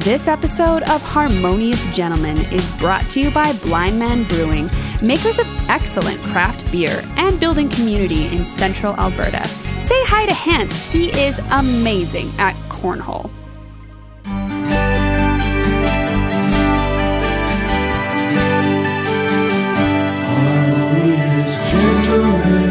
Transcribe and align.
This 0.00 0.28
episode 0.28 0.82
of 0.84 1.02
Harmonious 1.02 1.84
Gentlemen 1.94 2.38
is 2.46 2.72
brought 2.78 3.02
to 3.10 3.20
you 3.20 3.30
by 3.30 3.52
Blind 3.58 3.98
Man 3.98 4.24
Brewing, 4.24 4.70
makers 5.02 5.38
of 5.38 5.46
excellent 5.68 6.18
craft 6.20 6.72
beer 6.72 7.02
and 7.18 7.38
building 7.38 7.68
community 7.68 8.26
in 8.34 8.46
central 8.46 8.94
Alberta. 8.94 9.46
Say 9.78 10.02
hi 10.06 10.24
to 10.24 10.32
Hans, 10.32 10.90
he 10.90 11.10
is 11.10 11.38
amazing 11.50 12.32
at 12.38 12.56
cornhole. 12.70 13.28
Well, 22.10 22.69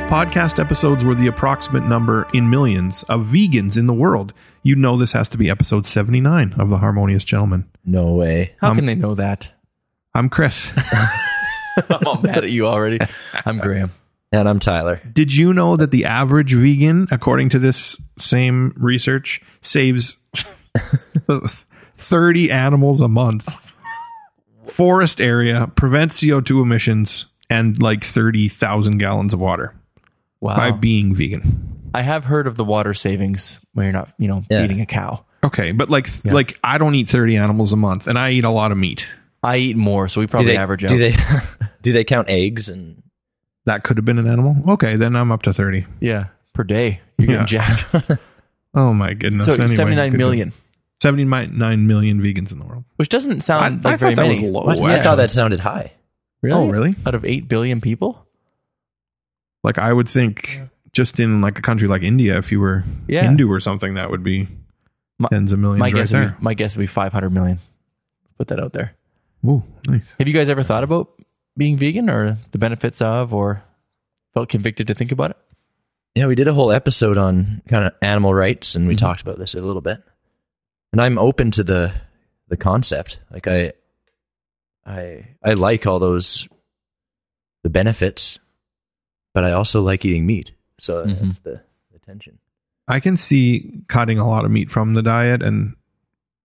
if 0.00 0.10
podcast 0.10 0.58
episodes 0.58 1.04
were 1.04 1.14
the 1.14 1.26
approximate 1.26 1.84
number 1.84 2.26
in 2.32 2.48
millions 2.48 3.02
of 3.04 3.26
vegans 3.26 3.76
in 3.76 3.86
the 3.86 3.92
world, 3.92 4.32
you'd 4.62 4.78
know 4.78 4.96
this 4.96 5.12
has 5.12 5.28
to 5.28 5.38
be 5.38 5.50
episode 5.50 5.84
79 5.84 6.54
of 6.58 6.70
The 6.70 6.78
Harmonious 6.78 7.24
Gentleman. 7.24 7.68
No 7.84 8.14
way. 8.14 8.54
How 8.60 8.70
um, 8.70 8.76
can 8.76 8.86
they 8.86 8.94
know 8.94 9.14
that? 9.14 9.52
I'm 10.14 10.28
Chris. 10.28 10.72
I'm 11.90 12.06
all 12.06 12.20
mad 12.20 12.44
at 12.44 12.50
you 12.50 12.66
already. 12.66 12.98
I'm 13.44 13.58
Graham. 13.58 13.90
And 14.32 14.48
I'm 14.48 14.58
Tyler. 14.58 15.02
Did 15.12 15.36
you 15.36 15.52
know 15.52 15.76
that 15.76 15.90
the 15.90 16.04
average 16.04 16.54
vegan, 16.54 17.06
according 17.10 17.50
to 17.50 17.58
this 17.58 18.00
same 18.18 18.72
research, 18.76 19.42
saves 19.60 20.16
30 21.96 22.50
animals 22.50 23.00
a 23.00 23.08
month? 23.08 23.54
Forest 24.66 25.20
area, 25.20 25.70
prevents 25.74 26.20
CO2 26.20 26.62
emissions, 26.62 27.26
and 27.50 27.82
like 27.82 28.04
30,000 28.04 28.98
gallons 28.98 29.34
of 29.34 29.40
water 29.40 29.74
Wow. 30.40 30.56
by 30.56 30.70
being 30.70 31.14
vegan. 31.14 31.90
I 31.94 32.02
have 32.02 32.24
heard 32.24 32.46
of 32.46 32.56
the 32.56 32.64
water 32.64 32.94
savings 32.94 33.60
where 33.74 33.84
you're 33.86 33.92
not, 33.92 34.10
you 34.18 34.28
know, 34.28 34.42
Yeah. 34.50 34.62
feeding 34.62 34.80
a 34.80 34.86
cow. 34.86 35.24
Okay, 35.42 35.72
but 35.72 35.90
like 35.90 36.06
like 36.24 36.58
I 36.64 36.78
don't 36.78 36.94
eat 36.94 37.08
30 37.08 37.36
animals 37.36 37.72
a 37.72 37.76
month 37.76 38.06
and 38.06 38.18
I 38.18 38.30
eat 38.32 38.44
a 38.44 38.50
lot 38.50 38.72
of 38.72 38.78
meat. 38.78 39.08
I 39.42 39.56
eat 39.56 39.76
more, 39.76 40.06
so 40.08 40.20
we 40.20 40.26
Do 40.26 40.30
probably 40.30 40.52
they, 40.52 40.56
average 40.58 40.80
do 40.86 40.94
out. 40.94 40.98
they 40.98 41.14
do 41.82 41.92
they 41.92 42.04
count 42.04 42.28
eggs 42.28 42.68
and 42.68 43.02
That 43.66 43.82
could 43.84 43.96
have 43.98 44.04
been 44.04 44.18
an 44.18 44.26
animal. 44.28 44.56
Okay, 44.74 44.96
then 44.96 45.16
I'm 45.16 45.30
up 45.32 45.42
to 45.42 45.52
30. 45.52 45.86
yeah, 46.00 46.26
per 46.54 46.62
day. 46.64 47.00
You're 47.18 47.30
Yeah. 47.32 47.46
getting 47.46 47.46
jacked. 48.08 48.20
Oh 48.74 48.92
my 48.94 49.14
goodness. 49.14 49.44
so 49.44 49.52
Anyway, 49.52 49.66
79 49.74 50.10
good 50.12 50.18
million, 50.18 50.48
job. 50.50 50.58
79 51.02 51.86
million 51.86 52.20
vegans 52.22 52.52
in 52.52 52.58
the 52.58 52.64
world. 52.64 52.84
which 52.96 53.08
doesn't 53.08 53.40
sound 53.40 53.62
I- 53.84 53.88
I 53.88 53.92
like 53.92 54.00
very 54.00 54.14
thought 54.14 54.22
that 54.22 54.28
many. 54.28 54.40
was 54.44 54.52
low. 54.52 54.62
What? 54.64 54.78
Oh, 54.78 54.84
I 54.86 55.00
thought 55.02 55.16
that 55.16 55.30
sounded 55.30 55.60
high. 55.60 55.92
Oh, 55.92 55.98
really? 56.42 56.54
Oh, 56.54 56.68
really? 56.68 56.94
Out 57.06 57.14
of 57.14 57.24
8 57.24 57.48
billion 57.48 57.80
people? 57.80 58.26
Like 59.62 59.78
I 59.78 59.92
would 59.92 60.08
think 60.08 60.60
just 60.92 61.20
in 61.20 61.40
like 61.40 61.58
a 61.58 61.62
country 61.62 61.88
like 61.88 62.02
India, 62.02 62.36
if 62.38 62.50
you 62.50 62.60
were 62.60 62.84
Yeah. 63.06 63.22
Hindu 63.22 63.50
or 63.50 63.60
something, 63.60 63.94
that 63.94 64.10
would 64.10 64.24
be 64.24 64.48
My- 65.18 65.28
tens 65.28 65.52
of 65.52 65.58
millions 65.58 65.80
My 65.80 65.86
right 65.86 65.94
guess 65.94 66.12
would 66.12 66.20
there. 66.20 66.28
be, 66.30 66.36
my 66.42 66.54
guess 66.54 66.76
would 66.76 66.82
be 66.82 66.86
500 66.86 67.30
million. 67.30 67.58
Put 68.38 68.48
that 68.48 68.60
out 68.60 68.72
there. 68.72 68.94
Ooh, 69.46 69.62
nice. 69.86 70.14
Have 70.18 70.28
you 70.28 70.34
guys 70.34 70.48
ever 70.48 70.62
thought 70.62 70.84
about 70.84 71.10
being 71.56 71.76
vegan 71.76 72.10
or 72.10 72.38
the 72.50 72.58
benefits 72.58 73.00
of 73.00 73.32
or 73.34 73.62
felt 74.34 74.48
convicted 74.48 74.86
to 74.88 74.94
think 74.94 75.12
about 75.12 75.30
it? 75.30 75.36
Yeah, 76.14 76.26
we 76.26 76.34
did 76.34 76.48
a 76.48 76.54
whole 76.54 76.72
episode 76.72 77.16
on 77.16 77.62
kind 77.68 77.84
of 77.84 77.92
animal 78.02 78.34
rights, 78.34 78.74
and 78.74 78.88
we 78.88 78.94
mm-hmm. 78.94 79.06
talked 79.06 79.22
about 79.22 79.38
this 79.38 79.54
a 79.54 79.62
little 79.62 79.82
bit. 79.82 80.02
And 80.92 81.00
I'm 81.00 81.18
open 81.18 81.50
to 81.52 81.62
the 81.62 81.92
the 82.48 82.56
concept. 82.56 83.18
Like 83.30 83.46
I, 83.46 83.72
I, 84.84 85.28
I 85.42 85.52
like 85.54 85.86
all 85.86 86.00
those 86.00 86.48
the 87.62 87.70
benefits, 87.70 88.38
but 89.32 89.44
I 89.44 89.52
also 89.52 89.80
like 89.82 90.04
eating 90.04 90.26
meat. 90.26 90.52
So 90.80 91.04
Mhm. 91.06 91.20
that's 91.20 91.38
the, 91.40 91.60
the 91.92 91.98
tension. 92.00 92.38
I 92.88 93.00
can 93.00 93.16
see 93.16 93.82
cutting 93.88 94.18
a 94.18 94.26
lot 94.26 94.44
of 94.44 94.50
meat 94.50 94.70
from 94.70 94.94
the 94.94 95.02
diet 95.02 95.42
and 95.42 95.76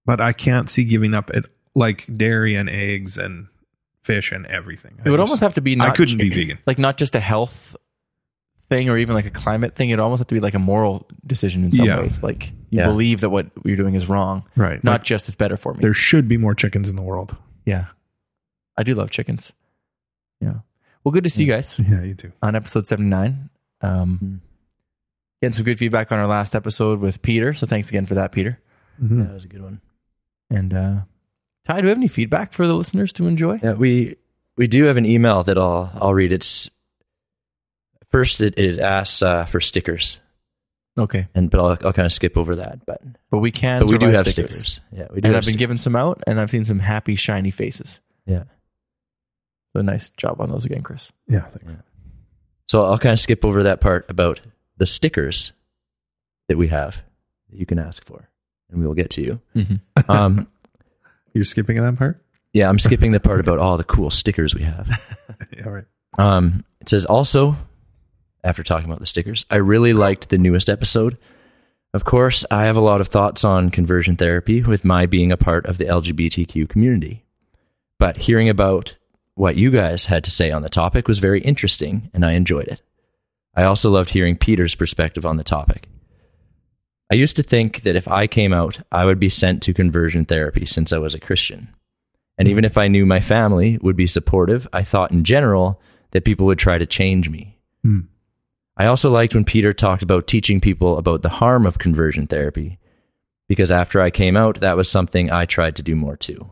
but 0.05 0.21
I 0.21 0.33
can't 0.33 0.69
see 0.69 0.83
giving 0.83 1.13
up 1.15 1.31
it 1.31 1.45
like 1.73 2.05
dairy 2.15 2.53
and 2.55 2.69
eggs 2.69 3.17
and 3.17 3.47
fish 4.03 4.31
and 4.31 4.45
everything. 4.45 4.99
It 5.03 5.09
would 5.09 5.19
almost 5.19 5.41
have 5.41 5.55
to 5.55 5.61
be 5.61 5.79
I 5.79 5.89
couldn't 5.89 6.17
be 6.19 6.29
vegan. 6.33 6.59
like 6.67 6.77
not 6.77 6.97
just 6.97 7.15
a 7.15 7.19
health 7.19 7.75
thing 8.69 8.89
or 8.89 8.97
even 8.97 9.15
like 9.15 9.25
a 9.25 9.31
climate 9.31 9.75
thing. 9.75 9.89
It 9.89 9.99
almost 9.99 10.19
have 10.19 10.27
to 10.27 10.35
be 10.35 10.39
like 10.41 10.53
a 10.53 10.59
moral 10.59 11.07
decision 11.25 11.63
in 11.63 11.71
some 11.71 11.85
Yeah. 11.87 11.99
ways. 12.01 12.21
Like 12.21 12.49
you 12.69 12.79
Yeah. 12.79 12.85
believe 12.85 13.21
that 13.21 13.29
what 13.31 13.47
you're 13.63 13.75
doing 13.77 13.95
is 13.95 14.07
wrong, 14.07 14.43
Right. 14.55 14.83
not 14.83 14.91
Like, 14.91 15.03
just 15.03 15.27
it's 15.27 15.35
better 15.35 15.57
for 15.57 15.73
me. 15.73 15.79
there 15.81 15.93
should 15.93 16.27
be 16.27 16.37
more 16.37 16.53
chickens 16.53 16.89
in 16.89 16.95
the 16.95 17.01
world. 17.01 17.35
Yeah, 17.65 17.87
I 18.77 18.83
do 18.83 18.93
love 18.93 19.09
chickens. 19.09 19.53
Yeah. 20.39 20.59
Well, 21.05 21.11
good 21.13 21.23
to 21.23 21.29
see 21.29 21.43
you 21.45 21.51
guys 21.53 21.79
Yeah, 21.89 22.01
you 22.03 22.15
too. 22.15 22.31
on 22.41 22.55
episode 22.55 22.87
79. 22.87 23.49
Um, 23.81 24.19
Mhm. 24.21 24.39
Getting 25.41 25.53
some 25.53 25.65
good 25.65 25.77
feedback 25.77 26.11
on 26.11 26.17
our 26.19 26.27
last 26.27 26.55
episode 26.55 26.99
with 27.01 27.21
Peter. 27.21 27.53
So 27.53 27.67
thanks 27.67 27.89
again 27.89 28.05
for 28.07 28.15
that, 28.15 28.31
Peter. 28.31 28.59
Mhm. 29.01 29.19
Yeah, 29.19 29.23
that 29.25 29.33
was 29.33 29.43
a 29.45 29.47
good 29.47 29.61
one. 29.61 29.79
And 30.49 30.73
uh, 30.73 30.95
Ty, 31.67 31.77
do 31.81 31.83
we 31.83 31.89
have 31.89 31.97
any 31.97 32.07
feedback 32.07 32.51
for 32.53 32.65
the 32.67 32.73
listeners 32.73 33.13
to 33.13 33.27
enjoy? 33.27 33.59
Yeah, 33.61 33.73
we 33.73 34.15
we 34.57 34.65
do 34.67 34.85
have 34.85 34.97
an 34.97 35.05
email 35.05 35.43
that 35.43 35.57
I'll 35.57 35.91
I'll 36.01 36.13
read. 36.13 36.31
It's 36.31 36.69
first 38.11 38.41
it, 38.41 38.57
it 38.57 38.79
asks 38.79 39.21
uh, 39.21 39.45
for 39.45 39.59
stickers, 39.59 40.19
Okay. 40.97 41.27
and 41.35 41.49
but 41.51 41.59
I'll 41.59 41.77
I'll 41.85 41.93
kind 41.93 42.05
of 42.05 42.13
skip 42.13 42.37
over 42.37 42.55
that. 42.55 42.85
But 42.85 43.01
But 43.29 43.39
we 43.39 43.51
can. 43.51 43.81
but 43.81 43.89
we 43.89 43.97
do 43.97 44.07
have 44.07 44.27
stickers. 44.27 44.79
Yeah, 44.91 45.07
we 45.13 45.21
do. 45.21 45.27
And 45.27 45.35
have 45.35 45.35
I've 45.35 45.41
been 45.45 45.53
sti- 45.53 45.59
giving 45.59 45.77
some 45.77 45.95
out, 45.95 46.23
and 46.25 46.39
I've 46.39 46.49
seen 46.51 46.63
some 46.65 46.79
happy, 46.79 47.15
shiny 47.15 47.51
faces. 47.51 47.99
yeah. 48.25 48.45
So 49.75 49.83
nice 49.83 50.09
job 50.11 50.39
on 50.39 50.49
those 50.49 50.65
again, 50.65 50.83
Chris. 50.83 51.11
Yeah, 51.27 51.41
thanks. 51.41 51.81
So 52.67 52.85
I'll 52.85 52.97
kind 52.97 53.13
of 53.13 53.19
skip 53.19 53.43
over 53.43 53.63
that 53.63 53.81
part 53.81 54.09
about 54.09 54.41
the 54.77 54.85
stickers 54.85 55.51
that 56.47 56.57
we 56.57 56.69
have 56.69 57.01
that 57.49 57.59
you 57.59 57.65
can 57.65 57.77
ask 57.77 58.05
for, 58.05 58.29
and 58.69 58.79
we 58.79 58.87
will 58.87 58.93
get 58.93 59.09
to 59.11 59.21
you. 59.21 59.41
Mm-hmm. 59.55 60.11
Um, 60.11 60.47
You're 61.33 61.43
skipping 61.43 61.81
that 61.81 61.97
part? 61.97 62.21
yeah, 62.53 62.69
I'm 62.69 62.79
skipping 62.79 63.11
the 63.11 63.19
part 63.19 63.39
about 63.41 63.59
all 63.59 63.75
the 63.77 63.83
cool 63.83 64.09
stickers 64.09 64.55
we 64.55 64.63
have. 64.63 64.87
Yeah, 65.55 65.67
right. 65.67 65.83
Um, 66.17 66.63
it 66.79 66.87
says 66.87 67.05
also, 67.05 67.57
after 68.43 68.63
talking 68.63 68.85
about 68.85 68.99
the 68.99 69.05
stickers, 69.05 69.45
I 69.49 69.57
really 69.57 69.91
liked 69.91 70.29
the 70.29 70.37
newest 70.37 70.69
episode. 70.69 71.17
Of 71.93 72.05
course, 72.05 72.45
I 72.49 72.65
have 72.65 72.77
a 72.77 72.81
lot 72.81 73.01
of 73.01 73.09
thoughts 73.09 73.43
on 73.43 73.69
conversion 73.69 74.15
therapy 74.15 74.61
with 74.61 74.85
my 74.85 75.05
being 75.07 75.31
a 75.31 75.37
part 75.37 75.65
of 75.65 75.77
the 75.77 75.85
LGBTQ 75.85 76.69
community. 76.69 77.25
But 77.99 78.17
hearing 78.17 78.47
about 78.47 78.95
what 79.35 79.57
you 79.57 79.69
guys 79.69 80.05
had 80.05 80.23
to 80.23 80.31
say 80.31 80.49
on 80.49 80.61
the 80.61 80.69
topic 80.69 81.07
was 81.07 81.19
very 81.19 81.41
interesting, 81.41 82.09
and 82.13 82.25
I 82.25 82.31
enjoyed 82.31 82.67
it. 82.67 82.81
I 83.55 83.63
also 83.63 83.91
loved 83.91 84.09
hearing 84.09 84.37
Peter's 84.37 84.75
perspective 84.75 85.25
on 85.25 85.37
the 85.37 85.43
topic. 85.43 85.87
I 87.11 87.15
used 87.15 87.35
to 87.35 87.43
think 87.43 87.81
that 87.81 87.95
if 87.95 88.07
I 88.07 88.27
came 88.27 88.51
out, 88.51 88.79
I 88.91 89.05
would 89.05 89.19
be 89.19 89.29
sent 89.29 89.61
to 89.63 89.73
conversion 89.73 90.25
therapy 90.25 90.65
since 90.65 90.91
I 90.91 90.97
was 90.97 91.13
a 91.13 91.19
Christian. 91.19 91.69
And 92.37 92.47
even 92.47 92.65
if 92.65 92.77
I 92.77 92.87
knew 92.87 93.05
my 93.05 93.19
family 93.19 93.77
would 93.81 93.95
be 93.95 94.07
supportive, 94.07 94.67
I 94.73 94.83
thought 94.83 95.11
in 95.11 95.23
general 95.23 95.79
that 96.11 96.25
people 96.25 96.45
would 96.47 96.59
try 96.59 96.77
to 96.77 96.85
change 96.85 97.29
me. 97.29 97.59
Hmm. 97.83 98.01
I 98.77 98.87
also 98.87 99.09
liked 99.09 99.33
when 99.33 99.45
Peter 99.45 99.73
talked 99.73 100.03
about 100.03 100.27
teaching 100.27 100.59
people 100.59 100.97
about 100.97 101.21
the 101.21 101.29
harm 101.29 101.65
of 101.65 101.77
conversion 101.77 102.27
therapy, 102.27 102.77
because 103.47 103.71
after 103.71 104.01
I 104.01 104.09
came 104.09 104.35
out, 104.35 104.59
that 104.59 104.75
was 104.75 104.89
something 104.89 105.31
I 105.31 105.45
tried 105.45 105.75
to 105.77 105.83
do 105.83 105.95
more 105.95 106.17
too. 106.17 106.49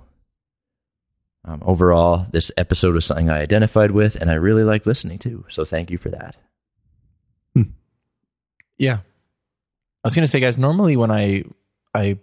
Um, 1.45 1.61
overall, 1.65 2.25
this 2.31 2.51
episode 2.57 2.95
was 2.95 3.05
something 3.05 3.29
I 3.29 3.39
identified 3.41 3.91
with, 3.91 4.15
and 4.15 4.31
I 4.31 4.35
really 4.35 4.63
liked 4.63 4.85
listening 4.85 5.19
to. 5.19 5.43
So 5.49 5.65
thank 5.65 5.91
you 5.91 5.97
for 5.97 6.09
that. 6.09 6.35
Yeah. 8.77 8.99
I 10.03 10.07
was 10.07 10.15
gonna 10.15 10.27
say, 10.27 10.39
guys. 10.39 10.57
Normally, 10.57 10.97
when 10.97 11.11
I 11.11 11.43
I 11.93 12.17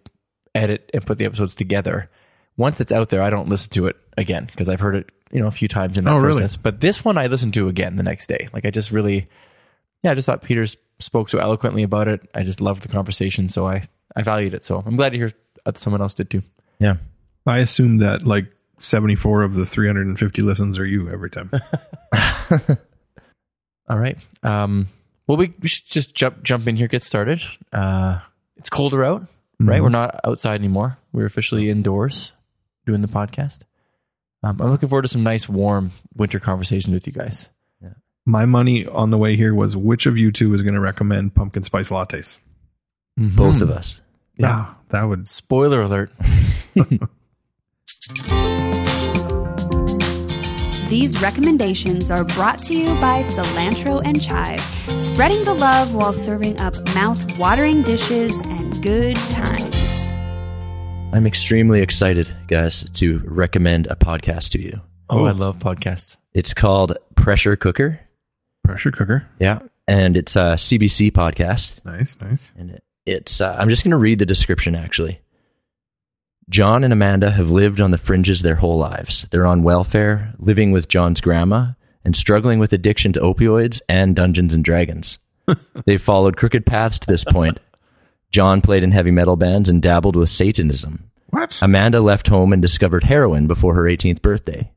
edit 0.55 0.91
and 0.93 1.07
put 1.07 1.19
the 1.19 1.25
episodes 1.25 1.55
together, 1.55 2.11
once 2.57 2.81
it's 2.81 2.93
out 2.93 3.09
there, 3.09 3.23
I 3.23 3.31
don't 3.31 3.49
listen 3.49 3.71
to 3.71 3.87
it 3.87 3.97
again 4.19 4.45
because 4.47 4.69
I've 4.69 4.81
heard 4.81 4.97
it, 4.97 5.11
you 5.33 5.41
know, 5.41 5.47
a 5.47 5.51
few 5.53 5.69
times 5.69 5.97
in 5.97 6.05
that 6.05 6.11
Oh, 6.11 6.19
really? 6.19 6.41
process. 6.41 6.57
But 6.57 6.81
this 6.81 7.05
one, 7.05 7.17
I 7.17 7.29
listened 7.29 7.55
to 7.55 7.69
again 7.69 7.97
the 7.97 8.03
next 8.03 8.27
day. 8.27 8.49
Like 8.53 8.67
I 8.67 8.71
just 8.71 8.91
really, 8.91 9.29
yeah, 10.03 10.11
I 10.11 10.15
just 10.15 10.27
thought 10.27 10.43
Peter 10.43 10.67
spoke 10.99 11.31
so 11.31 11.39
eloquently 11.39 11.83
about 11.85 12.09
it. 12.09 12.21
I 12.35 12.43
just 12.43 12.61
loved 12.61 12.83
the 12.83 12.89
conversation, 12.89 13.49
so 13.49 13.67
I 13.67 13.89
I 14.15 14.23
valued 14.23 14.53
it. 14.55 14.65
So 14.65 14.83
I'm 14.85 14.97
glad 14.97 15.11
to 15.11 15.17
hear 15.19 15.33
that 15.65 15.79
someone 15.79 16.03
else 16.03 16.15
did 16.15 16.29
too. 16.31 16.43
Yeah. 16.81 16.97
I 17.47 17.61
assume 17.61 17.99
that 17.99 18.25
like 18.25 18.47
74 18.81 19.43
of 19.43 19.55
the 19.55 19.65
350 19.67 20.43
listens 20.43 20.79
are 20.79 20.87
you 20.87 21.09
every 21.11 21.31
time. 21.31 21.51
All 23.89 23.99
right. 23.99 24.19
Um, 24.43 24.89
well, 25.27 25.37
we, 25.37 25.55
we 25.61 25.69
should 25.69 25.87
just 25.87 26.15
jump 26.15 26.43
jump 26.43 26.67
in 26.67 26.77
here, 26.77 26.89
get 26.89 27.05
started. 27.05 27.43
Uh, 27.73 28.21
it's 28.57 28.69
colder 28.71 29.05
out, 29.05 29.23
right? 29.61 29.81
Mhm. 29.81 29.83
We're 29.83 29.89
not 29.91 30.21
outside 30.25 30.55
anymore. 30.61 30.99
We're 31.13 31.27
officially 31.27 31.71
indoors 31.71 32.33
doing 32.87 33.01
the 33.03 33.09
podcast. 33.09 33.61
Um, 34.43 34.61
I'm 34.61 34.71
looking 34.71 34.89
forward 34.89 35.03
to 35.03 35.09
some 35.09 35.23
nice, 35.23 35.49
warm 35.49 35.93
winter 36.15 36.41
conversations 36.41 36.93
with 36.93 37.07
you 37.07 37.13
guys. 37.13 37.49
My 38.27 38.45
money 38.45 38.87
on 38.87 39.11
the 39.11 39.19
way 39.19 39.35
here 39.35 39.55
was 39.55 39.77
which 39.77 40.05
of 40.07 40.19
you 40.19 40.31
two 40.31 40.53
is 40.55 40.63
going 40.63 40.75
to 40.75 40.81
recommend 40.81 41.35
pumpkin 41.35 41.63
spice 41.63 41.91
lattes? 41.91 42.39
Both 43.17 43.61
of 43.63 43.71
us. 43.71 44.01
Yeah. 44.37 44.49
Ah, 44.51 44.79
that 44.91 45.03
would 45.05 45.27
Spoiler 45.27 45.81
alert. 45.81 46.13
These 50.89 51.23
recommendations 51.23 52.11
are 52.11 52.25
brought 52.25 52.59
to 52.65 52.75
you 52.75 52.87
by 53.01 53.21
Cilantro 53.21 54.03
and 54.05 54.21
Chive, 54.21 54.61
spreading 54.99 55.45
the 55.45 55.55
love 55.55 55.95
while 55.95 56.13
serving 56.13 56.59
up 56.59 56.75
mouth 56.95 57.39
watering 57.39 57.83
dishes 57.83 58.35
and 58.47 58.83
good 58.83 59.17
times. 59.17 59.77
I'm 61.13 61.27
extremely 61.27 61.81
excited, 61.81 62.35
guys, 62.49 62.83
to 62.95 63.21
recommend 63.25 63.87
a 63.87 63.95
podcast 63.95 64.51
to 64.51 64.61
you. 64.61 64.81
Oh, 65.09 65.25
I 65.27 65.31
love 65.31 65.59
podcasts. 65.59 66.17
It's 66.35 66.55
called 66.55 66.97
Pressure 67.15 67.57
Cooker. 67.57 68.01
Pressure 68.65 68.91
cooker. 68.91 69.29
Yeah. 69.39 69.61
And 69.89 70.17
it's 70.17 70.37
a 70.37 70.55
CBC 70.55 71.13
podcast. 71.13 71.85
Nice, 71.85 72.21
nice. 72.21 72.53
And 72.57 72.71
it, 72.71 72.85
it's, 73.07 73.41
uh, 73.41 73.57
I'm 73.59 73.69
just 73.69 73.83
going 73.85 73.91
to 73.93 73.97
read 73.97 74.19
the 74.19 74.27
description 74.27 74.75
actually. 74.75 75.21
John 76.51 76.83
and 76.83 76.93
Amanda 76.93 77.31
have 77.31 77.49
lived 77.49 77.81
on 77.81 77.93
the 77.93 77.97
fringes 77.97 78.43
their 78.43 78.57
whole 78.57 78.77
lives. 78.77 79.25
They're 79.31 79.47
on 79.47 79.63
welfare, 79.63 80.35
living 80.39 80.73
with 80.73 80.89
John's 80.89 81.21
grandma, 81.21 81.75
and 82.05 82.17
struggling 82.17 82.59
with 82.59 82.73
addiction 82.73 83.13
to 83.13 83.21
opioids 83.21 83.81
and 83.89 84.17
Dungeons 84.17 84.53
and 84.53 84.65
Dragons. 84.65 85.21
They've 85.87 86.03
followed 86.03 86.37
crooked 86.37 86.67
paths 86.67 86.99
to 86.99 87.07
this 87.07 87.23
point. 87.23 87.61
John 88.33 88.63
played 88.63 88.83
in 88.83 88.91
heavy 88.91 89.13
metal 89.13 89.37
bands 89.37 89.69
and 89.69 89.81
dabbled 89.81 90.17
with 90.17 90.29
Satanism. 90.29 91.11
What? 91.29 91.57
Amanda 91.63 92.01
left 92.01 92.27
home 92.27 92.53
and 92.53 92.61
discovered 92.61 93.05
heroin 93.05 93.47
before 93.47 93.75
her 93.75 93.83
18th 93.85 94.21
birthday. 94.21 94.73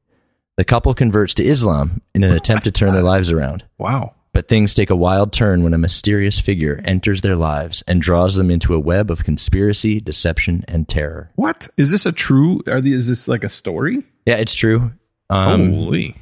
The 0.58 0.64
couple 0.64 0.94
converts 0.94 1.34
to 1.36 1.44
Islam 1.44 2.04
in 2.14 2.24
an 2.24 2.34
attempt 2.34 2.66
to 2.66 2.72
turn 2.72 2.94
their 2.94 3.02
lives 3.14 3.32
around. 3.32 3.66
wow. 3.80 4.14
But 4.34 4.48
things 4.48 4.74
take 4.74 4.90
a 4.90 4.96
wild 4.96 5.32
turn 5.32 5.64
when 5.64 5.76
a 5.76 5.78
mysterious 5.78 6.40
figure 6.40 6.82
enters 6.86 7.22
their 7.22 7.36
lives 7.36 7.84
and 7.88 8.02
draws 8.02 8.36
them 8.36 8.50
into 8.50 8.74
a 8.74 8.80
web 8.80 9.12
of 9.12 9.24
conspiracy, 9.24 10.00
deception, 10.00 10.66
and 10.68 10.90
terror. 10.90 11.30
What 11.36 11.68
is 11.78 11.92
this 11.92 12.08
a 12.08 12.12
true? 12.12 12.62
Are 12.68 12.82
these? 12.82 13.02
Is 13.04 13.08
this 13.08 13.28
like 13.28 13.44
a 13.44 13.50
story? 13.50 14.04
Yeah, 14.26 14.38
it's 14.38 14.56
true. 14.56 14.92
Um, 15.30 15.72
Holy, 15.74 16.16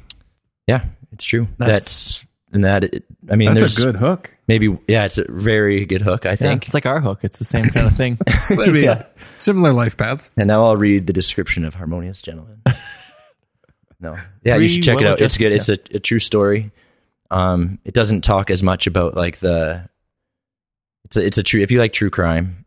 yeah, 0.66 0.84
it's 1.12 1.24
true. 1.24 1.48
That's- 1.58 1.84
That's, 1.84 2.26
and 2.52 2.64
that. 2.66 2.84
It, 2.84 3.04
I 3.30 3.36
mean, 3.36 3.48
that's 3.48 3.60
there's 3.60 3.78
a 3.78 3.84
good 3.84 3.96
hook. 3.96 4.30
maybe. 4.46 4.76
Yeah, 4.88 5.06
it's 5.06 5.16
a 5.16 5.24
very 5.30 5.86
good 5.86 6.02
hook. 6.02 6.26
I 6.26 6.30
Yeah, 6.32 6.36
think. 6.36 6.66
it's 6.66 6.74
like 6.74 6.84
our 6.84 7.00
hook. 7.00 7.20
It's 7.22 7.38
the 7.38 7.46
same 7.46 7.70
kind 7.70 7.86
of 7.86 7.96
thing. 7.96 8.18
I 8.50 8.66
mean, 8.70 9.02
similar 9.38 9.72
life 9.72 9.96
paths. 9.96 10.30
And 10.36 10.48
now 10.48 10.66
I'll 10.66 10.76
read 10.76 11.06
the 11.06 11.14
description 11.14 11.64
of 11.64 11.74
Harmonious 11.76 12.20
Gentlemen. 12.20 12.60
no. 14.00 14.16
Yeah, 14.44 14.56
Three 14.56 14.64
you 14.64 14.68
should 14.68 14.82
check 14.82 15.00
it 15.00 15.06
out. 15.06 15.20
It's 15.20 15.38
well-adjusted- 15.38 15.38
good. 15.38 15.52
It's 15.52 15.68
a, 15.94 15.96
a 15.96 16.00
true 16.00 16.18
story. 16.18 16.70
Um, 17.32 17.78
it 17.84 17.94
doesn't 17.94 18.22
talk 18.22 18.50
as 18.50 18.62
much 18.62 18.86
about 18.86 19.14
like 19.16 19.38
the. 19.38 19.88
It's 21.04 21.16
a, 21.16 21.24
it's 21.24 21.38
a 21.38 21.42
true. 21.42 21.60
If 21.60 21.70
you 21.70 21.78
like 21.78 21.92
true 21.92 22.10
crime, 22.10 22.64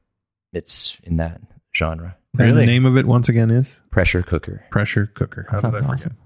it's 0.54 0.98
in 1.04 1.18
that 1.18 1.40
genre. 1.76 2.18
And 2.38 2.42
the 2.50 2.54
Really? 2.54 2.66
name 2.66 2.86
of 2.86 2.98
it 2.98 3.06
once 3.06 3.30
again 3.30 3.50
is 3.52 3.78
Pressure 3.92 4.22
cooker. 4.24 4.64
Pressure 4.72 5.06
Cooker. 5.08 5.48
How 5.50 5.62
That 5.62 5.72
did 5.72 5.82
I 5.82 5.88
sounds 5.88 6.04
forget? 6.04 6.12
awesome. 6.14 6.18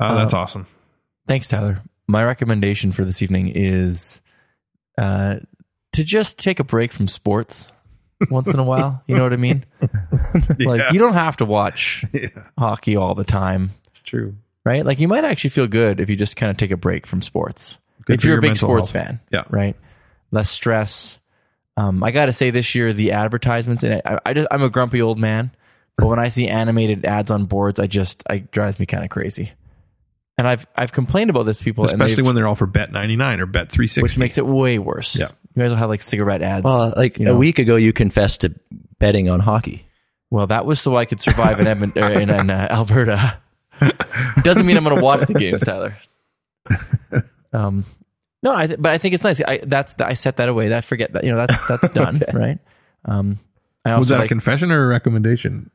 Oh, 0.00 0.14
that's 0.16 0.34
Uh, 0.34 0.38
awesome. 0.38 0.66
Thanks, 1.28 1.48
Tyler. 1.48 1.82
My 2.08 2.24
recommendation 2.24 2.92
for 2.92 3.04
this 3.04 3.22
evening 3.22 3.48
is 3.54 4.20
uh, 4.98 5.36
to 5.92 6.04
just 6.04 6.38
take 6.38 6.58
a 6.60 6.64
break 6.64 6.92
from 6.92 7.08
sports 7.08 7.72
once 8.30 8.52
in 8.52 8.58
a 8.58 8.64
while. 8.64 9.02
You 9.06 9.16
know 9.16 9.22
what 9.22 9.32
I 9.32 9.36
mean? 9.36 9.64
Like 10.58 10.80
Yeah. 10.80 10.92
you 10.92 10.98
don't 10.98 11.14
have 11.14 11.36
to 11.38 11.44
watch 11.44 12.04
Yeah, 12.12 12.28
hockey 12.58 12.96
all 12.96 13.14
the 13.14 13.24
time, 13.24 13.70
it's 13.88 14.02
true. 14.02 14.36
Right? 14.66 14.84
Like 14.84 14.98
you 15.00 15.08
might 15.08 15.24
actually 15.24 15.50
feel 15.50 15.66
good 15.66 16.00
if 16.00 16.10
you 16.10 16.16
just 16.16 16.36
kind 16.36 16.50
of 16.50 16.58
take 16.58 16.70
a 16.72 16.76
break 16.76 17.06
from 17.06 17.22
sports. 17.22 17.78
Good 18.04 18.14
if 18.16 18.24
you're 18.24 18.32
your 18.34 18.38
a 18.40 18.42
big 18.42 18.56
sports 18.56 18.90
health. 18.90 19.06
fan, 19.06 19.20
Yeah. 19.32 19.44
right? 19.48 19.74
Less 20.30 20.50
stress. 20.50 21.18
Um, 21.78 22.02
I 22.02 22.10
got 22.10 22.26
to 22.26 22.32
say, 22.32 22.50
this 22.50 22.74
year 22.74 22.92
the 22.92 23.12
advertisements 23.12 23.82
and 23.82 24.02
I, 24.04 24.18
I 24.26 24.32
just 24.34 24.48
I'm 24.50 24.62
a 24.62 24.68
grumpy 24.70 25.00
old 25.00 25.18
man, 25.18 25.50
but 25.96 26.06
when 26.06 26.18
I 26.18 26.28
see 26.28 26.48
animated 26.48 27.04
ads 27.04 27.30
on 27.30 27.44
boards, 27.46 27.78
I 27.78 27.86
just 27.86 28.22
I 28.28 28.34
it 28.34 28.50
drives 28.50 28.78
me 28.78 28.86
kind 28.86 29.04
of 29.04 29.10
crazy. 29.10 29.52
And 30.38 30.46
I've 30.48 30.66
I've 30.76 30.92
complained 30.92 31.30
about 31.30 31.44
this 31.44 31.58
to 31.60 31.64
people, 31.64 31.84
Especially 31.84 32.16
they've- 32.16 32.26
when 32.26 32.34
they're 32.34 32.46
all 32.48 32.54
for 32.54 32.66
Bet 32.66 32.92
ninety 32.92 33.16
nine 33.16 33.40
or 33.40 33.46
Bet 33.46 33.70
three 33.72 33.86
sixty, 33.86 34.02
which 34.02 34.18
makes 34.18 34.36
it 34.38 34.46
way 34.46 34.78
worse. 34.78 35.16
Yeah. 35.16 35.28
you 35.54 35.62
guys 35.62 35.70
will 35.70 35.76
have 35.76 35.88
like 35.88 36.02
cigarette 36.02 36.42
ads. 36.42 36.64
Well, 36.64 36.92
like 36.96 37.18
you 37.18 37.24
know. 37.26 37.34
a 37.34 37.36
week 37.36 37.58
ago, 37.58 37.76
you 37.76 37.92
confessed 37.92 38.42
to 38.42 38.54
betting 38.98 39.28
on 39.30 39.40
hockey. 39.40 39.86
Well, 40.30 40.46
that 40.48 40.66
was 40.66 40.80
so 40.80 40.96
I 40.96 41.04
could 41.04 41.20
survive 41.20 41.60
in 41.60 41.66
Edmonton 41.66 42.12
in, 42.20 42.30
in 42.30 42.50
uh, 42.50 42.68
Alberta. 42.70 43.38
Doesn't 44.42 44.66
mean 44.66 44.76
I'm 44.76 44.84
going 44.84 44.96
to 44.96 45.02
watch 45.02 45.26
the 45.26 45.34
games, 45.34 45.62
Tyler. 45.62 45.96
Um, 47.52 47.84
no, 48.42 48.54
I 48.54 48.66
th- 48.66 48.78
but 48.80 48.92
I 48.92 48.98
think 48.98 49.14
it's 49.14 49.24
nice. 49.24 49.40
I 49.40 49.58
that's 49.62 49.94
I 50.00 50.12
set 50.12 50.36
that 50.36 50.48
away. 50.48 50.74
I 50.74 50.80
forget 50.80 51.12
that 51.14 51.24
you 51.24 51.30
know 51.30 51.46
that's 51.46 51.68
that's 51.68 51.90
done, 51.94 52.22
right? 52.32 52.58
Um, 53.04 53.38
I 53.84 53.90
also 53.92 53.98
was 54.00 54.08
that 54.10 54.20
a 54.24 54.28
confession 54.28 54.70
or 54.70 54.84
a 54.84 54.88
recommendation? 54.88 55.70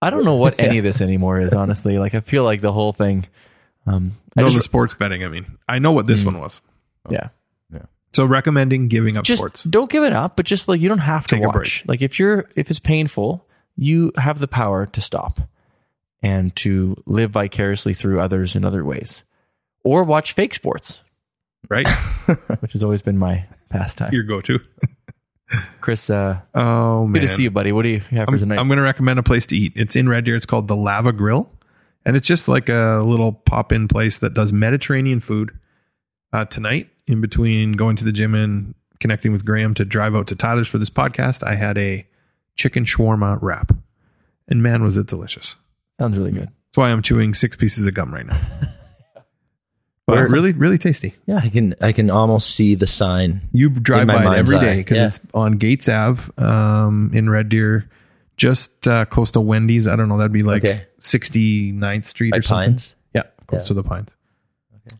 I 0.00 0.10
don't 0.10 0.24
know 0.24 0.34
what 0.36 0.58
any 0.58 0.78
of 0.78 0.84
this 0.84 1.00
anymore 1.00 1.40
is. 1.40 1.52
Honestly, 1.54 1.98
like 1.98 2.14
I 2.14 2.20
feel 2.20 2.44
like 2.44 2.60
the 2.60 2.72
whole 2.72 2.92
thing. 2.92 3.26
Um, 3.86 4.12
I 4.36 4.40
No, 4.40 4.46
just, 4.46 4.56
the 4.56 4.62
sports 4.62 4.94
betting. 4.94 5.22
I 5.22 5.28
mean, 5.28 5.58
I 5.68 5.78
know 5.78 5.92
what 5.92 6.06
this 6.06 6.24
one 6.24 6.38
was. 6.40 6.60
yeah, 7.10 7.28
yeah. 7.72 7.82
So 8.14 8.24
recommending 8.24 8.88
giving 8.88 9.16
up 9.16 9.24
just 9.24 9.40
sports. 9.42 9.62
don't 9.64 9.90
give 9.90 10.04
it 10.04 10.12
up, 10.14 10.36
but 10.36 10.46
just 10.46 10.68
like 10.68 10.80
you 10.80 10.88
don't 10.88 10.98
have 10.98 11.26
to 11.26 11.34
Take 11.36 11.44
a 11.44 11.48
watch. 11.48 11.54
break. 11.54 11.82
Like 11.88 12.02
if 12.02 12.18
you're 12.18 12.48
if 12.56 12.70
it's 12.70 12.80
painful, 12.80 13.46
you 13.76 14.12
have 14.16 14.38
the 14.38 14.48
power 14.48 14.86
to 14.86 15.00
stop 15.00 15.40
and 16.24 16.56
to 16.56 16.96
live 17.04 17.30
vicariously 17.32 17.92
through 17.92 18.18
others 18.18 18.56
in 18.56 18.64
other 18.64 18.82
ways, 18.84 19.22
or 19.84 20.02
watch 20.02 20.32
fake 20.32 20.54
sports, 20.54 21.02
Right, 21.68 21.88
which 22.60 22.72
has 22.72 22.82
always 22.82 23.02
been 23.02 23.18
my 23.18 23.44
pastime. 23.68 24.10
your 24.12 24.22
go-to. 24.24 24.58
Chris, 25.80 26.08
uh, 26.10 26.40
Oh 26.54 27.06
man, 27.06 27.12
good 27.12 27.20
to 27.22 27.28
see 27.28 27.42
you, 27.44 27.50
buddy. 27.50 27.70
What 27.72 27.82
do 27.82 27.90
you 27.90 28.00
have 28.00 28.26
for 28.26 28.34
I'm, 28.34 28.38
tonight? 28.38 28.58
I'm 28.58 28.66
going 28.68 28.78
to 28.78 28.82
recommend 28.82 29.18
a 29.18 29.22
place 29.22 29.46
to 29.46 29.56
eat. 29.56 29.72
It's 29.76 29.94
in 29.94 30.08
Red 30.08 30.24
Deer. 30.24 30.34
It's 30.36 30.46
called 30.46 30.66
the 30.68 30.76
Lava 30.76 31.12
Grill, 31.12 31.48
and 32.04 32.16
it's 32.16 32.26
just 32.26 32.48
like 32.48 32.68
a 32.68 33.02
little 33.06 33.32
pop-in 33.32 33.86
place 33.88 34.18
that 34.18 34.34
does 34.34 34.52
Mediterranean 34.52 35.20
food. 35.20 35.52
Uh, 36.32 36.44
tonight, 36.46 36.88
in 37.06 37.20
between 37.20 37.72
going 37.72 37.96
to 37.96 38.04
the 38.04 38.10
gym 38.12 38.34
and 38.34 38.74
connecting 38.98 39.30
with 39.30 39.44
Graham 39.44 39.74
to 39.74 39.84
drive 39.84 40.14
out 40.16 40.26
to 40.28 40.34
Tyler's 40.34 40.66
for 40.68 40.78
this 40.78 40.90
podcast, 40.90 41.46
I 41.46 41.54
had 41.54 41.78
a 41.78 42.06
chicken 42.56 42.84
shawarma 42.84 43.38
wrap, 43.40 43.72
and 44.48 44.62
man, 44.62 44.82
was 44.82 44.96
it 44.96 45.06
delicious! 45.06 45.56
Sounds 46.00 46.18
really 46.18 46.32
good. 46.32 46.48
That's 46.48 46.76
why 46.76 46.90
I'm 46.90 47.02
chewing 47.02 47.34
six 47.34 47.56
pieces 47.56 47.86
of 47.86 47.94
gum 47.94 48.12
right 48.12 48.26
now. 48.26 48.40
But 50.06 50.16
Where- 50.16 50.26
really, 50.30 50.52
really 50.52 50.76
tasty. 50.76 51.14
Yeah, 51.24 51.40
I 51.42 51.48
can 51.48 51.74
I 51.80 51.92
can 51.92 52.10
almost 52.10 52.50
see 52.54 52.74
the 52.74 52.86
sign. 52.86 53.40
You 53.52 53.70
drive 53.70 54.02
In 54.02 54.08
my 54.08 54.16
by 54.16 54.20
it 54.20 54.24
mind's 54.24 54.52
every 54.52 54.68
eye, 54.68 54.76
because 54.76 54.98
yeah. 54.98 55.06
it's 55.06 55.20
on 55.32 55.58
Gaetz 55.58 55.88
Ave 55.88 56.30
um, 56.46 57.10
in 57.14 57.30
Red 57.30 57.48
Deer, 57.48 57.88
just 58.36 58.86
uh, 58.86 59.06
close 59.06 59.30
to 59.30 59.40
Wendy's. 59.40 59.86
I 59.86 59.96
don't 59.96 60.10
know. 60.10 60.18
That'd 60.18 60.30
be 60.30 60.42
like 60.42 60.62
Okay. 60.62 60.86
69th 61.00 62.04
Street 62.04 62.32
By 62.32 62.36
or 62.36 62.42
something. 62.42 62.70
Pines. 62.72 62.94
Yeah, 63.14 63.22
close 63.46 63.60
Yeah. 63.62 63.68
to 63.68 63.74
the 63.74 63.82
Pines. 63.82 64.10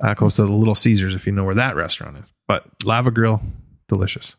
Uh, 0.01 0.15
close 0.15 0.37
to 0.37 0.47
the 0.47 0.53
Little 0.53 0.75
Caesars, 0.75 1.15
if 1.15 1.27
you 1.27 1.33
know 1.35 1.45
where 1.45 1.55
that 1.57 1.77
restaurant 1.77 2.17
is. 2.17 2.25
But 2.49 2.65
Lava 2.83 3.11
Grill, 3.11 3.43
delicious. 3.91 4.37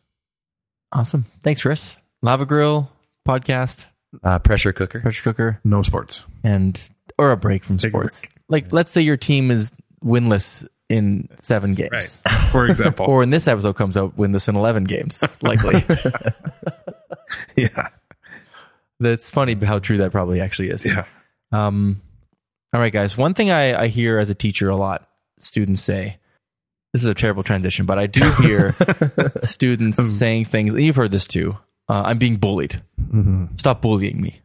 Awesome. 0.90 1.26
Thanks, 1.44 1.62
Chris. 1.62 1.96
Lava 2.22 2.44
Grill 2.44 2.90
podcast, 3.24 3.86
Uh, 4.22 4.38
pressure 4.38 4.72
cooker. 4.72 5.00
pressure 5.00 5.22
cooker, 5.22 5.60
No 5.64 5.82
sports. 5.82 6.24
and 6.44 6.88
or 7.18 7.32
a 7.32 7.36
break 7.36 7.64
from 7.64 7.78
Take 7.78 7.88
a 7.88 7.90
sports. 7.90 8.26
Like, 8.48 8.72
let's 8.72 8.92
say 8.92 9.00
your 9.02 9.16
team 9.16 9.50
is 9.50 9.72
winless 10.04 10.66
in 10.88 11.28
seven 11.40 11.74
games. 11.74 12.22
Right. 12.26 12.40
For 12.52 12.66
example. 12.66 13.06
Or 13.06 13.22
in 13.22 13.30
this 13.30 13.48
episode 13.48 13.74
comes 13.74 13.96
out, 13.96 14.16
winless 14.16 14.48
in 14.48 14.56
11 14.56 14.84
games, 14.84 15.24
likely. 15.42 15.84
yeah. 17.56 17.88
That's 19.00 19.28
funny 19.30 19.54
how 19.54 19.78
true 19.78 19.98
that 19.98 20.12
probably 20.12 20.40
actually 20.40 20.68
is. 20.70 20.86
Yeah. 20.86 21.04
Um, 21.52 22.00
all 22.72 22.80
right, 22.80 22.92
guys. 22.92 23.16
One 23.16 23.34
thing 23.34 23.50
I, 23.50 23.82
I 23.82 23.86
hear 23.88 24.18
as 24.18 24.30
a 24.30 24.34
teacher 24.34 24.68
a 24.68 24.76
lot, 24.76 25.08
students 25.40 25.82
say, 25.82 26.18
this 26.92 27.02
is 27.02 27.08
a 27.08 27.14
terrible 27.14 27.42
transition, 27.42 27.84
but 27.84 27.98
I 27.98 28.06
do 28.06 28.22
hear 28.42 28.72
students 29.42 30.02
saying 30.18 30.46
things, 30.46 30.72
and 30.72 30.82
you've 30.82 30.96
heard 30.96 31.10
this 31.12 31.26
too. 31.26 31.58
Uh, 31.88 32.02
I'm 32.04 32.18
being 32.18 32.36
bullied. 32.36 32.82
Mhm. 33.00 33.58
Stop 33.60 33.80
bullying 33.82 34.20
me. 34.20 34.40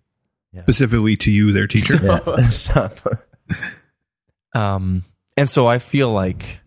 Specifically 0.60 1.16
to 1.18 1.32
you, 1.32 1.52
their 1.52 1.68
teacher. 1.68 1.96
Yeah. 2.04 2.38
Stop. 2.50 3.00
Um, 4.54 5.04
and 5.38 5.50
so 5.50 5.68
I 5.68 5.80
feel 5.80 6.12
like 6.12 6.60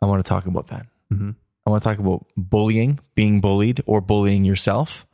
I 0.00 0.06
want 0.06 0.24
to 0.24 0.28
talk 0.28 0.46
about 0.46 0.68
that. 0.68 0.86
Mhm. 1.12 1.34
I 1.66 1.70
want 1.70 1.82
to 1.82 1.88
talk 1.88 1.98
about 1.98 2.26
bullying, 2.36 2.98
being 3.14 3.40
bullied, 3.40 3.82
or 3.86 4.00
bullying 4.00 4.44
yourself, 4.44 5.06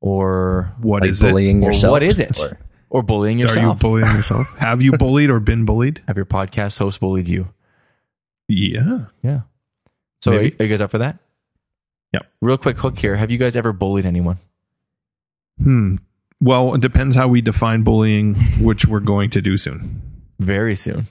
or 0.00 0.74
What 0.80 1.02
Like 1.02 1.10
is 1.12 1.22
it? 1.22 1.30
bullying 1.30 1.62
or 1.62 1.68
yourself. 1.68 1.92
what 1.92 2.02
is 2.02 2.18
it, 2.18 2.38
Or- 2.40 2.58
or 2.88 3.02
bullying 3.04 3.38
yourself. 3.38 3.58
Are 3.64 3.68
you 3.68 3.74
bullying 3.74 4.16
yourself? 4.16 4.46
Have 4.58 4.82
you 4.82 4.92
bullied 4.98 5.30
or 5.30 5.38
been 5.38 5.64
bullied? 5.64 6.02
Have 6.08 6.16
your 6.16 6.26
podcast 6.26 6.78
host 6.78 6.98
bullied 6.98 7.28
you? 7.28 7.50
Yeah. 8.48 9.06
Yeah. 9.22 9.42
So 10.22 10.32
are 10.32 10.34
you, 10.34 10.40
Maybe. 10.40 10.56
are 10.58 10.64
you 10.64 10.70
guys 10.70 10.80
up 10.80 10.90
for 10.90 10.98
that? 10.98 11.18
Yep. 12.12 12.26
Real 12.40 12.58
quick 12.58 12.78
hook 12.78 12.98
here. 12.98 13.16
Have 13.16 13.30
you 13.30 13.38
guys 13.38 13.56
ever 13.56 13.72
bullied 13.72 14.06
anyone? 14.06 14.38
Hmm. 15.62 15.96
Well, 16.40 16.74
it 16.74 16.80
depends 16.80 17.16
how 17.16 17.28
we 17.28 17.40
define 17.42 17.82
bullying, 17.82 18.34
which 18.60 18.86
we're 18.86 19.00
going 19.00 19.30
to 19.30 19.42
do 19.42 19.56
soon. 19.56 20.02
Very 20.38 20.74
soon. 20.74 21.06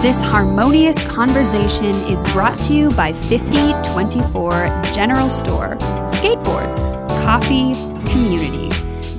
This 0.00 0.20
harmonious 0.20 1.04
conversation 1.08 1.94
is 2.06 2.22
brought 2.32 2.58
to 2.62 2.74
you 2.74 2.90
by 2.90 3.12
5024 3.14 4.82
General 4.92 5.30
Store. 5.30 5.76
Skateboards, 6.06 6.92
coffee, 7.24 7.72
community. 8.10 8.68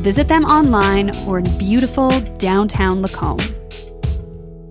Visit 0.04 0.28
them 0.28 0.46
online 0.46 1.10
or 1.26 1.40
in 1.40 1.58
beautiful 1.58 2.12
downtown 2.38 3.02
Lacombe. 3.02 3.42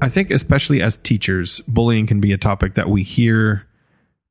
I 0.00 0.08
think, 0.08 0.30
especially 0.30 0.80
as 0.80 0.96
teachers, 0.98 1.60
bullying 1.62 2.06
can 2.06 2.20
be 2.20 2.32
a 2.32 2.38
topic 2.38 2.74
that 2.74 2.88
we 2.88 3.02
hear 3.02 3.66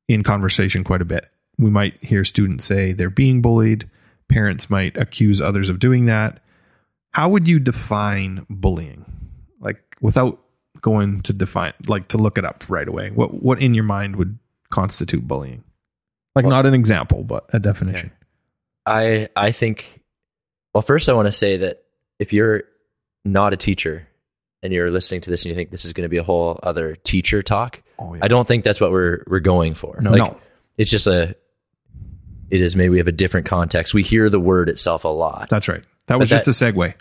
in 0.07 0.23
conversation 0.23 0.83
quite 0.83 1.01
a 1.01 1.05
bit. 1.05 1.29
we 1.57 1.69
might 1.69 2.03
hear 2.03 2.23
students 2.23 2.65
say 2.65 2.91
they're 2.93 3.09
being 3.09 3.41
bullied. 3.41 3.89
Parents 4.27 4.69
might 4.69 4.97
accuse 4.97 5.39
others 5.39 5.69
of 5.69 5.79
doing 5.79 6.05
that. 6.07 6.41
How 7.11 7.29
would 7.29 7.47
you 7.47 7.59
define 7.59 8.45
bullying? 8.49 9.05
Like 9.59 9.79
without 10.01 10.39
going 10.81 11.21
to 11.21 11.33
define 11.33 11.73
like 11.87 12.07
to 12.09 12.17
look 12.17 12.37
it 12.37 12.43
up 12.45 12.63
right 12.69 12.87
away. 12.87 13.11
What 13.11 13.43
what 13.43 13.61
in 13.61 13.73
your 13.73 13.83
mind 13.83 14.15
would 14.15 14.37
constitute 14.71 15.27
bullying? 15.27 15.63
Like 16.35 16.45
Well- 16.45 16.55
not 16.55 16.65
an 16.65 16.73
example, 16.73 17.23
but 17.23 17.45
a 17.53 17.59
definition. 17.59 18.11
I 18.85 19.29
I 19.35 19.51
think 19.51 20.01
well 20.73 20.81
first 20.81 21.07
I 21.07 21.13
want 21.13 21.27
to 21.27 21.31
say 21.31 21.57
that 21.57 21.83
if 22.19 22.33
you're 22.33 22.63
not 23.23 23.53
a 23.53 23.57
teacher 23.57 24.07
and 24.63 24.73
you're 24.73 24.89
listening 24.89 25.21
to 25.21 25.29
this 25.29 25.43
and 25.43 25.49
you 25.51 25.55
think 25.55 25.69
this 25.69 25.85
is 25.85 25.93
going 25.93 26.05
to 26.05 26.09
be 26.09 26.17
a 26.17 26.23
whole 26.23 26.59
other 26.63 26.95
teacher 26.95 27.43
talk, 27.43 27.81
Oh, 27.99 28.17
I 28.21 28.27
don't 28.27 28.47
think 28.47 28.63
that's 28.63 28.81
what 28.81 28.89
we're 28.91 29.23
we're 29.27 29.39
going 29.39 29.75
for. 29.75 29.99
No. 30.01 30.09
Like, 30.11 30.17
No. 30.19 30.39
It's 30.77 30.89
just 30.89 31.05
a 31.05 31.35
it 32.49 32.61
is 32.61 32.75
maybe 32.75 32.89
we 32.89 32.97
have 32.97 33.07
a 33.07 33.11
different 33.11 33.45
context. 33.45 33.93
We 33.93 34.01
hear 34.03 34.29
the 34.29 34.39
word 34.39 34.69
itself 34.69 35.03
a 35.05 35.07
lot. 35.09 35.49
That's 35.49 35.67
right. 35.67 35.83
That 36.07 36.17
was 36.19 36.29
But 36.29 36.43
just 36.43 36.47
a 36.47 36.65
segue. 36.65 36.93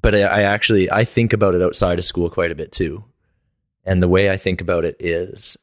but 0.00 0.14
I, 0.14 0.20
I 0.22 0.42
actually 0.42 0.90
I 0.90 1.04
think 1.04 1.32
about 1.32 1.54
it 1.56 1.62
outside 1.62 1.98
of 1.98 2.04
school 2.04 2.30
quite 2.30 2.52
a 2.52 2.54
bit 2.54 2.70
too. 2.72 3.02
And 3.84 4.02
the 4.02 4.08
way 4.08 4.30
I 4.30 4.36
think 4.36 4.60
about 4.60 4.84
it 4.84 4.96
is 5.00 5.56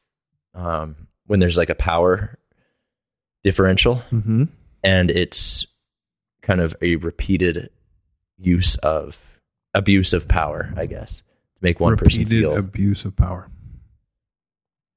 um, 0.54 1.08
when 1.26 1.40
there's 1.40 1.56
like 1.58 1.70
a 1.70 1.74
power 1.74 2.38
differential 3.42 3.96
Mm-hmm. 4.12 4.44
and 4.84 5.10
it's 5.10 5.66
kind 6.42 6.60
of 6.60 6.76
a 6.82 6.96
repeated 6.96 7.70
use 8.38 8.76
of 8.76 9.20
abuse 9.74 10.12
of 10.12 10.28
power, 10.28 10.72
I 10.76 10.86
guess, 10.86 11.18
to 11.18 11.24
make 11.62 11.80
one 11.80 11.96
person 11.96 12.22
Repeated 12.22 12.42
feel. 12.42 12.56
abuse 12.56 13.04
of 13.04 13.16
power. 13.16 13.48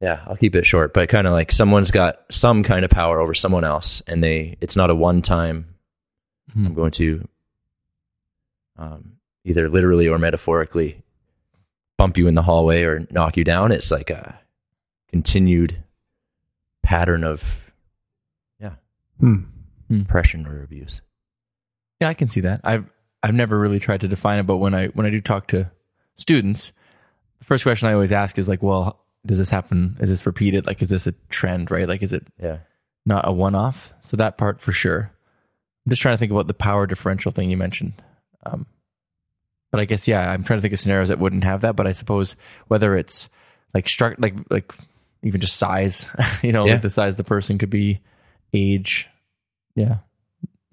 yeah, 0.02 0.22
I'll 0.28 0.36
keep 0.38 0.56
it 0.56 0.66
short, 0.66 0.94
but 0.94 1.10
kind 1.10 1.26
of 1.28 1.34
like 1.34 1.52
someone's 1.52 1.92
got 1.92 2.20
some 2.30 2.64
kind 2.64 2.84
of 2.86 2.92
power 2.92 3.20
over 3.20 3.34
someone 3.34 3.64
else, 3.64 4.02
and 4.08 4.24
they 4.24 4.58
it's 4.62 4.76
not 4.76 4.90
a 4.90 4.96
one 4.96 5.22
time. 5.22 5.76
Hmm. 6.54 6.66
I'm 6.68 6.74
going 6.74 6.92
to 6.92 7.28
um, 8.78 9.14
either 9.44 9.70
literally 9.70 10.08
or 10.08 10.18
metaphorically 10.20 11.02
bump 11.98 12.18
you 12.18 12.28
in 12.28 12.34
the 12.34 12.42
hallway 12.42 12.84
or 12.84 13.08
knock 13.12 13.38
you 13.38 13.44
down. 13.44 13.72
It's 13.72 13.90
like 13.92 14.10
a 14.10 14.38
continued 15.10 15.82
pattern 16.84 17.24
of 17.24 17.72
yeah 18.60 18.74
Hmm. 19.20 19.44
oppression 20.02 20.46
or 20.46 20.62
abuse. 20.62 21.02
Yeah, 22.02 22.10
I 22.10 22.14
can 22.14 22.30
see 22.30 22.42
that. 22.42 22.60
I've 22.66 22.86
I've 23.26 23.34
never 23.34 23.58
really 23.60 23.80
tried 23.80 24.02
to 24.02 24.08
define 24.08 24.38
it, 24.40 24.44
but 24.46 24.58
when 24.58 24.76
I 24.76 24.88
when 24.88 25.06
I 25.06 25.10
do 25.10 25.20
talk 25.20 25.48
to 25.48 25.72
students, 26.16 26.72
the 27.40 27.46
first 27.46 27.64
question 27.64 27.88
I 27.88 27.94
always 27.94 28.12
ask 28.12 28.38
is 28.38 28.48
like, 28.48 28.62
well, 28.62 29.00
does 29.26 29.40
this 29.40 29.50
happen? 29.50 29.98
Is 30.00 30.10
this 30.10 30.26
repeated? 30.26 30.68
Like, 30.68 30.82
is 30.82 30.90
this 30.90 31.08
a 31.08 31.14
trend? 31.30 31.72
Right? 31.72 31.88
Like, 31.88 32.04
is 32.04 32.14
it 32.14 32.28
Yeah. 32.42 32.60
not 33.06 33.28
a 33.28 33.32
one 33.32 33.56
off? 33.56 33.94
So 34.06 34.16
that 34.18 34.38
part 34.38 34.62
for 34.62 34.72
sure. 34.72 35.12
I'm 35.86 35.90
just 35.90 36.02
trying 36.04 36.14
to 36.14 36.18
think 36.20 36.32
about 36.32 36.46
the 36.48 36.54
power 36.54 36.86
differential 36.86 37.32
thing 37.32 37.50
you 37.50 37.58
mentioned. 37.58 37.94
Um, 38.46 38.68
but 39.72 39.80
I 39.82 39.86
guess 39.86 40.08
yeah, 40.08 40.30
I'm 40.32 40.44
trying 40.44 40.58
to 40.60 40.62
think 40.62 40.74
of 40.74 40.80
scenarios 40.80 41.08
that 41.10 41.20
wouldn't 41.20 41.44
have 41.46 41.62
that. 41.62 41.76
But 41.76 41.88
I 41.88 41.94
suppose 41.94 42.36
whether 42.68 42.96
it's 42.96 43.28
like 43.74 43.90
struck, 43.90 44.16
like 44.20 44.36
like 44.52 44.72
even 45.24 45.42
just 45.42 45.58
size, 45.58 46.10
you 46.44 46.52
know, 46.52 46.66
Yeah. 46.66 46.74
like 46.74 46.82
the 46.84 46.90
size 46.92 47.14
of 47.14 47.18
the 47.18 47.24
person 47.24 47.58
could 47.58 47.72
be 47.72 48.02
age. 48.54 49.08
Yeah. 49.76 49.98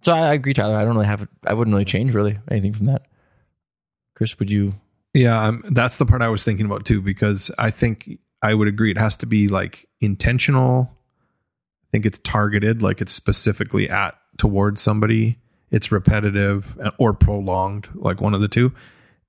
So 0.03 0.13
I, 0.13 0.21
I 0.21 0.33
agree, 0.35 0.55
Tyler. 0.55 0.77
I 0.77 0.85
don't 0.85 0.95
really 0.95 1.07
have. 1.07 1.27
I 1.47 1.55
wouldn't 1.55 1.75
really 1.75 1.85
change 1.85 2.15
really 2.15 2.39
anything 2.51 2.73
from 2.73 2.87
that. 2.87 3.07
Chris, 4.15 4.39
would 4.39 4.51
you? 4.51 4.75
Yeah, 5.15 5.47
um, 5.47 5.63
that's 5.71 5.97
the 5.97 6.07
part 6.07 6.23
I 6.23 6.29
was 6.29 6.45
thinking 6.45 6.67
about 6.67 6.87
too, 6.87 7.01
because 7.01 7.51
I 7.59 7.71
think 7.71 8.19
I 8.41 8.55
would 8.55 8.69
agree 8.69 8.91
it 8.91 8.99
has 8.99 9.17
to 9.19 9.27
be 9.27 9.49
like 9.49 9.89
intentional. 10.01 10.91
I 11.85 11.87
think 11.93 12.07
it's 12.07 12.19
targeted, 12.19 12.83
like 12.83 13.01
it's 13.01 13.13
specifically 13.13 13.89
at 13.89 14.17
towards 14.39 14.81
somebody. 14.81 15.39
It's 15.71 15.91
repetitive 15.91 16.79
or 16.99 17.15
prolonged, 17.15 17.89
like 17.95 18.21
one 18.21 18.35
of 18.35 18.41
the 18.41 18.49
two. 18.49 18.73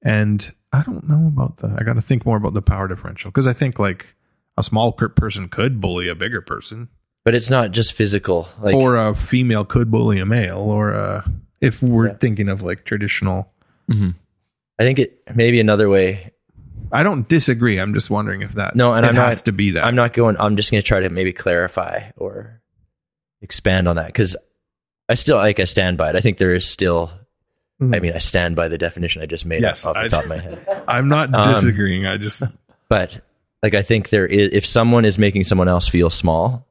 And 0.01 0.53
I 0.73 0.83
don't 0.83 1.07
know 1.07 1.27
about 1.27 1.57
the. 1.57 1.75
I 1.77 1.83
got 1.83 1.93
to 1.93 2.01
think 2.01 2.25
more 2.25 2.37
about 2.37 2.53
the 2.53 2.61
power 2.61 2.87
differential 2.87 3.31
because 3.31 3.47
I 3.47 3.53
think 3.53 3.79
like 3.79 4.15
a 4.57 4.63
small 4.63 4.91
person 4.91 5.49
could 5.49 5.79
bully 5.79 6.09
a 6.09 6.15
bigger 6.15 6.41
person, 6.41 6.89
But 7.25 7.35
it's 7.35 7.49
not 7.49 7.71
just 7.71 7.93
physical. 7.93 8.49
Like 8.59 8.75
or 8.75 8.97
a 8.97 9.15
female 9.15 9.63
could 9.63 9.89
bully 9.89 10.19
a 10.19 10.25
male, 10.25 10.59
or 10.59 10.91
a, 10.91 11.31
if 11.61 11.81
we're 11.81 12.07
Yeah. 12.09 12.15
thinking 12.15 12.49
of 12.49 12.61
like 12.61 12.83
traditional. 12.85 13.49
I 13.89 14.83
think 14.83 14.99
it 14.99 15.21
maybe 15.35 15.59
another 15.59 15.87
way. 15.89 16.31
I 16.91 17.03
don't 17.03 17.27
disagree. 17.27 17.77
I'm 17.79 17.93
just 17.93 18.09
wondering 18.09 18.41
if 18.41 18.53
that 18.53 18.75
No, 18.75 18.93
and 18.93 19.05
it 19.05 19.09
I'm 19.09 19.15
has 19.15 19.39
not- 19.39 19.45
to 19.45 19.51
be 19.51 19.71
that. 19.71 19.85
I'm 19.85 19.95
not 19.95 20.13
going. 20.13 20.35
I'm 20.39 20.57
just 20.57 20.71
going 20.71 20.81
to 20.81 20.87
try 20.87 20.99
to 21.01 21.09
maybe 21.09 21.31
clarify 21.33 22.11
or 22.17 22.61
expand 23.41 23.87
on 23.87 23.95
that 23.97 24.07
because 24.07 24.35
I 25.09 25.13
still 25.15 25.37
like 25.37 25.59
I 25.59 25.63
stand 25.65 25.97
by 25.97 26.09
it. 26.09 26.15
I 26.15 26.21
think 26.21 26.37
there 26.39 26.53
is 26.53 26.67
still. 26.67 27.11
I 27.81 27.99
mean, 27.99 28.13
I 28.13 28.19
stand 28.19 28.55
by 28.55 28.67
the 28.67 28.77
definition 28.77 29.21
I 29.21 29.25
just 29.25 29.45
made 29.45 29.61
Yes, 29.61 29.85
off 29.85 29.95
the 29.95 30.01
I- 30.01 30.07
top 30.07 30.23
of 30.23 30.29
my 30.29 30.37
head. 30.39 30.65
I'm 30.87 31.07
not 31.09 31.33
Um, 31.33 31.53
disagreeing. 31.55 32.05
I 32.05 32.17
just 32.17 32.41
But 32.89 33.21
like, 33.61 33.73
I 33.75 33.81
think 33.81 34.09
there 34.09 34.25
is 34.25 34.49
if 34.53 34.65
someone 34.65 35.05
is 35.05 35.17
making 35.19 35.43
someone 35.45 35.67
else 35.67 35.87
feel 35.87 36.09
small 36.09 36.67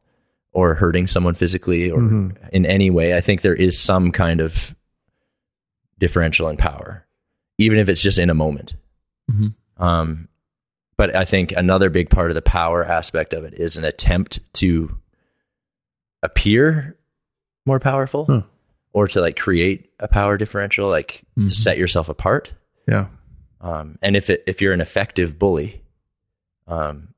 or 0.52 0.75
hurting 0.75 1.06
someone 1.06 1.35
physically 1.35 1.90
or 1.90 2.00
Mhm. 2.00 2.37
in 2.52 2.66
any 2.66 2.90
way, 2.90 3.16
I 3.16 3.21
think 3.21 3.40
there 3.40 3.54
is 3.54 3.78
some 3.78 4.12
kind 4.12 4.40
of 4.40 4.75
differential 5.99 6.49
in 6.49 6.56
power, 6.56 7.06
even 7.59 7.78
if 7.78 7.88
it's 7.88 8.02
just 8.02 8.18
in 8.18 8.28
a 8.30 8.35
moment. 8.35 8.75
Mhm. 9.30 9.54
Um, 9.78 10.28
but 10.97 11.14
I 11.16 11.25
think 11.25 11.52
another 11.52 11.88
big 11.90 12.11
part 12.11 12.30
of 12.30 12.35
the 12.35 12.42
power 12.42 12.85
aspect 12.85 13.32
of 13.32 13.44
it 13.44 13.54
is 13.54 13.76
an 13.76 13.85
attempt 13.85 14.40
to 14.54 14.99
appear 16.23 16.97
more 17.66 17.80
powerful 17.80 18.26
Huh. 18.26 18.42
or 18.92 19.09
to 19.09 19.21
like 19.21 19.37
create 19.38 19.90
a 19.99 20.09
power 20.09 20.37
differential, 20.37 20.88
like 20.88 21.23
Mhm. 21.38 21.49
to 21.49 21.54
set 21.54 21.78
yourself 21.78 22.09
apart. 22.09 22.54
yeah. 22.88 23.06
Um, 23.61 23.97
and 24.02 24.16
if 24.16 24.28
it, 24.28 24.42
if 24.49 24.61
you're 24.61 24.73
an 24.73 24.80
effective 24.80 25.38
bully, 25.38 25.82
um, 26.66 27.12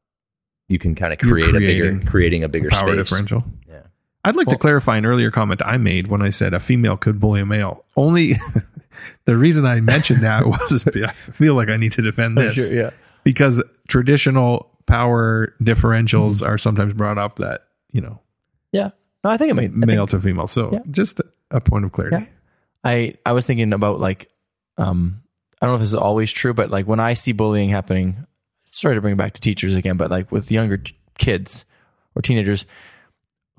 you 0.74 0.78
can 0.80 0.94
kind 0.94 1.12
of 1.12 1.22
You're 1.22 1.30
create 1.32 1.48
a 1.48 1.52
creating 1.58 1.98
bigger, 1.98 2.10
creating 2.10 2.44
a 2.44 2.48
bigger 2.48 2.68
power 2.70 2.88
space. 2.88 2.96
differential. 2.96 3.44
Yeah. 3.68 3.82
I'd 4.24 4.36
like 4.36 4.48
to 4.48 4.58
clarify 4.58 4.96
an 4.96 5.06
earlier 5.06 5.30
comment 5.30 5.62
I 5.64 5.76
made 5.78 6.08
when 6.08 6.20
I 6.22 6.30
said 6.30 6.52
a 6.54 6.60
female 6.60 6.96
could 6.96 7.20
bully 7.20 7.40
a 7.40 7.46
male. 7.46 7.84
Only 7.96 8.34
the 9.26 9.36
reason 9.36 9.64
I 9.66 9.80
mentioned 9.80 10.22
that 10.22 10.46
was 10.52 10.86
I 10.88 11.12
feel 11.32 11.54
like 11.54 11.68
I 11.68 11.76
need 11.76 11.92
to 11.92 12.02
defend 12.02 12.36
this 12.38 12.68
yeah. 12.70 12.90
because 13.22 13.62
traditional 13.88 14.70
power 14.86 15.54
differentials 15.62 16.40
Mm-hmm. 16.42 16.52
are 16.52 16.58
sometimes 16.58 16.92
brought 16.94 17.18
up 17.18 17.36
that 17.36 17.64
you 17.92 18.00
know 18.00 18.20
Yeah. 18.72 18.90
No, 19.22 19.30
I 19.30 19.36
think 19.38 19.50
it 19.50 19.54
made 19.54 19.70
I 19.70 19.74
think- 19.74 19.86
male 19.86 20.06
to 20.08 20.20
female. 20.20 20.48
So 20.48 20.70
Yeah. 20.72 20.80
just 20.90 21.20
a 21.50 21.60
point 21.60 21.84
of 21.84 21.92
clarity. 21.92 22.16
Yeah. 22.16 22.26
I 22.84 23.14
I 23.24 23.32
was 23.32 23.46
thinking 23.46 23.72
about 23.72 24.00
like 24.00 24.30
um 24.76 25.22
I 25.60 25.66
don't 25.66 25.72
know 25.72 25.76
if 25.76 25.80
this 25.82 25.88
is 25.88 25.94
always 25.94 26.30
true, 26.32 26.52
but 26.52 26.70
like 26.70 26.86
when 26.86 27.00
I 27.00 27.14
see 27.14 27.32
bullying 27.32 27.70
happening, 27.70 28.26
sorry 28.74 28.94
to 28.94 29.00
bring 29.00 29.12
it 29.14 29.18
back 29.18 29.34
to 29.34 29.40
teachers 29.40 29.74
again, 29.74 29.96
but 29.96 30.10
like 30.10 30.30
with 30.32 30.50
younger 30.50 30.82
kids 31.18 31.64
or 32.14 32.22
teenagers, 32.22 32.66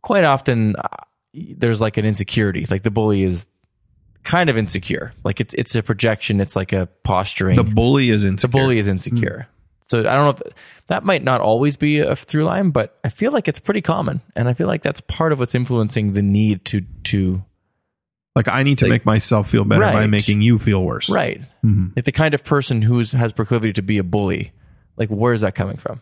quite 0.02 0.24
often 0.24 0.76
uh, 0.76 0.88
there's 1.34 1.82
like 1.82 1.98
an 1.98 2.06
insecurity. 2.06 2.66
Like 2.70 2.84
the 2.84 2.92
bully 2.92 3.24
is 3.24 3.48
kind 4.24 4.50
of 4.50 4.58
insecure. 4.58 5.14
Like 5.24 5.40
it's 5.40 5.54
it's 5.54 5.76
a 5.76 5.84
projection. 5.84 6.40
It's 6.40 6.56
like 6.56 6.74
a 6.74 6.88
posturing. 7.04 7.56
The 7.56 7.64
bully 7.64 8.10
is 8.10 8.24
insecure. 8.24 8.52
the 8.52 8.58
bully 8.58 8.80
is 8.80 8.88
insecure. 8.88 9.48
So 9.88 10.00
I 10.00 10.16
don't 10.16 10.24
know 10.24 10.30
if 10.48 10.54
that 10.88 11.04
might 11.06 11.24
not 11.24 11.42
always 11.42 11.78
be 11.78 12.00
a 12.00 12.16
through 12.16 12.46
line, 12.46 12.72
but 12.72 12.98
I 13.04 13.10
feel 13.10 13.32
like 13.32 13.48
it's 13.48 13.60
pretty 13.60 13.82
common, 13.82 14.22
and 14.36 14.48
I 14.50 14.54
feel 14.54 14.66
like 14.68 14.82
that's 14.82 15.00
part 15.02 15.32
of 15.32 15.40
what's 15.40 15.54
influencing 15.54 16.14
the 16.14 16.22
need 16.24 16.66
to 16.66 16.82
to 17.06 17.44
Like 18.36 18.48
I 18.48 18.64
need 18.64 18.80
to 18.80 18.86
Like- 18.86 18.90
make 18.90 19.06
myself 19.06 19.48
feel 19.50 19.64
better 19.64 19.82
by 19.84 20.08
making 20.08 20.42
you 20.42 20.58
feel 20.60 20.84
worse. 20.84 21.10
Right. 21.10 21.42
Mhm. 21.64 21.96
Like 21.96 22.06
the 22.06 22.12
kind 22.12 22.34
of 22.34 22.44
person 22.44 22.82
who 22.82 22.98
has 22.98 23.32
proclivity 23.32 23.74
to 23.74 23.82
be 23.82 23.98
a 24.00 24.04
bully, 24.04 24.52
like 24.98 25.10
where 25.10 25.34
is 25.34 25.42
that 25.42 25.56
coming 25.56 25.78
from? 25.78 26.02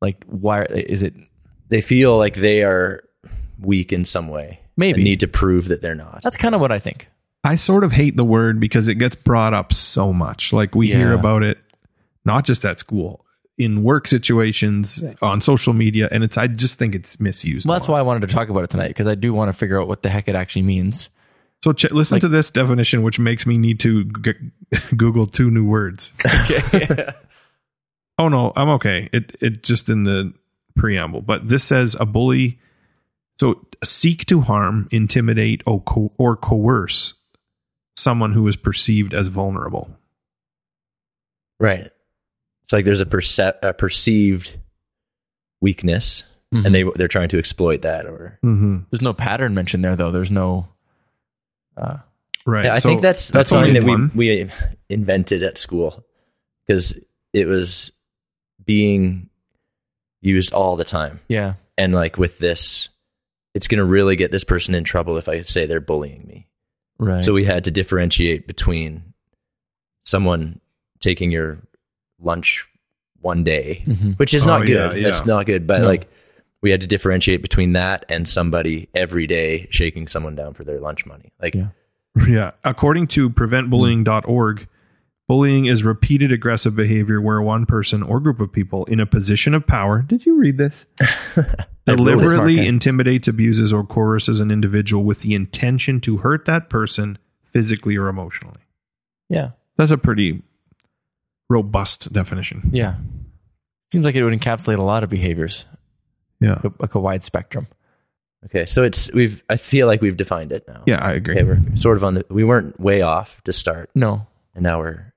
Like 0.00 0.22
why 0.26 0.64
is 0.64 1.02
it 1.02 1.14
They 1.68 1.80
feel 1.80 2.16
like 2.18 2.34
they 2.36 2.62
are 2.62 3.04
weak 3.60 3.92
in 3.92 4.04
some 4.04 4.28
way. 4.28 4.60
Maybe. 4.76 5.04
need 5.04 5.20
to 5.20 5.28
prove 5.28 5.68
that 5.68 5.82
they're 5.82 5.94
not. 5.94 6.20
that's 6.22 6.36
kind 6.36 6.54
of 6.54 6.60
what 6.60 6.72
I 6.72 6.78
think. 6.80 7.08
I 7.44 7.54
sort 7.56 7.84
of 7.84 7.92
hate 7.92 8.16
the 8.16 8.24
word 8.24 8.58
because 8.58 8.88
it 8.88 8.94
gets 8.96 9.14
brought 9.16 9.54
up 9.54 9.72
so 9.72 10.12
much. 10.12 10.52
Like 10.52 10.74
we 10.74 10.88
hear 10.88 11.12
about 11.12 11.42
it 11.42 11.58
not 12.24 12.44
just 12.46 12.64
at 12.64 12.80
school, 12.80 13.24
in 13.58 13.82
work 13.84 14.08
situations, 14.08 15.04
on 15.22 15.40
social 15.42 15.74
media, 15.74 16.08
and 16.10 16.24
it's 16.24 16.36
I 16.38 16.46
just 16.48 16.78
think 16.78 16.94
it's 16.94 17.20
misused. 17.20 17.68
Well, 17.68 17.78
that's 17.78 17.86
why 17.86 17.98
I 17.98 18.02
wanted 18.02 18.26
to 18.26 18.34
talk 18.34 18.48
about 18.48 18.64
it 18.64 18.70
tonight 18.70 18.88
because 18.88 19.06
I 19.06 19.14
do 19.14 19.32
want 19.34 19.50
to 19.50 19.52
figure 19.52 19.80
out 19.80 19.86
what 19.88 20.02
the 20.02 20.08
heck 20.08 20.26
it 20.26 20.34
actually 20.34 20.62
means. 20.62 21.10
So 21.62 21.72
ch- 21.72 21.90
listen 21.92 22.16
Like- 22.16 22.22
to 22.22 22.28
this 22.28 22.50
definition, 22.50 23.02
which 23.02 23.18
makes 23.18 23.46
me 23.46 23.58
need 23.58 23.78
to 23.80 24.04
g- 24.04 24.32
Google 24.96 25.26
two 25.26 25.50
new 25.50 25.64
words. 25.64 26.12
oh 28.18 28.28
no, 28.28 28.52
I'm 28.56 28.68
okay. 28.70 29.08
It 29.12 29.36
it 29.40 29.62
just 29.62 29.88
in 29.88 30.04
the 30.04 30.32
preamble, 30.76 31.20
but 31.22 31.48
this 31.48 31.64
says 31.64 31.96
a 31.98 32.06
bully. 32.06 32.58
So 33.40 33.66
seek 33.82 34.26
to 34.26 34.42
harm, 34.42 34.88
intimidate, 34.92 35.62
or, 35.66 35.80
co- 35.82 36.12
or 36.18 36.36
coerce 36.36 37.14
someone 37.96 38.32
who 38.32 38.46
is 38.46 38.54
perceived 38.56 39.12
as 39.12 39.26
vulnerable. 39.26 39.90
Right. 41.58 41.90
It's 42.62 42.72
like 42.72 42.84
there's 42.84 43.00
a, 43.00 43.06
perce- 43.06 43.38
a 43.62 43.74
perceived 43.76 44.58
weakness 45.60 46.24
Mhm. 46.52 46.66
and 46.66 46.74
they 46.74 46.84
they're 46.94 47.08
trying 47.08 47.28
to 47.30 47.38
exploit 47.38 47.82
that. 47.82 48.06
Or 48.06 48.38
hmm 48.42 48.78
There's 48.90 49.02
no 49.02 49.12
pattern 49.12 49.54
mentioned 49.54 49.84
there 49.84 49.96
though. 49.96 50.10
There's 50.12 50.30
no. 50.30 50.68
Uh, 51.76 51.98
Right. 52.46 52.66
Yeah, 52.66 52.74
I 52.74 52.78
So 52.78 52.90
think 52.90 53.00
that's 53.00 53.30
that's, 53.30 53.52
only 53.52 53.68
something 53.74 53.82
that 53.82 53.86
we 53.86 53.90
one. 53.92 54.10
we 54.14 54.50
invented 54.90 55.42
at 55.42 55.56
school 55.56 56.04
because 56.66 56.94
it 57.32 57.46
was 57.48 57.90
being 58.66 59.28
used 60.20 60.52
all 60.52 60.76
the 60.76 60.84
time, 60.84 61.20
yeah. 61.28 61.54
and 61.76 61.94
like 61.94 62.16
with 62.18 62.38
this, 62.38 62.88
it's 63.54 63.68
going 63.68 63.78
to 63.78 63.84
really 63.84 64.16
get 64.16 64.30
this 64.30 64.44
person 64.44 64.74
in 64.74 64.84
trouble 64.84 65.16
if 65.16 65.28
I 65.28 65.42
say 65.42 65.66
they're 65.66 65.80
bullying 65.80 66.26
me. 66.26 66.46
Right. 66.98 67.22
So 67.24 67.32
we 67.32 67.44
had 67.44 67.64
to 67.64 67.70
differentiate 67.70 68.46
between 68.46 69.14
someone 70.04 70.60
taking 71.00 71.30
your 71.30 71.58
lunch 72.20 72.66
one 73.20 73.44
day, 73.44 73.82
Mhm. 73.86 74.18
which 74.18 74.34
is 74.34 74.44
Oh, 74.44 74.48
not 74.58 74.66
yeah, 74.68 74.88
good. 74.88 74.96
yeah. 74.98 75.02
That's 75.02 75.26
not 75.26 75.46
good. 75.46 75.66
But 75.66 75.80
No. 75.82 75.86
like 75.88 76.08
we 76.62 76.70
had 76.70 76.80
to 76.82 76.86
differentiate 76.86 77.42
between 77.42 77.72
that 77.72 78.04
and 78.08 78.28
somebody 78.28 78.88
every 78.94 79.26
day 79.26 79.66
shaking 79.70 80.08
someone 80.08 80.34
down 80.34 80.54
for 80.54 80.64
their 80.64 80.78
lunch 80.80 81.04
money. 81.06 81.32
Like 81.40 81.54
Yeah. 81.54 81.68
Yeah. 82.28 82.50
According 82.64 83.08
to 83.08 83.28
preventbullying.org, 83.30 84.68
bullying 85.28 85.66
is 85.66 85.82
repeated 85.84 86.30
aggressive 86.32 86.74
behavior 86.76 87.20
where 87.20 87.40
one 87.40 87.66
person 87.66 88.02
or 88.02 88.20
group 88.20 88.40
of 88.40 88.52
people 88.52 88.84
in 88.86 89.00
a 89.00 89.06
position 89.06 89.54
of 89.54 89.66
power, 89.66 90.02
did 90.02 90.26
you 90.26 90.36
read 90.38 90.58
this? 90.58 90.86
I've 91.36 91.46
really 91.86 91.96
deliberately 92.12 92.66
intimidates, 92.66 93.28
abuses, 93.28 93.72
or 93.72 93.84
coerces 93.84 94.40
an 94.40 94.50
individual 94.50 95.04
with 95.04 95.20
the 95.20 95.34
intention 95.34 96.00
to 96.02 96.18
hurt 96.18 96.44
that 96.46 96.68
person 96.70 97.18
physically 97.44 97.96
or 97.96 98.08
emotionally. 98.08 98.60
yeah. 99.28 99.50
That's 99.76 99.90
a 99.90 99.98
pretty 99.98 100.40
robust 101.50 102.12
definition. 102.12 102.70
Yeah. 102.72 102.94
Seems 103.92 104.04
like 104.04 104.14
it 104.14 104.22
would 104.24 104.38
encapsulate 104.38 104.78
a 104.78 104.82
lot 104.82 105.02
of 105.04 105.10
behaviors, 105.10 105.64
Yeah. 106.40 106.60
like 106.78 106.94
a 106.94 107.00
wide 107.00 107.24
spectrum. 107.24 107.66
okay, 108.46 108.66
so 108.66 108.82
it's 108.84 109.12
we've 109.12 109.42
I 109.48 109.56
feel 109.56 109.86
like 109.86 110.00
we've 110.00 110.16
defined 110.16 110.52
it 110.52 110.66
now. 110.68 110.82
Yeah, 110.86 111.04
I 111.04 111.12
agree. 111.12 111.34
Okay, 111.34 111.44
we're 111.44 111.76
sort 111.76 111.96
of 111.96 112.04
on 112.04 112.14
the 112.14 112.26
we 112.28 112.44
weren't 112.44 112.78
way 112.78 113.02
off 113.02 113.42
to 113.44 113.52
start, 113.52 113.90
No. 113.94 114.26
and 114.54 114.62
now 114.62 114.78
we're 114.78 115.12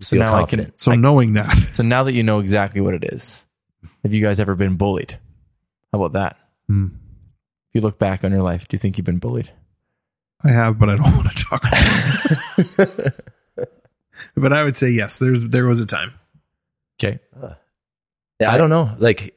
So 0.00 0.16
feel 0.16 0.20
now 0.24 0.36
I 0.36 0.44
can. 0.46 0.72
So 0.78 0.92
I- 0.92 0.96
knowing 0.96 1.34
that, 1.34 1.56
So 1.72 1.82
now 1.82 2.04
that 2.04 2.12
you 2.14 2.22
know 2.22 2.38
exactly 2.40 2.80
what 2.80 2.94
it 2.94 3.04
is, 3.12 3.44
have 4.02 4.12
you 4.14 4.22
guys 4.24 4.40
ever 4.40 4.54
been 4.54 4.76
bullied? 4.76 5.18
How 5.92 5.98
about 6.02 6.12
that? 6.12 6.36
Hmm. 6.68 6.86
If 7.68 7.74
you 7.74 7.80
look 7.82 7.98
back 7.98 8.24
on 8.24 8.32
your 8.32 8.42
life, 8.42 8.66
do 8.68 8.74
you 8.74 8.78
think 8.78 8.96
you've 8.98 9.04
been 9.04 9.18
bullied? 9.18 9.50
I 10.42 10.50
have, 10.50 10.78
but 10.78 10.88
I 10.88 10.96
don't 10.96 11.16
want 11.16 11.30
to 11.36 11.44
talk 11.44 11.64
about 11.64 12.78
it. 12.78 13.24
but 14.36 14.52
I 14.52 14.64
would 14.64 14.76
say 14.76 14.88
yes, 14.90 15.18
there's 15.18 15.44
there 15.44 15.66
was 15.66 15.80
a 15.80 15.86
time. 15.86 16.14
Okay. 16.98 17.18
Yeah, 18.40 18.50
I 18.52 18.56
don't 18.56 18.70
know. 18.70 18.94
Like, 18.98 19.34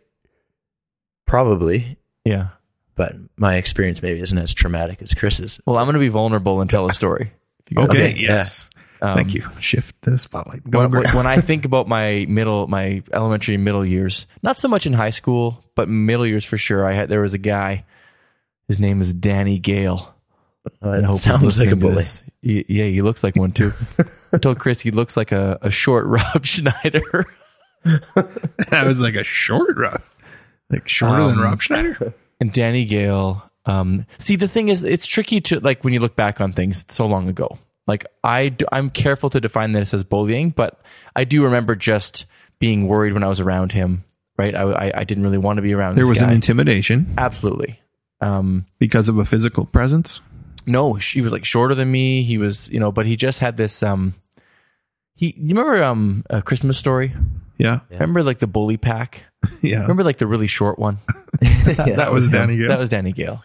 probably, 1.26 1.98
Yeah. 2.26 2.50
but 2.96 3.16
my 3.38 3.56
experience 3.56 4.02
maybe 4.02 4.20
isn't 4.22 4.38
as 4.38 4.54
traumatic 4.54 5.02
as 5.02 5.14
Chris's. 5.14 5.60
Well, 5.66 5.78
I'm 5.78 5.86
going 5.86 5.94
to 5.96 6.00
be 6.00 6.08
vulnerable 6.10 6.62
and 6.62 6.70
tell 6.70 6.86
a 6.90 6.94
story. 6.94 7.32
If 7.66 7.72
you 7.72 7.76
guys- 7.78 7.90
Okay, 7.90 8.12
Okay, 8.12 8.20
yes. 8.20 8.70
Um, 9.04 9.18
Thank 9.18 9.34
you. 9.34 9.46
Shift 9.60 9.96
the 10.04 10.18
spotlight. 10.18 10.64
Go 10.70 10.88
When, 10.88 10.92
when- 11.14 11.28
I 11.28 11.38
think 11.42 11.66
about 11.66 11.88
my 11.90 12.26
middle, 12.30 12.68
my 12.68 13.04
elementary 13.12 13.58
middle 13.58 13.86
years, 13.86 14.26
not 14.42 14.58
so 14.58 14.70
much 14.70 14.86
in 14.86 14.94
high 14.94 15.10
school, 15.10 15.62
but 15.76 15.90
middle 15.90 16.26
years 16.26 16.46
for 16.46 16.58
sure. 16.58 16.86
I 16.88 16.94
had 16.94 17.10
there 17.10 17.20
was 17.22 17.34
a 17.34 17.38
guy. 17.38 17.84
His 18.70 18.80
name 18.80 19.02
is 19.02 19.14
Danny 19.14 19.60
Gale. 19.60 20.16
Uh, 20.82 21.02
I 21.06 21.14
sounds 21.16 21.60
like 21.60 21.70
a 21.70 21.76
bully. 21.76 22.06
He- 22.42 22.64
yeah, 22.70 22.86
he 22.86 23.02
looks 23.02 23.24
like 23.26 23.36
one 23.36 23.52
too. 23.52 23.74
I 24.32 24.38
told 24.38 24.58
Chris 24.60 24.80
he 24.80 24.92
looks 24.92 25.18
like 25.18 25.34
a, 25.34 25.60
a 25.62 25.70
short 25.70 26.06
Rob 26.08 26.46
Schneider. 26.46 27.26
that 27.84 28.84
was 28.86 29.00
like 29.00 29.16
a 29.16 29.24
short 29.24 29.76
Rob, 29.78 30.02
like 30.70 30.88
shorter 30.88 31.24
than 31.26 31.38
Um, 31.40 31.42
Rob 31.44 31.62
Schneider. 31.62 32.14
and 32.40 32.52
Danny 32.54 32.86
Gale. 32.86 33.44
Um, 33.66 34.06
see, 34.18 34.36
the 34.38 34.48
thing 34.48 34.70
is, 34.70 34.84
it's 34.84 35.06
tricky 35.06 35.42
to 35.42 35.60
like 35.60 35.84
when 35.84 35.94
you 35.94 36.00
look 36.00 36.16
back 36.16 36.40
on 36.40 36.54
things 36.54 36.86
so 36.88 37.06
long 37.06 37.30
ago. 37.30 37.58
Like 37.88 38.06
I, 38.24 38.50
do, 38.50 38.66
I'm 38.72 38.90
careful 38.90 39.30
to 39.32 39.42
define 39.42 39.72
this 39.74 39.94
as 39.94 40.04
bullying, 40.04 40.52
but 40.52 40.82
I 41.16 41.24
do 41.26 41.44
remember 41.44 41.76
just 41.76 42.26
being 42.60 42.88
worried 42.88 43.14
when 43.14 43.24
I 43.24 43.28
was 43.28 43.40
around 43.40 43.72
him. 43.74 44.04
Right, 44.38 44.56
I, 44.56 44.64
I, 44.64 44.92
I 45.02 45.04
didn't 45.04 45.24
really 45.24 45.38
want 45.38 45.58
to 45.58 45.62
be 45.62 45.74
around. 45.74 45.96
There 45.96 46.06
this 46.06 46.10
was 46.10 46.20
guy. 46.22 46.28
an 46.28 46.34
intimidation 46.34 47.14
absolutely. 47.20 47.80
Um, 48.20 48.66
because 48.80 49.08
of 49.10 49.18
a 49.20 49.26
physical 49.26 49.66
presence. 49.66 50.22
no, 50.66 50.94
he 50.94 51.22
was 51.22 51.32
like 51.32 51.46
shorter 51.46 51.76
than 51.76 51.92
me. 51.92 52.24
He 52.24 52.38
was, 52.40 52.70
you 52.70 52.80
know, 52.80 52.92
but 52.92 53.06
he 53.06 53.16
just 53.16 53.40
had 53.40 53.58
this. 53.58 53.84
Um, 53.84 54.14
he, 55.14 55.36
you 55.38 55.50
remember 55.50 55.84
um, 55.84 56.24
a 56.32 56.42
Christmas 56.42 56.78
story? 56.80 57.14
Yeah, 57.60 57.82
Remember 57.92 58.24
like 58.24 58.40
the 58.40 58.48
bully 58.48 58.78
pack? 58.78 59.26
yeah. 59.62 59.82
Remember 59.82 60.04
like 60.04 60.18
the 60.18 60.26
really 60.26 60.48
short 60.48 60.80
one? 60.80 60.98
that 61.42 62.10
was 62.12 62.30
Danny 62.30 62.58
Gale. 62.58 62.70
That 62.70 62.80
was 62.80 62.90
Danny 62.90 63.12
Gale. 63.12 63.44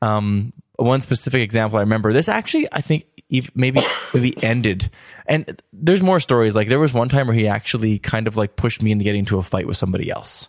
Um, 0.00 0.52
one 0.76 1.00
specific 1.00 1.42
example 1.42 1.78
I 1.78 1.82
remember. 1.82 2.12
This 2.12 2.28
actually, 2.28 2.68
I 2.72 2.80
think, 2.80 3.04
ev- 3.04 3.15
maybe 3.54 3.80
maybe 4.14 4.42
ended. 4.42 4.90
And 5.26 5.60
there's 5.72 6.02
more 6.02 6.20
stories. 6.20 6.54
Like 6.54 6.68
there 6.68 6.78
was 6.78 6.92
one 6.92 7.08
time 7.08 7.26
where 7.26 7.36
he 7.36 7.46
actually 7.46 7.98
kind 7.98 8.26
of 8.26 8.36
like 8.36 8.56
pushed 8.56 8.82
me 8.82 8.92
into 8.92 9.04
getting 9.04 9.20
into 9.20 9.38
a 9.38 9.42
fight 9.42 9.66
with 9.66 9.76
somebody 9.76 10.10
else. 10.10 10.48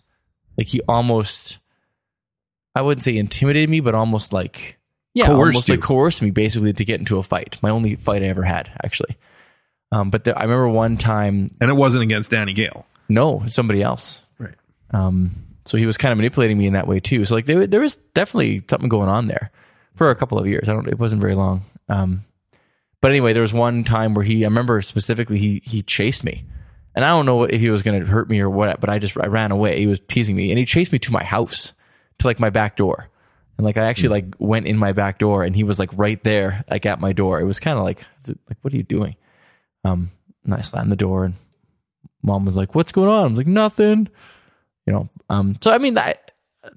Like 0.57 0.67
he 0.67 0.81
almost, 0.87 1.59
I 2.75 2.81
wouldn't 2.81 3.03
say 3.03 3.15
intimidated 3.15 3.69
me, 3.69 3.79
but 3.79 3.95
almost 3.95 4.33
like 4.33 4.77
yeah, 5.13 5.25
Coerced 5.25 5.47
almost 5.47 5.67
you. 5.67 5.73
like 5.75 5.83
coerced 5.83 6.21
me 6.21 6.29
basically 6.31 6.73
to 6.73 6.85
get 6.85 6.99
into 6.99 7.17
a 7.17 7.23
fight. 7.23 7.57
My 7.61 7.69
only 7.69 7.95
fight 7.95 8.21
I 8.21 8.27
ever 8.27 8.43
had 8.43 8.69
actually. 8.83 9.17
Um, 9.91 10.09
but 10.09 10.25
there, 10.25 10.37
I 10.37 10.43
remember 10.43 10.67
one 10.69 10.97
time, 10.97 11.49
and 11.61 11.71
it 11.71 11.73
wasn't 11.73 12.03
against 12.03 12.29
Danny 12.29 12.53
Gale. 12.53 12.85
no, 13.09 13.43
somebody 13.47 13.81
else. 13.81 14.21
Right. 14.37 14.55
Um, 14.91 15.31
so 15.65 15.77
he 15.77 15.85
was 15.85 15.97
kind 15.97 16.11
of 16.11 16.17
manipulating 16.17 16.57
me 16.57 16.67
in 16.67 16.73
that 16.73 16.87
way 16.87 16.99
too. 16.99 17.25
So 17.25 17.35
like 17.35 17.45
there, 17.45 17.65
there 17.65 17.81
was 17.81 17.95
definitely 18.13 18.63
something 18.69 18.89
going 18.89 19.09
on 19.09 19.27
there 19.27 19.49
for 19.95 20.09
a 20.11 20.15
couple 20.15 20.37
of 20.37 20.45
years. 20.45 20.69
I 20.69 20.73
don't. 20.73 20.87
It 20.87 20.99
wasn't 20.99 21.21
very 21.21 21.35
long. 21.35 21.61
Um, 21.89 22.23
but 23.01 23.11
anyway, 23.11 23.33
there 23.33 23.41
was 23.41 23.53
one 23.53 23.83
time 23.83 24.13
where 24.13 24.25
he. 24.25 24.43
I 24.43 24.47
remember 24.47 24.81
specifically 24.81 25.37
he 25.37 25.61
he 25.63 25.83
chased 25.83 26.23
me, 26.23 26.45
and 26.95 27.05
I 27.05 27.09
don't 27.09 27.25
know 27.25 27.43
if 27.43 27.59
he 27.59 27.69
was 27.69 27.81
going 27.83 27.99
to 27.99 28.07
hurt 28.07 28.29
me 28.29 28.39
or 28.39 28.49
what. 28.49 28.79
But 28.81 28.89
I 28.89 28.99
just 28.99 29.17
I 29.17 29.27
ran 29.27 29.51
away. 29.51 29.79
He 29.79 29.87
was 29.87 29.99
teasing 29.99 30.35
me, 30.35 30.49
and 30.51 30.57
he 30.57 30.65
chased 30.65 30.91
me 30.91 30.99
to 30.99 31.11
my 31.11 31.23
house, 31.23 31.73
to 32.19 32.27
like 32.27 32.39
my 32.39 32.49
back 32.49 32.75
door, 32.75 33.09
and 33.57 33.65
like 33.65 33.77
I 33.77 33.85
actually 33.85 34.09
like 34.09 34.35
went 34.39 34.67
in 34.67 34.77
my 34.77 34.93
back 34.93 35.19
door, 35.19 35.43
and 35.43 35.55
he 35.55 35.63
was 35.63 35.77
like 35.77 35.91
right 35.93 36.21
there, 36.23 36.63
like 36.69 36.85
at 36.85 36.99
my 36.99 37.13
door. 37.13 37.39
It 37.39 37.45
was 37.45 37.59
kind 37.59 37.77
of 37.77 37.83
like 37.83 38.03
like 38.27 38.57
what 38.61 38.73
are 38.73 38.77
you 38.77 38.83
doing? 38.83 39.15
Um, 39.83 40.11
and 40.43 40.53
I 40.53 40.61
slammed 40.61 40.91
the 40.91 40.95
door, 40.95 41.25
and 41.25 41.35
mom 42.23 42.45
was 42.45 42.55
like, 42.55 42.73
"What's 42.73 42.91
going 42.91 43.09
on?" 43.09 43.25
I'm 43.25 43.35
like, 43.35 43.47
"Nothing." 43.47 44.09
You 44.87 44.93
know. 44.93 45.09
Um. 45.29 45.55
So 45.61 45.71
I 45.71 45.77
mean 45.77 45.95
that 45.95 46.26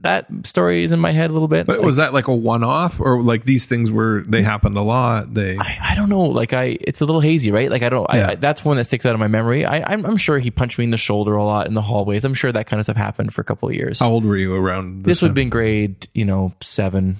that 0.00 0.26
story 0.44 0.85
is 0.85 0.92
in 0.92 0.98
my 0.98 1.12
head 1.12 1.31
a 1.31 1.33
little 1.33 1.48
bit. 1.48 1.66
But 1.66 1.79
Like, 1.79 1.87
was 1.87 1.96
that 1.96 2.12
like 2.12 2.29
a 2.29 2.35
one-off, 2.35 3.00
or 3.00 3.22
like 3.22 3.44
these 3.44 3.66
things 3.66 3.90
were 3.90 4.22
they 4.26 4.42
happened 4.42 4.76
a 4.76 4.83
lot? 4.83 5.35
They 5.35 5.57
I, 5.59 5.79
I 5.90 5.94
don't 5.94 6.09
know. 6.09 6.22
Like 6.22 6.53
I, 6.53 6.76
it's 6.81 7.00
a 7.00 7.05
little 7.07 7.20
hazy, 7.20 7.50
right? 7.50 7.70
Like 7.70 7.83
I 7.83 7.88
don't. 7.88 8.07
Yeah. 8.12 8.29
I, 8.29 8.31
I, 8.31 8.35
that's 8.37 8.64
one 8.64 8.76
that 8.76 8.85
sticks 8.85 9.05
out 9.07 9.14
of 9.14 9.20
my 9.20 9.29
memory. 9.29 9.64
I, 9.64 9.92
I'm, 9.92 10.05
I'm 10.05 10.16
sure 10.16 10.38
he 10.38 10.50
punched 10.50 10.79
me 10.79 10.85
in 10.85 10.90
the 10.90 10.96
shoulder 10.96 11.35
a 11.35 11.44
lot 11.44 11.66
in 11.66 11.74
the 11.74 11.83
hallways. 11.83 12.24
I'm 12.24 12.35
sure 12.35 12.53
that 12.53 12.66
kind 12.66 12.81
of 12.81 12.87
stuff 12.87 12.96
happened 12.96 13.35
for 13.35 13.40
a 13.40 13.44
couple 13.44 13.68
of 13.68 13.74
years. 13.74 14.00
how 14.00 14.11
old 14.11 14.24
were 14.24 14.37
you 14.37 14.55
around? 14.55 15.05
this 15.05 15.20
would 15.22 15.29
have 15.29 15.35
been 15.35 15.50
grade, 15.50 16.09
you 16.14 16.24
know, 16.24 16.53
seven, 16.62 17.16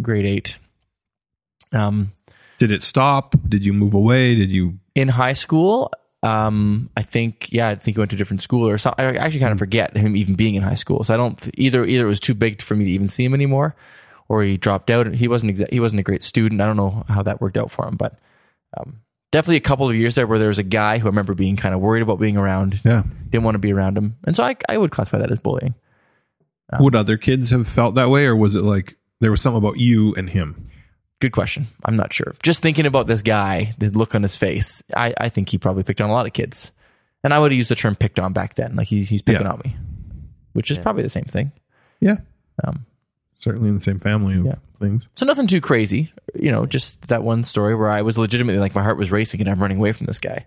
grade 0.00 0.26
eight. 0.26 0.58
Um, 1.72 2.12
Did 2.58 2.72
it 2.72 2.82
stop? 2.82 3.34
Did 3.48 3.64
you 3.64 3.72
move 3.72 3.94
away? 3.94 4.34
Did 4.34 4.50
you? 4.50 4.78
in 4.94 5.08
high 5.08 5.32
school, 5.34 5.92
um, 6.22 6.90
I 6.96 7.02
think, 7.02 7.48
yeah, 7.50 7.68
I 7.68 7.74
think 7.76 7.96
he 7.96 8.00
went 8.00 8.10
to 8.10 8.16
a 8.16 8.18
different 8.18 8.42
school 8.42 8.68
or 8.68 8.76
something. 8.78 9.04
I 9.04 9.16
actually 9.16 9.40
kind 9.40 9.52
of 9.52 9.58
forget 9.58 9.96
him 9.96 10.16
even 10.16 10.34
being 10.34 10.54
in 10.54 10.62
high 10.62 10.74
school. 10.74 11.02
So 11.04 11.14
I 11.14 11.16
don't 11.16 11.48
either. 11.54 11.84
Either 11.84 12.04
it 12.04 12.08
was 12.08 12.20
too 12.20 12.34
big 12.34 12.60
for 12.62 12.74
me 12.76 12.84
to 12.84 12.90
even 12.90 13.08
see 13.08 13.24
him 13.24 13.32
anymore, 13.34 13.74
or 14.28 14.42
he 14.42 14.56
dropped 14.56 14.90
out. 14.90 15.06
And 15.06 15.16
he 15.16 15.28
wasn't 15.28 15.56
exa- 15.56 15.72
he 15.72 15.80
wasn't 15.80 16.00
a 16.00 16.02
great 16.04 16.22
student. 16.22 16.60
I 16.60 16.66
don't 16.66 16.76
know 16.76 17.04
how 17.08 17.22
that 17.22 17.40
worked 17.40 17.56
out 17.56 17.70
for 17.70 17.86
him, 17.88 17.96
but 17.96 18.18
um, 18.76 19.00
definitely 19.32 19.56
a 19.56 19.60
couple 19.60 19.88
of 19.88 19.96
years 19.96 20.14
there 20.14 20.26
where 20.26 20.38
there 20.38 20.48
was 20.48 20.58
a 20.58 20.62
guy 20.62 20.98
who 20.98 21.06
I 21.06 21.10
remember 21.10 21.34
being 21.34 21.56
kind 21.56 21.74
of 21.74 21.80
worried 21.80 22.02
about 22.02 22.20
being 22.20 22.36
around, 22.36 22.80
Yeah. 22.84 23.02
didn't 23.30 23.44
want 23.44 23.54
to 23.54 23.58
be 23.60 23.72
around 23.72 23.96
him, 23.96 24.16
and 24.24 24.36
so 24.36 24.44
I 24.44 24.56
I 24.68 24.76
would 24.76 24.90
classify 24.90 25.18
that 25.18 25.30
as 25.32 25.38
bullying. 25.38 25.74
Would 26.78 26.94
other 26.94 27.16
kids 27.16 27.50
have 27.50 27.66
felt 27.66 27.94
that 27.96 28.10
way, 28.10 28.26
or 28.26 28.36
was 28.36 28.54
it 28.54 28.62
like 28.62 28.96
there 29.20 29.30
was 29.32 29.40
something 29.40 29.58
about 29.58 29.78
you 29.78 30.14
and 30.14 30.30
him? 30.30 30.66
Good 31.20 31.32
question. 31.32 31.66
I'm 31.84 31.96
not 31.96 32.12
sure. 32.12 32.34
Just 32.42 32.62
thinking 32.62 32.86
about 32.86 33.06
this 33.06 33.22
guy, 33.22 33.74
the 33.78 33.90
look 33.90 34.14
on 34.14 34.22
his 34.22 34.36
face, 34.36 34.82
I, 34.96 35.12
I 35.18 35.28
think 35.28 35.50
he 35.50 35.58
probably 35.58 35.82
picked 35.82 36.00
on 36.00 36.08
a 36.08 36.12
lot 36.12 36.26
of 36.26 36.32
kids. 36.32 36.72
And 37.22 37.34
I 37.34 37.38
would 37.38 37.50
have 37.52 37.56
used 37.56 37.70
the 37.70 37.74
term 37.74 37.94
picked 37.94 38.18
on 38.18 38.32
back 38.32 38.54
then. 38.54 38.74
Like 38.76 38.88
he's, 38.88 39.08
he's 39.10 39.20
picking 39.20 39.42
Yeah. 39.42 39.52
on 39.52 39.60
me, 39.62 39.76
which 40.54 40.70
is 40.70 40.78
probably 40.78 41.02
the 41.02 41.10
same 41.10 41.24
thing. 41.24 41.52
Yeah, 42.00 42.16
Um, 42.64 42.86
certainly 43.38 43.68
in 43.68 43.74
the 43.74 43.82
same 43.82 43.98
family 43.98 44.38
of 44.38 44.46
Yeah. 44.46 44.54
things. 44.78 45.06
so 45.14 45.26
nothing 45.26 45.46
too 45.46 45.60
crazy, 45.60 46.10
you 46.34 46.50
know, 46.50 46.64
just 46.64 47.08
that 47.08 47.22
one 47.22 47.44
story 47.44 47.74
where 47.74 47.90
I 47.90 48.00
was 48.00 48.16
legitimately 48.16 48.58
like 48.58 48.74
my 48.74 48.82
heart 48.82 48.96
was 48.96 49.12
racing 49.12 49.40
and 49.40 49.50
I'm 49.50 49.60
running 49.60 49.76
away 49.76 49.92
from 49.92 50.06
this 50.06 50.18
guy. 50.18 50.46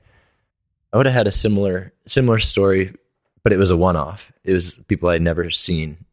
I 0.92 0.98
would 0.98 1.06
have 1.06 1.14
had 1.14 1.28
a 1.28 1.32
similar 1.32 1.94
similar 2.08 2.40
story, 2.40 2.92
but 3.44 3.54
it 3.54 3.58
was 3.58 3.70
a 3.70 3.78
one 3.78 3.96
off. 3.96 4.32
It 4.44 4.54
was 4.54 4.78
people 4.88 5.10
I'd 5.10 5.22
never 5.22 5.52
seen 5.52 6.06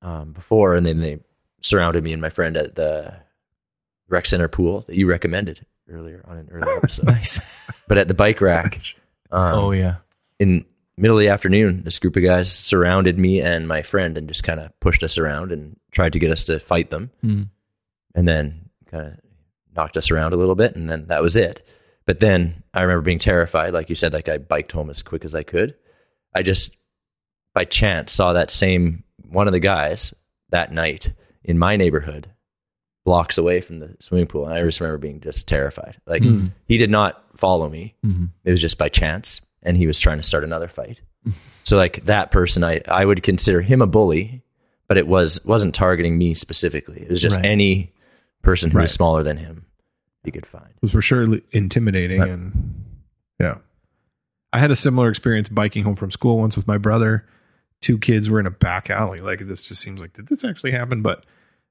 um, 0.00 0.32
before, 0.32 0.74
and 0.74 0.84
then 0.86 1.00
they 1.00 1.20
surrounded 1.62 2.04
me 2.04 2.12
and 2.12 2.20
my 2.22 2.28
friend 2.30 2.56
at 2.56 2.74
the 2.74 3.14
rec 4.08 4.26
center 4.26 4.48
pool 4.48 4.80
that 4.82 4.96
you 4.96 5.06
recommended 5.08 5.64
earlier 5.88 6.24
on 6.26 6.36
an 6.38 6.48
earlier 6.50 6.76
episode. 6.82 7.06
Nice. 7.06 7.40
but 7.88 7.98
at 7.98 8.08
the 8.08 8.14
bike 8.14 8.40
rack, 8.40 8.80
um, 9.30 9.54
oh 9.54 9.70
yeah. 9.72 9.96
in 10.38 10.64
middle 10.96 11.16
of 11.16 11.20
the 11.22 11.28
afternoon, 11.28 11.82
this 11.84 11.98
group 11.98 12.16
of 12.16 12.22
guys 12.22 12.52
surrounded 12.52 13.18
me 13.18 13.40
and 13.40 13.66
my 13.66 13.82
friend 13.82 14.18
and 14.18 14.28
just 14.28 14.44
kind 14.44 14.60
of 14.60 14.78
pushed 14.80 15.02
us 15.02 15.18
around 15.18 15.50
and 15.52 15.76
tried 15.90 16.12
to 16.12 16.18
get 16.18 16.30
us 16.30 16.44
to 16.44 16.58
fight 16.58 16.90
them. 16.90 17.10
Mm. 17.24 17.48
and 18.14 18.28
then 18.28 18.68
kind 18.90 19.06
of 19.06 19.18
knocked 19.74 19.96
us 19.96 20.10
around 20.10 20.34
a 20.34 20.36
little 20.36 20.54
bit 20.54 20.76
and 20.76 20.90
then 20.90 21.06
that 21.06 21.22
was 21.22 21.34
it 21.34 21.66
but 22.04 22.20
then 22.20 22.62
i 22.74 22.82
remember 22.82 23.00
being 23.00 23.18
terrified 23.18 23.72
like 23.72 23.88
you 23.88 23.96
said 23.96 24.12
like 24.12 24.28
i 24.28 24.36
biked 24.36 24.70
home 24.70 24.90
as 24.90 25.02
quick 25.02 25.24
as 25.24 25.34
i 25.34 25.42
could 25.42 25.74
i 26.34 26.42
just 26.42 26.76
by 27.54 27.64
chance 27.64 28.12
saw 28.12 28.34
that 28.34 28.50
same 28.50 29.02
one 29.30 29.46
of 29.46 29.54
the 29.54 29.60
guys 29.60 30.12
that 30.50 30.72
night 30.72 31.10
in 31.44 31.58
my 31.58 31.76
neighborhood 31.76 32.28
blocks 33.04 33.36
away 33.36 33.60
from 33.60 33.80
the 33.80 33.96
swimming 34.00 34.26
pool 34.28 34.44
and 34.46 34.54
i 34.54 34.62
just 34.62 34.80
remember 34.80 34.98
being 34.98 35.20
just 35.20 35.48
terrified. 35.48 35.96
Like 36.06 36.22
he 36.68 36.78
did 36.78 36.90
not 36.90 37.22
follow 37.36 37.68
me. 37.68 37.94
Mhm. 38.06 38.28
it 38.44 38.50
was 38.52 38.60
just 38.60 38.78
by 38.78 38.88
chance 38.88 39.40
and 39.62 39.76
he 39.76 39.86
was 39.88 39.98
trying 39.98 40.18
to 40.18 40.22
start 40.22 40.44
another 40.44 40.68
fight. 40.68 41.00
So 41.64 41.76
like 41.76 42.04
that 42.04 42.30
person 42.30 42.62
i 42.64 42.80
i 42.88 43.04
would 43.04 43.22
consider 43.22 43.60
him 43.60 43.82
a 43.82 43.86
bully 43.86 44.42
but 44.88 44.98
it 44.98 45.06
was 45.06 45.44
wasn't 45.44 45.74
targeting 45.74 46.16
me 46.18 46.34
specifically. 46.34 47.00
It 47.02 47.10
was 47.10 47.20
just 47.22 47.36
Right. 47.38 47.46
any 47.46 47.92
person 48.42 48.70
who 48.70 48.78
was 48.78 48.92
smaller 48.92 49.22
than 49.22 49.36
him 49.36 49.64
he 50.24 50.30
could 50.30 50.46
find. 50.46 50.68
Was 50.80 50.92
for 50.92 51.02
sure 51.02 51.38
intimidating 51.50 52.20
Right. 52.20 52.30
and 52.30 52.84
yeah. 53.40 53.58
I 54.52 54.58
had 54.58 54.70
a 54.70 54.76
similar 54.76 55.08
experience 55.08 55.48
biking 55.48 55.82
home 55.84 55.96
from 55.96 56.10
school 56.12 56.38
once 56.38 56.56
with 56.56 56.66
my 56.68 56.78
brother 56.78 57.26
two 57.82 57.98
kids 57.98 58.30
were 58.30 58.40
in 58.40 58.46
a 58.46 58.50
back 58.50 58.88
alley 58.88 59.20
like 59.20 59.40
this 59.40 59.60
just 59.68 59.80
seems 59.82 60.00
like 60.00 60.12
did 60.14 60.28
this 60.28 60.42
actually 60.44 60.70
happen 60.70 61.02
but 61.02 61.24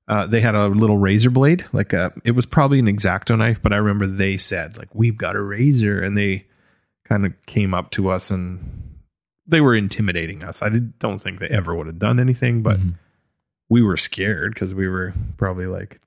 uh, 0.08 0.28
they 0.28 0.42
had 0.42 0.54
a 0.56 0.68
little 0.68 0.98
razor 0.98 1.30
blade 1.32 1.66
like 1.74 1.94
a, 1.94 2.12
it 2.24 2.32
was 2.32 2.46
probably 2.46 2.78
an 2.80 2.88
X-Acto 2.88 3.38
knife 3.38 3.60
but 3.62 3.72
i 3.74 3.78
remember 3.78 4.06
they 4.06 4.38
said 4.38 4.78
like 4.78 4.90
we've 4.94 5.18
got 5.18 5.36
a 5.36 5.42
razor 5.42 6.00
and 6.00 6.16
they 6.18 6.46
kind 7.08 7.26
of 7.26 7.34
came 7.48 7.74
up 7.74 7.90
to 7.92 8.10
us 8.10 8.30
and 8.30 8.98
they 9.48 9.62
were 9.62 9.76
intimidating 9.76 10.44
us 10.44 10.62
i 10.62 10.70
did, 10.70 10.98
don't 11.00 11.20
think 11.20 11.40
they 11.40 11.48
ever 11.50 11.74
would 11.76 11.88
have 11.88 12.00
done 12.00 12.20
anything 12.20 12.62
but 12.62 12.80
Mhm. 12.80 12.94
we 13.70 13.82
were 13.82 13.98
scared 13.98 14.54
because 14.54 14.74
we 14.74 14.88
were 14.88 15.14
probably 15.38 15.66
like 15.66 16.00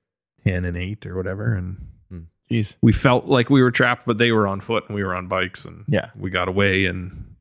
10 0.45 0.65
and 0.65 0.77
8 0.77 1.05
or 1.05 1.15
whatever 1.15 1.53
and 1.55 1.77
Jeez. 2.51 2.75
we 2.79 2.93
felt 2.93 3.25
like 3.25 3.49
we 3.49 3.63
were 3.63 3.71
trapped, 3.71 4.05
but 4.05 4.19
they 4.19 4.31
were 4.31 4.47
on 4.47 4.59
foot 4.61 4.83
and 4.87 4.93
we 4.95 5.03
were 5.03 5.15
on 5.15 5.27
bikes 5.27 5.65
and 5.65 5.83
Yeah. 5.87 6.11
we 6.15 6.29
got 6.29 6.47
away 6.47 6.85
and 6.85 7.34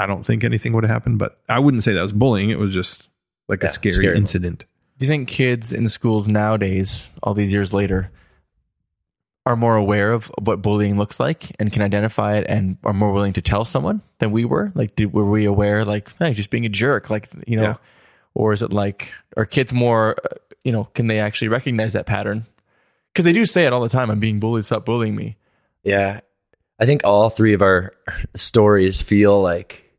I 0.00 0.06
don't 0.06 0.24
think 0.24 0.42
anything 0.44 0.72
would 0.72 0.84
have 0.84 0.90
happened, 0.90 1.18
but 1.18 1.38
I 1.48 1.58
wouldn't 1.60 1.84
say 1.84 1.92
that 1.92 2.02
was 2.02 2.12
bullying. 2.12 2.50
It 2.50 2.58
was 2.58 2.72
just 2.72 3.08
like 3.48 3.62
Yeah, 3.62 3.68
a 3.68 3.70
scary, 3.70 3.92
scary 3.92 4.16
incident. 4.16 4.60
Do 4.60 4.66
you 5.04 5.06
think 5.06 5.28
kids 5.28 5.72
in 5.72 5.88
schools 5.88 6.26
nowadays, 6.28 7.08
all 7.22 7.34
these 7.34 7.52
years 7.52 7.72
later, 7.74 8.10
are 9.46 9.56
more 9.56 9.76
aware 9.76 10.12
of 10.12 10.26
what 10.38 10.60
bullying 10.62 10.98
looks 10.98 11.18
like 11.18 11.54
and 11.58 11.72
can 11.72 11.82
identify 11.82 12.36
it 12.36 12.46
and 12.48 12.76
are 12.84 12.92
more 12.92 13.12
willing 13.12 13.32
to 13.34 13.42
tell 13.42 13.64
someone 13.64 14.02
than 14.18 14.30
we 14.30 14.44
were? 14.44 14.70
Like, 14.74 14.96
did, 14.96 15.12
were 15.12 15.24
we 15.28 15.44
aware, 15.46 15.84
like, 15.84 16.10
hey, 16.18 16.34
just 16.34 16.50
being 16.50 16.66
a 16.66 16.68
jerk, 16.68 17.08
like, 17.10 17.28
you 17.46 17.56
know, 17.56 17.62
Yeah. 17.62 17.74
or 18.34 18.52
is 18.52 18.62
it 18.62 18.72
like, 18.72 19.12
are 19.36 19.46
kids 19.46 19.72
more, 19.72 20.16
uh, 20.24 20.34
you 20.64 20.72
know, 20.72 20.84
can 20.84 21.06
they 21.06 21.18
actually 21.20 21.48
recognize 21.48 21.94
that 21.94 22.06
pattern? 22.06 22.46
Because 23.12 23.24
they 23.24 23.32
do 23.32 23.46
say 23.46 23.64
it 23.66 23.72
all 23.72 23.80
the 23.80 23.88
time. 23.88 24.10
I'm 24.10 24.20
being 24.20 24.40
bullied. 24.40 24.64
Stop 24.66 24.84
bullying 24.84 25.14
me. 25.16 25.36
yeah 25.82 26.20
i 26.78 26.86
think 26.86 27.02
all 27.04 27.28
three 27.28 27.52
of 27.52 27.60
our 27.60 27.92
stories 28.36 29.02
feel 29.02 29.42
like 29.42 29.89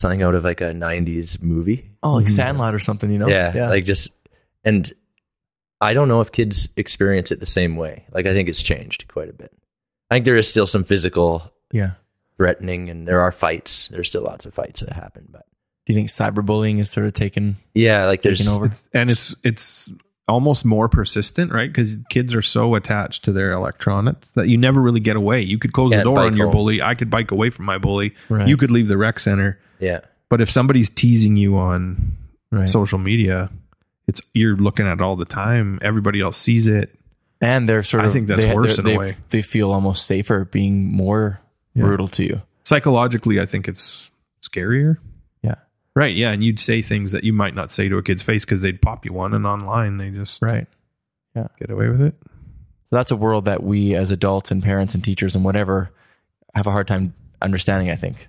something 0.00 0.22
out 0.22 0.34
of 0.34 0.44
like 0.44 0.60
a 0.60 0.72
90s 0.72 1.42
movie 1.42 1.90
Oh, 2.02 2.12
like 2.12 2.26
mm-hmm. 2.26 2.34
Sandlot 2.34 2.74
or 2.74 2.78
something, 2.78 3.10
you 3.10 3.18
know? 3.18 3.28
yeah, 3.28 3.68
like 3.68 3.84
just 3.84 4.10
and 4.64 4.92
i 5.80 5.94
don't 5.94 6.08
know 6.08 6.20
if 6.20 6.32
kids 6.32 6.68
experience 6.76 7.30
it 7.30 7.38
the 7.40 7.46
same 7.46 7.76
way 7.76 8.04
like 8.12 8.26
i 8.26 8.32
think 8.32 8.48
it's 8.48 8.62
changed 8.62 9.06
quite 9.08 9.28
a 9.28 9.32
bit 9.32 9.52
i 10.10 10.14
think 10.14 10.24
there 10.24 10.36
is 10.36 10.48
still 10.48 10.66
some 10.66 10.82
physical 10.84 11.52
yeah. 11.72 11.92
threatening 12.36 12.90
and 12.90 13.06
there 13.06 13.20
are 13.20 13.30
fights 13.30 13.88
there's 13.88 14.08
still 14.08 14.22
lots 14.22 14.44
of 14.46 14.52
fights 14.54 14.80
that 14.80 14.92
happen 14.92 15.28
but 15.30 15.46
Do 15.86 15.92
you 15.92 15.94
think 15.94 16.08
cyberbullying 16.08 16.80
is 16.80 16.90
sort 16.90 17.06
of 17.06 17.12
taken 17.12 17.56
yeah 17.74 18.06
like 18.06 18.22
there's 18.22 18.40
taken 18.46 18.54
over? 18.54 18.72
And 18.92 19.10
it's, 19.10 19.36
it's 19.44 19.92
almost 20.28 20.64
more 20.64 20.88
persistent, 20.88 21.50
right? 21.52 21.68
Because 21.72 21.96
kids 22.10 22.34
are 22.34 22.42
so 22.42 22.74
attached 22.74 23.24
to 23.24 23.32
their 23.32 23.50
electronics 23.52 24.28
that 24.30 24.48
you 24.48 24.56
never 24.58 24.80
really 24.82 25.00
get 25.00 25.16
away. 25.16 25.40
You 25.40 25.58
could 25.58 25.72
close 25.72 25.92
the 25.92 26.02
door 26.02 26.20
on 26.20 26.36
your 26.36 26.46
home. 26.46 26.52
bully. 26.54 26.82
I 26.82 26.94
could 26.94 27.08
bike 27.10 27.30
away 27.30 27.50
from 27.50 27.64
my 27.64 27.78
bully. 27.78 28.14
Right. 28.28 28.46
You 28.46 28.56
could 28.56 28.70
leave 28.70 28.88
the 28.88 28.96
rec 28.98 29.18
center. 29.20 29.58
yeah 29.80 30.00
But 30.28 30.40
if 30.40 30.50
somebody's 30.50 30.88
teasing 30.90 31.36
you 31.36 31.56
on 31.56 32.16
Right. 32.50 32.68
social 32.68 32.98
media, 32.98 33.50
it's 34.06 34.22
you're 34.34 34.56
looking 34.56 34.86
at 34.86 34.94
it 34.94 35.00
all 35.02 35.16
the 35.16 35.24
time. 35.26 35.78
Everybody 35.82 36.20
else 36.20 36.36
sees 36.36 36.66
it. 36.68 36.94
and 37.40 37.68
they're 37.68 37.82
sort 37.82 38.04
of 38.04 38.10
I 38.10 38.12
think 38.12 38.26
that's 38.26 38.44
they, 38.44 38.54
worse 38.54 38.78
in 38.78 38.86
a 38.88 38.96
way. 38.98 39.16
They 39.30 39.42
feel 39.42 39.70
almost 39.70 40.06
safer 40.06 40.44
being 40.44 40.84
more 40.92 41.40
brutal 41.76 42.08
to 42.08 42.24
you. 42.24 42.42
Psychologically, 42.64 43.38
I 43.40 43.46
think 43.46 43.68
it's 43.68 44.10
scarier. 44.42 44.96
Yeah. 45.98 46.04
Right. 46.04 46.16
Yeah. 46.16 46.30
And 46.32 46.44
you'd 46.44 46.60
say 46.60 46.82
things 46.82 47.12
that 47.12 47.24
you 47.24 47.32
might 47.32 47.54
not 47.54 47.70
say 47.70 47.88
to 47.88 47.96
a 47.98 48.02
kid's 48.02 48.22
face 48.22 48.44
because 48.44 48.62
they'd 48.62 48.80
pop 48.80 49.04
you 49.04 49.12
one, 49.12 49.34
and 49.34 49.46
online 49.46 49.96
they 49.96 50.10
just 50.10 50.40
Right. 50.42 50.66
Yeah. 51.34 51.48
get 51.58 51.70
away 51.70 51.88
with 51.88 52.00
it. 52.00 52.14
So 52.90 52.96
that's 52.96 53.10
a 53.10 53.16
world 53.16 53.44
that 53.46 53.62
we 53.62 53.94
as 53.94 54.10
adults 54.10 54.50
and 54.50 54.62
parents 54.62 54.94
and 54.94 55.04
teachers 55.04 55.34
and 55.36 55.44
whatever 55.44 55.90
have 56.54 56.66
a 56.66 56.70
hard 56.70 56.88
time 56.88 57.14
understanding, 57.42 57.90
I 57.90 57.96
think. 57.96 58.28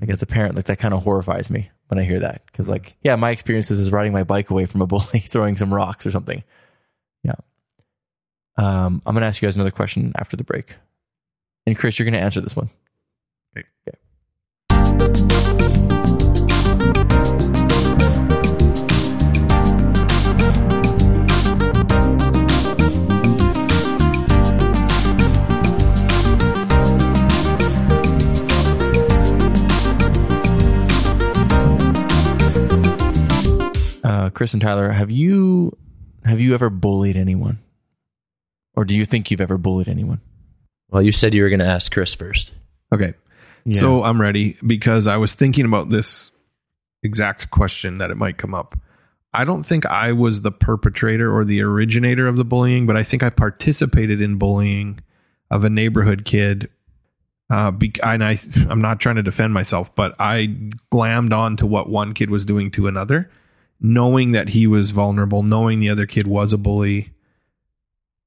Like 0.00 0.10
as 0.10 0.22
a 0.22 0.26
parent, 0.26 0.54
like 0.56 0.66
that 0.66 0.78
kind 0.78 0.94
of 0.94 1.02
horrifies 1.02 1.50
me 1.50 1.70
when 1.88 1.98
I 1.98 2.04
hear 2.04 2.20
that. 2.20 2.42
Cause 2.52 2.68
like, 2.68 2.96
yeah, 3.02 3.16
my 3.16 3.30
experiences 3.30 3.78
is 3.80 3.90
riding 3.90 4.12
my 4.12 4.22
bike 4.24 4.50
away 4.50 4.64
from 4.66 4.80
a 4.80 4.86
bully, 4.86 5.18
throwing 5.20 5.56
some 5.56 5.74
rocks 5.74 6.06
or 6.06 6.10
something. 6.10 6.42
Yeah. 7.24 7.34
Um, 8.56 9.02
I'm 9.04 9.14
going 9.14 9.22
to 9.22 9.26
ask 9.26 9.42
you 9.42 9.46
guys 9.46 9.56
another 9.56 9.70
question 9.70 10.12
after 10.16 10.36
the 10.36 10.44
break. 10.44 10.76
And 11.66 11.76
Chris, 11.76 11.98
you're 11.98 12.04
going 12.04 12.14
to 12.14 12.20
answer 12.20 12.40
this 12.40 12.56
one. 12.56 12.68
Okay. 13.58 13.66
Okay. 14.80 15.49
Chris 34.40 34.54
and 34.54 34.62
Tyler, 34.62 34.88
have 34.88 35.10
you 35.10 35.76
have 36.24 36.40
you 36.40 36.54
ever 36.54 36.70
bullied 36.70 37.14
anyone, 37.14 37.58
or 38.72 38.86
do 38.86 38.94
you 38.94 39.04
think 39.04 39.30
you've 39.30 39.42
ever 39.42 39.58
bullied 39.58 39.86
anyone? 39.86 40.22
well 40.88 41.02
you 41.02 41.12
said 41.12 41.34
you 41.34 41.42
were 41.42 41.50
going 41.50 41.60
to 41.60 41.66
ask 41.66 41.92
chris 41.92 42.14
first 42.14 42.52
Okay. 42.90 43.12
So 43.70 44.02
I'm 44.02 44.18
ready 44.18 44.56
because 44.66 45.06
I 45.06 45.18
was 45.18 45.34
thinking 45.34 45.66
about 45.66 45.90
this 45.90 46.30
exact 47.02 47.50
question 47.50 47.98
that 47.98 48.10
it 48.10 48.16
might 48.16 48.38
come 48.38 48.54
up. 48.54 48.78
I 49.34 49.44
don't 49.44 49.62
think 49.62 49.84
I 49.84 50.12
was 50.12 50.40
the 50.40 50.50
perpetrator 50.50 51.30
or 51.30 51.44
the 51.44 51.60
originator 51.60 52.26
of 52.26 52.36
the 52.36 52.44
bullying, 52.44 52.86
but 52.86 52.96
I 52.96 53.02
think 53.02 53.22
I 53.22 53.28
participated 53.28 54.22
in 54.22 54.38
bullying 54.38 55.00
of 55.50 55.64
a 55.64 55.70
neighborhood 55.70 56.24
kid. 56.24 56.70
Uh, 57.50 57.72
be, 57.72 57.92
and 58.02 58.24
I, 58.24 58.38
I'm 58.70 58.80
not 58.80 59.00
trying 59.00 59.16
to 59.16 59.22
defend 59.22 59.52
myself, 59.52 59.94
but 59.94 60.16
I 60.18 60.56
glammed 60.90 61.34
on 61.34 61.58
to 61.58 61.66
what 61.66 61.90
one 61.90 62.14
kid 62.14 62.30
was 62.30 62.46
doing 62.46 62.70
to 62.72 62.86
another, 62.86 63.30
knowing 63.80 64.32
that 64.32 64.50
he 64.50 64.66
was 64.66 64.90
vulnerable, 64.90 65.42
knowing 65.42 65.80
the 65.80 65.90
other 65.90 66.06
kid 66.06 66.26
was 66.26 66.52
a 66.52 66.58
bully, 66.58 67.12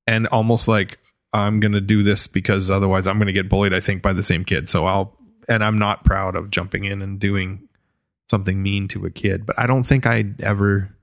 and 0.08 0.28
almost 0.28 0.68
like 0.68 1.00
I'm 1.32 1.60
going 1.60 1.72
to 1.74 1.82
do 1.82 2.04
this 2.04 2.28
because 2.28 2.70
otherwise 2.70 3.08
I'm 3.08 3.18
going 3.18 3.28
to 3.28 3.34
get 3.34 3.50
bullied, 3.50 3.74
I 3.74 3.80
think, 3.80 4.02
by 4.02 4.14
the 4.14 4.24
same 4.24 4.46
kid. 4.46 4.70
So 4.70 4.86
I'll, 4.86 5.18
and 5.48 5.64
I'm 5.64 5.78
not 5.78 6.06
proud 6.06 6.36
of 6.36 6.52
jumping 6.52 6.86
in 6.86 7.02
and 7.02 7.20
doing 7.20 7.68
something 8.30 8.62
mean 8.62 8.88
to 8.90 9.06
a 9.06 9.12
kid, 9.12 9.46
but 9.46 9.58
I 9.60 9.68
don't 9.68 9.84
think 9.84 10.06
I 10.06 10.26
ever 10.40 10.96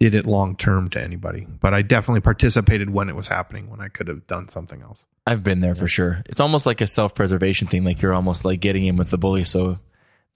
did 0.00 0.14
it 0.14 0.26
long 0.26 0.56
term 0.56 0.88
to 0.90 1.02
anybody. 1.02 1.46
But 1.60 1.74
I 1.74 1.82
definitely 1.82 2.20
participated 2.20 2.90
when 2.90 3.08
it 3.08 3.16
was 3.16 3.28
happening, 3.28 3.70
when 3.70 3.80
I 3.80 3.88
could 3.88 4.08
have 4.08 4.26
done 4.26 4.48
something 4.48 4.82
else. 4.82 5.04
I've 5.26 5.42
been 5.42 5.60
there 5.60 5.74
for 5.74 5.88
sure. 5.88 6.22
It's 6.26 6.40
almost 6.40 6.66
like 6.66 6.80
a 6.80 6.86
self 6.86 7.14
preservation 7.14 7.68
thing. 7.68 7.84
Like 7.84 8.00
you're 8.00 8.14
almost 8.14 8.44
like 8.44 8.60
getting 8.60 8.86
in 8.86 8.96
with 8.96 9.10
the 9.10 9.18
bully. 9.18 9.44
So 9.44 9.78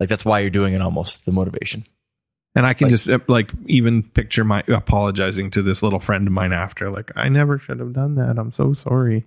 like 0.01 0.09
that's 0.09 0.25
why 0.25 0.41
you're 0.41 0.51
doing 0.51 0.75
it 0.75 0.83
almost 0.83 1.25
the 1.25 1.33
motivation. 1.33 1.85
And 2.55 2.67
I 2.67 2.75
can 2.75 2.87
Like- 2.87 2.91
just 2.93 3.09
uh, 3.09 3.19
like 3.29 3.51
even 3.67 4.03
picture 4.03 4.45
my 4.45 4.63
apologizing 4.69 5.51
to 5.53 5.63
this 5.63 5.83
little 5.83 6.01
friend 6.01 6.27
of 6.27 6.33
mine 6.35 6.53
after, 6.53 6.91
like, 6.91 7.11
I 7.17 7.29
never 7.31 7.57
should 7.57 7.81
have 7.81 7.95
done 7.95 8.15
that. 8.17 8.39
I'm 8.39 8.53
so 8.53 8.73
sorry. 8.75 9.25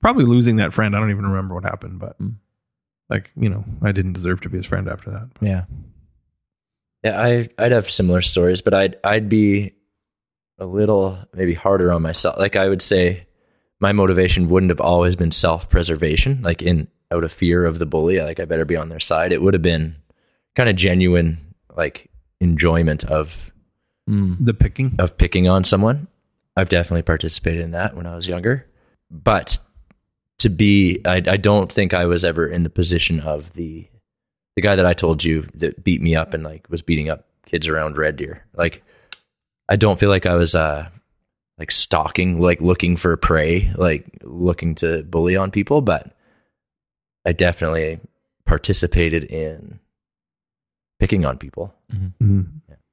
Probably 0.00 0.24
losing 0.24 0.56
that 0.56 0.72
friend. 0.72 0.94
I 0.94 1.00
don't 1.00 1.10
even 1.10 1.26
remember 1.26 1.54
what 1.54 1.64
happened, 1.64 1.98
but 1.98 2.16
Mm. 2.22 2.34
like, 3.08 3.32
you 3.36 3.48
know, 3.48 3.64
I 3.82 3.90
didn't 3.92 4.12
deserve 4.12 4.40
to 4.42 4.48
be 4.48 4.56
his 4.58 4.66
friend 4.66 4.88
after 4.88 5.10
that. 5.10 5.28
Yeah. 5.40 5.64
Yeah, 7.02 7.20
I 7.20 7.48
I'd 7.58 7.72
have 7.72 7.90
similar 7.90 8.20
stories, 8.20 8.60
but 8.60 8.74
I'd 8.74 8.96
I'd 9.02 9.28
be 9.28 9.72
a 10.58 10.66
little 10.66 11.18
maybe 11.34 11.54
harder 11.54 11.90
on 11.92 12.02
myself. 12.02 12.38
Like 12.38 12.56
I 12.56 12.68
would 12.68 12.82
say 12.82 13.26
my 13.80 13.92
motivation 13.92 14.48
wouldn't 14.50 14.68
have 14.70 14.80
always 14.82 15.16
been 15.16 15.30
self-preservation, 15.30 16.42
like 16.42 16.60
in 16.60 16.88
out 17.10 17.24
of 17.24 17.32
fear 17.32 17.64
of 17.64 17.78
the 17.78 17.86
bully, 17.86 18.20
like 18.20 18.38
I 18.38 18.44
better 18.44 18.66
be 18.66 18.76
on 18.76 18.90
their 18.90 19.00
side. 19.00 19.32
It 19.32 19.40
would 19.42 19.54
have 19.54 19.62
been 19.62 19.96
kind 20.54 20.68
of 20.68 20.76
genuine 20.76 21.38
like 21.74 22.09
enjoyment 22.40 23.04
of 23.04 23.46
Mm. 24.08 24.38
The 24.40 24.54
picking. 24.54 24.96
of 24.98 25.16
picking 25.16 25.46
on 25.46 25.62
someone. 25.62 26.08
I've 26.56 26.68
definitely 26.68 27.02
participated 27.02 27.60
in 27.60 27.70
that 27.72 27.94
when 27.94 28.06
I 28.06 28.16
was 28.16 28.26
younger. 28.26 28.66
But 29.10 29.58
to 30.40 30.48
be 30.48 31.00
I 31.04 31.16
I 31.16 31.36
don't 31.36 31.70
think 31.70 31.94
I 31.94 32.06
was 32.06 32.24
ever 32.24 32.46
in 32.48 32.64
the 32.64 32.70
position 32.70 33.20
of 33.20 33.52
the 33.52 33.82
the 33.82 33.88
the 34.56 34.62
guy 34.62 34.74
that 34.74 34.86
I 34.86 34.94
told 34.94 35.22
you 35.22 35.46
that 35.54 35.84
beat 35.84 36.02
me 36.02 36.16
up 36.16 36.34
and 36.34 36.42
like 36.42 36.68
was 36.68 36.82
beating 36.82 37.08
up 37.08 37.26
kids 37.46 37.68
around 37.68 37.96
Red 37.96 38.16
Deer. 38.16 38.44
Like, 38.54 38.82
I 39.68 39.76
don't 39.76 40.00
feel 40.00 40.10
like 40.10 40.26
I 40.26 40.34
was 40.34 40.54
uh 40.56 40.88
like 41.58 41.70
stalking, 41.70 42.40
like 42.40 42.60
looking 42.60 42.96
for 42.96 43.16
prey, 43.16 43.70
like 43.76 44.06
looking 44.22 44.74
to 44.76 45.04
bully 45.04 45.36
on 45.36 45.50
people, 45.52 45.82
but 45.82 46.16
I 47.24 47.32
definitely 47.32 48.00
participated 48.44 49.24
in 49.24 49.78
picking 51.00 51.24
on 51.26 51.36
people. 51.38 51.74
Mhm. 51.92 52.46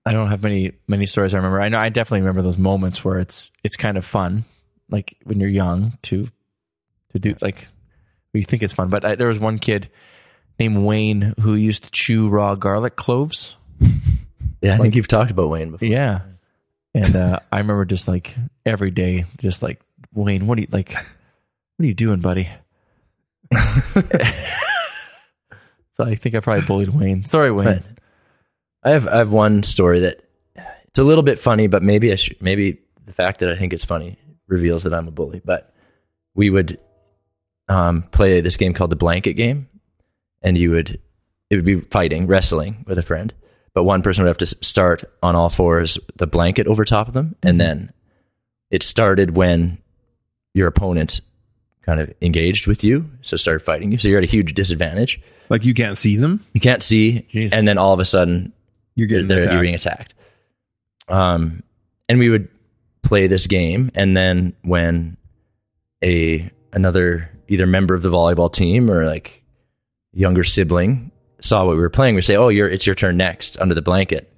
I 0.05 0.13
don't 0.13 0.29
have 0.29 0.41
many 0.41 0.71
many 0.87 1.05
stories 1.05 1.33
I 1.33 1.37
remember. 1.37 1.61
I 1.61 1.69
know 1.69 1.77
I 1.77 1.89
definitely 1.89 2.21
remember 2.21 2.41
those 2.41 2.57
moments 2.57 3.03
where 3.05 3.19
it's 3.19 3.51
it's 3.63 3.77
kind 3.77 3.97
of 3.97 4.05
fun, 4.05 4.45
like 4.89 5.17
when 5.25 5.39
you're 5.39 5.49
young 5.49 5.97
to 6.03 6.27
to 7.11 7.19
do 7.19 7.35
like 7.41 7.67
you 8.33 8.43
think 8.43 8.63
it's 8.63 8.73
fun. 8.73 8.89
But 8.89 9.03
I, 9.05 9.15
there 9.15 9.27
was 9.27 9.39
one 9.39 9.59
kid 9.59 9.89
named 10.59 10.77
Wayne 10.85 11.33
who 11.41 11.55
used 11.55 11.83
to 11.83 11.91
chew 11.91 12.29
raw 12.29 12.55
garlic 12.55 12.95
cloves. 12.95 13.55
Yeah, 14.59 14.73
I 14.73 14.77
think 14.79 14.95
you've 14.95 15.07
talked 15.07 15.29
about 15.29 15.49
Wayne 15.49 15.69
before. 15.69 15.87
Yeah, 15.87 16.21
and 16.95 17.15
uh, 17.15 17.37
I 17.51 17.59
remember 17.59 17.85
just 17.85 18.07
like 18.07 18.35
every 18.65 18.89
day, 18.89 19.25
just 19.37 19.61
like 19.61 19.79
Wayne, 20.15 20.47
what 20.47 20.57
are 20.57 20.61
you 20.61 20.67
like? 20.71 20.93
What 20.93 21.83
are 21.83 21.85
you 21.85 21.93
doing, 21.93 22.21
buddy? 22.21 22.49
so 25.97 26.03
I 26.03 26.13
think 26.13 26.35
I 26.35 26.41
probably 26.41 26.63
bullied 26.63 26.89
Wayne. 26.89 27.25
Sorry, 27.25 27.49
Wayne. 27.49 27.65
But 27.65 27.85
I 28.83 28.91
have 28.91 29.07
I 29.07 29.17
have 29.17 29.31
one 29.31 29.63
story 29.63 30.01
that 30.01 30.21
it's 30.87 30.99
a 30.99 31.03
little 31.03 31.23
bit 31.23 31.39
funny, 31.39 31.65
but 31.65 31.81
maybe 31.81 32.11
I 32.11 32.15
should, 32.15 32.39
maybe 32.39 32.77
the 33.07 33.13
fact 33.13 33.39
that 33.39 33.49
I 33.49 33.55
think 33.55 33.73
it's 33.73 33.83
funny 33.83 34.19
reveals 34.47 34.83
that 34.83 34.93
I'm 34.93 35.07
a 35.07 35.11
bully. 35.11 35.41
But 35.43 35.73
we 36.35 36.51
would 36.51 36.79
um, 37.67 38.03
play 38.03 38.41
this 38.41 38.57
game 38.57 38.75
called 38.75 38.91
the 38.91 38.95
blanket 38.95 39.33
game, 39.33 39.69
and 40.43 40.55
you 40.55 40.69
would 40.69 41.01
it 41.49 41.55
would 41.55 41.65
be 41.65 41.81
fighting 41.81 42.27
wrestling 42.27 42.85
with 42.87 42.99
a 42.99 43.03
friend, 43.03 43.33
but 43.73 43.83
one 43.83 44.03
person 44.03 44.23
would 44.23 44.29
have 44.29 44.37
to 44.37 44.45
start 44.45 45.03
on 45.23 45.35
all 45.35 45.49
fours, 45.49 45.97
the 46.17 46.27
blanket 46.27 46.67
over 46.67 46.85
top 46.85 47.07
of 47.07 47.15
them, 47.15 47.35
and 47.41 47.59
then 47.59 47.91
it 48.69 48.83
started 48.83 49.35
when 49.35 49.79
your 50.53 50.67
opponent 50.67 51.21
kind 51.81 51.99
of 51.99 52.13
engaged 52.21 52.67
with 52.67 52.83
you, 52.83 53.09
so 53.23 53.35
started 53.35 53.65
fighting 53.65 53.91
you. 53.91 53.97
So 53.97 54.09
you're 54.09 54.19
at 54.19 54.23
a 54.23 54.27
huge 54.27 54.53
disadvantage. 54.53 55.19
Like 55.49 55.65
you 55.65 55.73
can't 55.73 55.97
see 55.97 56.17
them. 56.17 56.45
You 56.53 56.61
can't 56.61 56.83
see, 56.83 57.25
Jeez. 57.31 57.49
and 57.53 57.67
then 57.67 57.77
all 57.77 57.93
of 57.93 57.99
a 57.99 58.05
sudden 58.05 58.53
You're 58.95 59.07
getting 59.07 59.27
they're, 59.27 59.39
attacked. 59.39 59.53
you're 59.53 59.61
being 59.61 59.75
attacked. 59.75 60.13
Um, 61.07 61.63
and 62.09 62.19
we 62.19 62.29
would 62.29 62.49
play 63.03 63.27
this 63.27 63.47
game, 63.47 63.91
and 63.95 64.15
then 64.15 64.53
when 64.63 65.17
a 66.03 66.49
another 66.73 67.29
either 67.47 67.65
member 67.65 67.93
of 67.93 68.01
the 68.01 68.09
volleyball 68.09 68.51
team 68.51 68.91
or 68.91 69.05
like 69.05 69.41
younger 70.13 70.43
sibling 70.43 71.11
saw 71.39 71.63
what 71.65 71.75
we 71.75 71.81
were 71.81 71.89
playing, 71.89 72.15
we'd 72.15 72.21
say, 72.21 72.35
"Oh, 72.35 72.49
you're 72.49 72.67
it's 72.67 72.85
your 72.85 72.95
turn 72.95 73.15
next 73.17 73.57
under 73.59 73.73
the 73.75 73.81
blanket." 73.81 74.31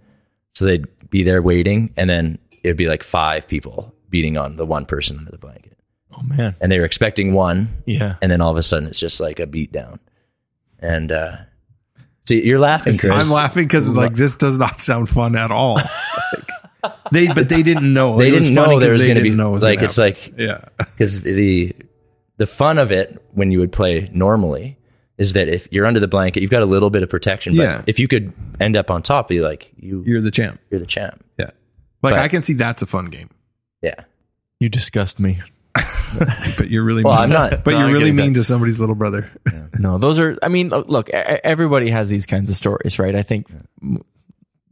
So 0.54 0.66
they'd 0.66 0.86
be 1.10 1.24
there 1.24 1.42
waiting, 1.42 1.94
and 1.98 2.10
then 2.10 2.38
it'd 2.64 2.78
be 2.78 2.88
like 2.88 3.02
five 3.04 3.48
people 3.48 3.94
beating 4.10 4.38
on 4.38 4.58
the 4.58 4.66
one 4.66 4.86
person 4.86 5.18
under 5.18 5.32
the 5.32 5.38
blanket, 5.38 5.78
oh 6.12 6.22
man, 6.24 6.56
and 6.62 6.72
they 6.72 6.78
were 6.80 6.86
expecting 6.86 7.34
one, 7.34 7.70
yeah. 7.86 8.16
and 8.22 8.32
then 8.32 8.42
all 8.42 8.52
of 8.52 8.58
a 8.58 8.64
sudden 8.64 8.88
it's 8.90 9.00
just 9.00 9.20
like 9.20 9.40
a 9.40 9.48
beat 9.48 9.72
down. 9.72 10.00
And 10.82 11.12
uh, 11.12 11.38
see, 12.28 12.46
you're 12.46 12.60
laughing, 12.60 12.98
Chris. 12.98 13.12
I'm 13.12 13.30
laughing 13.32 13.66
because 13.66 13.90
like 13.90 14.14
this 14.14 14.36
does 14.36 14.58
not 14.58 14.80
sound 14.80 15.10
fun 15.10 15.36
at 15.36 15.52
all. 15.52 15.76
Like, 15.76 16.94
they 17.12 17.28
but 17.28 17.50
they 17.50 17.64
didn't 17.64 17.94
know. 17.94 18.18
They 18.18 18.30
It 18.30 18.32
was 18.32 18.42
didn't 18.42 18.56
know 18.56 18.80
there 18.80 18.90
'cause 18.90 19.00
was 19.00 19.06
going 19.06 19.16
to 19.18 19.22
be 19.22 19.30
didn't 19.30 19.38
know 19.38 19.50
it 19.50 19.54
was 19.54 19.64
like 19.64 19.80
gonna 19.80 19.86
it's 19.86 19.96
happen. 19.98 20.22
like 20.32 20.34
yeah. 20.40 20.62
because 20.78 21.22
the 21.24 21.76
the 22.38 22.48
fun 22.48 22.78
of 22.78 22.92
it 22.92 23.22
when 23.34 23.52
you 23.52 23.60
would 23.60 23.72
play 23.74 24.10
normally 24.14 24.78
is 25.18 25.34
that 25.34 25.50
if 25.50 25.68
you're 25.72 25.86
under 25.86 26.00
the 26.00 26.08
blanket, 26.08 26.40
you've 26.42 26.50
got 26.52 26.62
a 26.62 26.66
little 26.66 26.90
bit 26.90 27.04
of 27.04 27.10
protection. 27.10 27.58
But 27.58 27.64
Yeah. 27.64 27.82
if 27.88 28.00
you 28.00 28.08
could 28.08 28.32
end 28.62 28.78
up 28.78 28.90
on 28.90 29.04
top, 29.04 29.28
be 29.28 29.42
like 29.42 29.70
you, 29.76 30.02
You're 30.08 30.22
the 30.22 30.32
champ. 30.32 30.62
you're 30.72 30.80
the 30.80 30.86
champ. 30.86 31.22
Yeah. 31.38 31.48
Like 32.02 32.14
But- 32.14 32.20
I 32.20 32.30
can 32.30 32.42
see 32.42 32.54
that's 32.54 32.82
a 32.82 32.86
fun 32.86 33.08
game. 33.08 33.30
Yeah. 33.82 33.96
You 34.62 34.70
disgust 34.70 35.20
me. 35.20 35.40
But 36.58 36.70
you're 36.70 36.84
really 36.84 37.04
Well, 37.04 37.14
mean. 37.16 37.24
I'm 37.24 37.30
not- 37.52 37.64
But 37.64 37.72
no, 37.72 37.78
you're 37.80 37.88
I'm 37.88 37.94
really 37.94 38.12
mean 38.12 38.34
that. 38.34 38.40
to 38.40 38.44
somebody's 38.44 38.80
little 38.80 38.96
brother. 38.96 39.30
No, 39.78 39.98
those 39.98 40.20
are. 40.20 40.38
I 40.42 40.48
mean, 40.48 40.70
look, 40.70 41.10
everybody 41.10 41.90
has 41.92 42.10
these 42.10 42.26
kinds 42.26 42.50
of 42.50 42.56
stories, 42.56 42.98
right? 43.00 43.16
I 43.16 43.22
think 43.22 43.48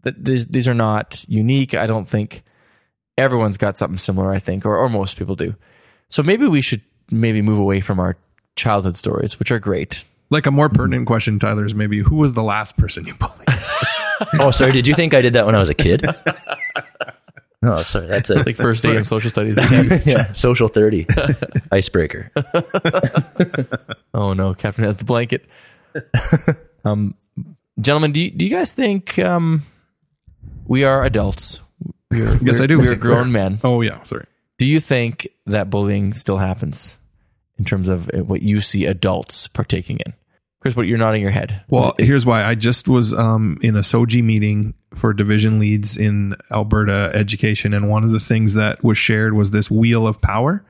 that 0.04 0.24
these 0.24 0.48
these 0.48 0.68
are 0.68 0.74
not 0.74 1.24
unique. 1.28 1.74
I 1.76 1.86
don't 1.86 2.10
think 2.10 2.44
everyone's 3.18 3.58
got 3.58 3.78
something 3.78 3.98
similar. 3.98 4.34
I 4.34 4.40
think, 4.40 4.66
or 4.66 4.76
or 4.78 4.90
most 4.90 5.18
people 5.18 5.36
do. 5.36 5.56
So 6.10 6.24
maybe 6.24 6.48
we 6.48 6.62
should 6.62 6.82
maybe 7.12 7.42
move 7.42 7.60
away 7.60 7.80
from 7.82 8.00
our 8.00 8.18
childhood 8.56 8.98
stories, 8.98 9.38
which 9.40 9.52
are 9.52 9.60
great. 9.60 10.04
Like 10.30 10.46
a 10.46 10.52
more 10.52 10.68
pertinent 10.70 11.08
question, 11.08 11.40
Tyler, 11.40 11.66
is 11.66 11.74
maybe 11.76 12.00
who 12.00 12.16
was 12.16 12.34
the 12.34 12.44
last 12.44 12.78
person 12.78 13.06
you 13.06 13.14
bullied? 13.16 13.48
Oh, 14.40 14.50
sorry. 14.50 14.72
Did 14.72 14.88
you 14.88 14.96
think 14.96 15.14
I 15.14 15.22
did 15.22 15.34
that 15.34 15.46
when 15.46 15.54
I 15.54 15.60
was 15.60 15.70
a 15.70 15.76
kid? 15.76 16.04
No, 17.62 17.82
sorry. 17.82 18.08
That's 18.08 18.30
a 18.30 18.36
Like 18.46 18.56
first 18.56 18.84
day 18.84 18.96
in 18.96 19.04
social 19.04 19.30
studies. 19.32 19.58
yeah, 20.06 20.32
social 20.34 20.68
thirty 20.68 21.08
icebreaker. 21.72 22.32
oh 24.14 24.34
no, 24.34 24.54
Captain 24.54 24.84
has 24.84 24.98
the 24.98 25.06
blanket. 25.06 25.46
um, 26.86 27.16
gentlemen, 27.80 28.12
do 28.12 28.20
you, 28.20 28.32
do 28.32 28.46
you 28.46 28.52
guys 28.52 28.74
think 28.74 29.18
um, 29.20 29.64
we 30.68 30.84
are 30.84 31.04
adults? 31.04 31.62
We're, 32.12 32.34
Yes, 32.44 32.60
we're- 32.60 32.64
I 32.64 32.68
do. 32.68 32.78
We're 32.78 32.96
grown 32.96 33.32
men. 33.32 33.60
Oh 33.64 33.82
yeah, 33.82 34.04
sorry. 34.04 34.26
Do 34.60 34.66
you 34.66 34.80
think 34.80 35.28
that 35.46 35.70
bullying 35.70 36.14
still 36.14 36.38
happens 36.38 36.98
in 37.60 37.66
terms 37.66 37.90
of 37.90 38.10
uh, 38.14 38.24
what 38.24 38.42
you 38.42 38.62
see 38.62 38.86
adults 38.86 39.48
partaking 39.48 40.00
in? 40.06 40.14
Chris, 40.60 40.76
what 40.76 40.88
you're 40.88 40.98
nodding 40.98 41.22
your 41.22 41.32
head. 41.32 41.64
Well, 41.70 41.94
here's 42.00 42.26
why. 42.26 42.44
I 42.44 42.56
just 42.56 42.88
was 42.88 43.14
um, 43.14 43.60
in 43.62 43.76
a 43.76 43.82
SOGI 43.82 44.24
meeting 44.24 44.74
for 44.96 45.14
division 45.14 45.60
leads 45.60 45.96
in 45.96 46.36
Alberta 46.52 47.12
education, 47.14 47.74
and 47.74 47.90
one 47.90 48.04
of 48.04 48.12
the 48.12 48.20
things 48.20 48.56
that 48.56 48.84
was 48.84 48.98
shared 48.98 49.34
was 49.34 49.52
this 49.52 49.70
wheel 49.70 50.08
of 50.08 50.20
power. 50.22 50.66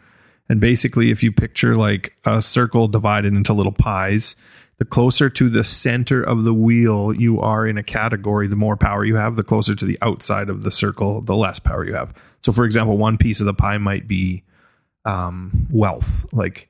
And 0.50 0.60
basically, 0.60 1.12
if 1.12 1.23
you 1.23 1.32
picture 1.32 1.76
like 1.76 2.15
a 2.26 2.41
circle 2.41 2.88
divided 2.88 3.34
into 3.34 3.54
little 3.54 3.71
pies, 3.71 4.36
the 4.78 4.86
closer 4.86 5.30
to 5.30 5.50
the 5.50 5.63
center 5.63 6.21
of 6.21 6.43
the 6.43 6.54
wheel 6.54 7.13
you 7.13 7.39
are 7.39 7.65
in 7.65 7.78
a 7.78 7.84
category, 7.84 8.47
the 8.47 8.56
more 8.56 8.78
power 8.78 9.04
you 9.04 9.15
have. 9.15 9.36
The 9.36 9.43
closer 9.43 9.73
to 9.73 9.86
the 9.86 9.97
outside 10.02 10.50
of 10.50 10.63
the 10.63 10.71
circle, 10.71 11.21
the 11.21 11.36
less 11.36 11.60
power 11.60 11.86
you 11.86 11.95
have. 11.95 12.13
So, 12.41 12.52
for 12.52 12.65
example, 12.65 12.97
one 12.97 13.17
piece 13.17 13.39
of 13.39 13.45
the 13.45 13.54
pie 13.54 13.78
might 13.78 14.08
be 14.08 14.43
um, 15.06 15.67
wealth. 15.71 16.32
Like 16.32 16.69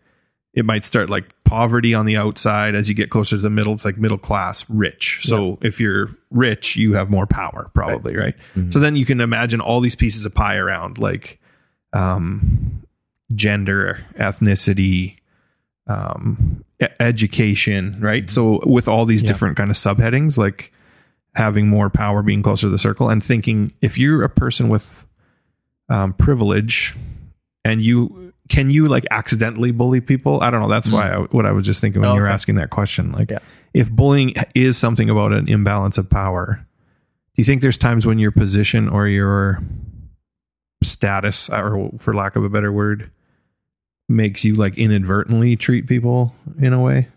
it 0.58 0.66
might 0.66 0.84
start 0.84 1.08
like 1.08 1.26
poverty 1.44 1.94
on 1.94 2.08
the 2.08 2.18
outside. 2.18 2.74
As 2.74 2.90
you 2.90 2.96
get 2.96 3.12
closer 3.12 3.36
to 3.36 3.42
the 3.42 3.50
middle, 3.50 3.74
it's 3.74 3.86
like 3.86 3.98
middle 3.98 4.18
class, 4.18 4.68
rich. 4.70 5.20
So 5.22 5.60
if 5.62 5.80
you're 5.80 6.10
rich, 6.32 6.76
you 6.76 6.94
have 6.96 7.12
more 7.12 7.28
power, 7.28 7.70
probably, 7.76 8.16
right? 8.16 8.34
So 8.70 8.80
then 8.80 8.96
you 8.96 9.06
can 9.06 9.22
imagine 9.22 9.62
all 9.62 9.80
these 9.82 9.96
pieces 9.96 10.26
of 10.26 10.34
pie 10.34 10.56
around, 10.56 10.98
like 10.98 11.40
um, 11.94 12.82
gender, 13.36 14.04
ethnicity, 14.20 15.18
um, 15.86 16.64
e- 16.82 16.88
education, 17.00 17.96
right? 18.00 18.30
So 18.32 18.62
with 18.66 18.88
all 18.88 19.06
these 19.06 19.22
Yeah. 19.22 19.28
different 19.28 19.58
kind 19.58 19.70
of 19.70 19.76
subheadings, 19.78 20.38
like 20.40 20.74
having 21.36 21.68
more 21.68 21.90
power, 21.92 22.24
being 22.24 22.42
closer 22.42 22.66
to 22.68 22.70
the 22.72 22.80
circle, 22.80 23.10
and 23.10 23.24
thinking 23.24 23.74
if 23.82 23.98
you're 24.00 24.24
a 24.24 24.30
person 24.30 24.70
with 24.70 25.06
um, 25.90 26.14
privilege 26.14 26.96
and 27.64 27.82
you 27.82 28.27
can 28.50 28.70
you 28.70 28.88
like 28.88 29.06
accidentally 29.12 29.72
bully 29.72 30.00
people 30.02 30.42
i 30.42 30.50
don't 30.50 30.62
know 30.62 30.70
that's 30.70 30.90
why 30.92 31.08
mm. 31.10 31.14
I, 31.14 31.18
what 31.36 31.46
i 31.46 31.52
was 31.52 31.66
just 31.66 31.82
thinking 31.82 32.02
when 32.02 32.10
Oh, 32.12 32.14
you 32.16 32.22
were 32.22 32.28
okay. 32.28 32.34
asking 32.34 32.56
that 32.56 32.70
question 32.70 33.12
like 33.12 33.30
Yeah. 33.32 33.40
if 33.74 33.92
bullying 33.92 34.34
is 34.56 34.78
something 34.78 35.10
about 35.10 35.34
an 35.34 35.48
imbalance 35.50 35.98
of 35.98 36.10
power 36.10 36.66
do 37.36 37.42
you 37.42 37.44
think 37.44 37.62
there's 37.62 37.78
times 37.78 38.06
when 38.06 38.20
your 38.20 38.32
position 38.32 38.88
or 38.90 39.08
your 39.08 39.62
status 40.84 41.50
or 41.50 41.92
for 41.98 42.14
lack 42.14 42.36
of 42.36 42.44
a 42.44 42.50
better 42.50 42.72
word 42.72 43.10
makes 44.10 44.46
you 44.46 44.56
like 44.56 44.78
inadvertently 44.78 45.56
treat 45.56 45.88
people 45.88 46.34
in 46.62 46.72
a 46.74 46.82
way 46.82 47.08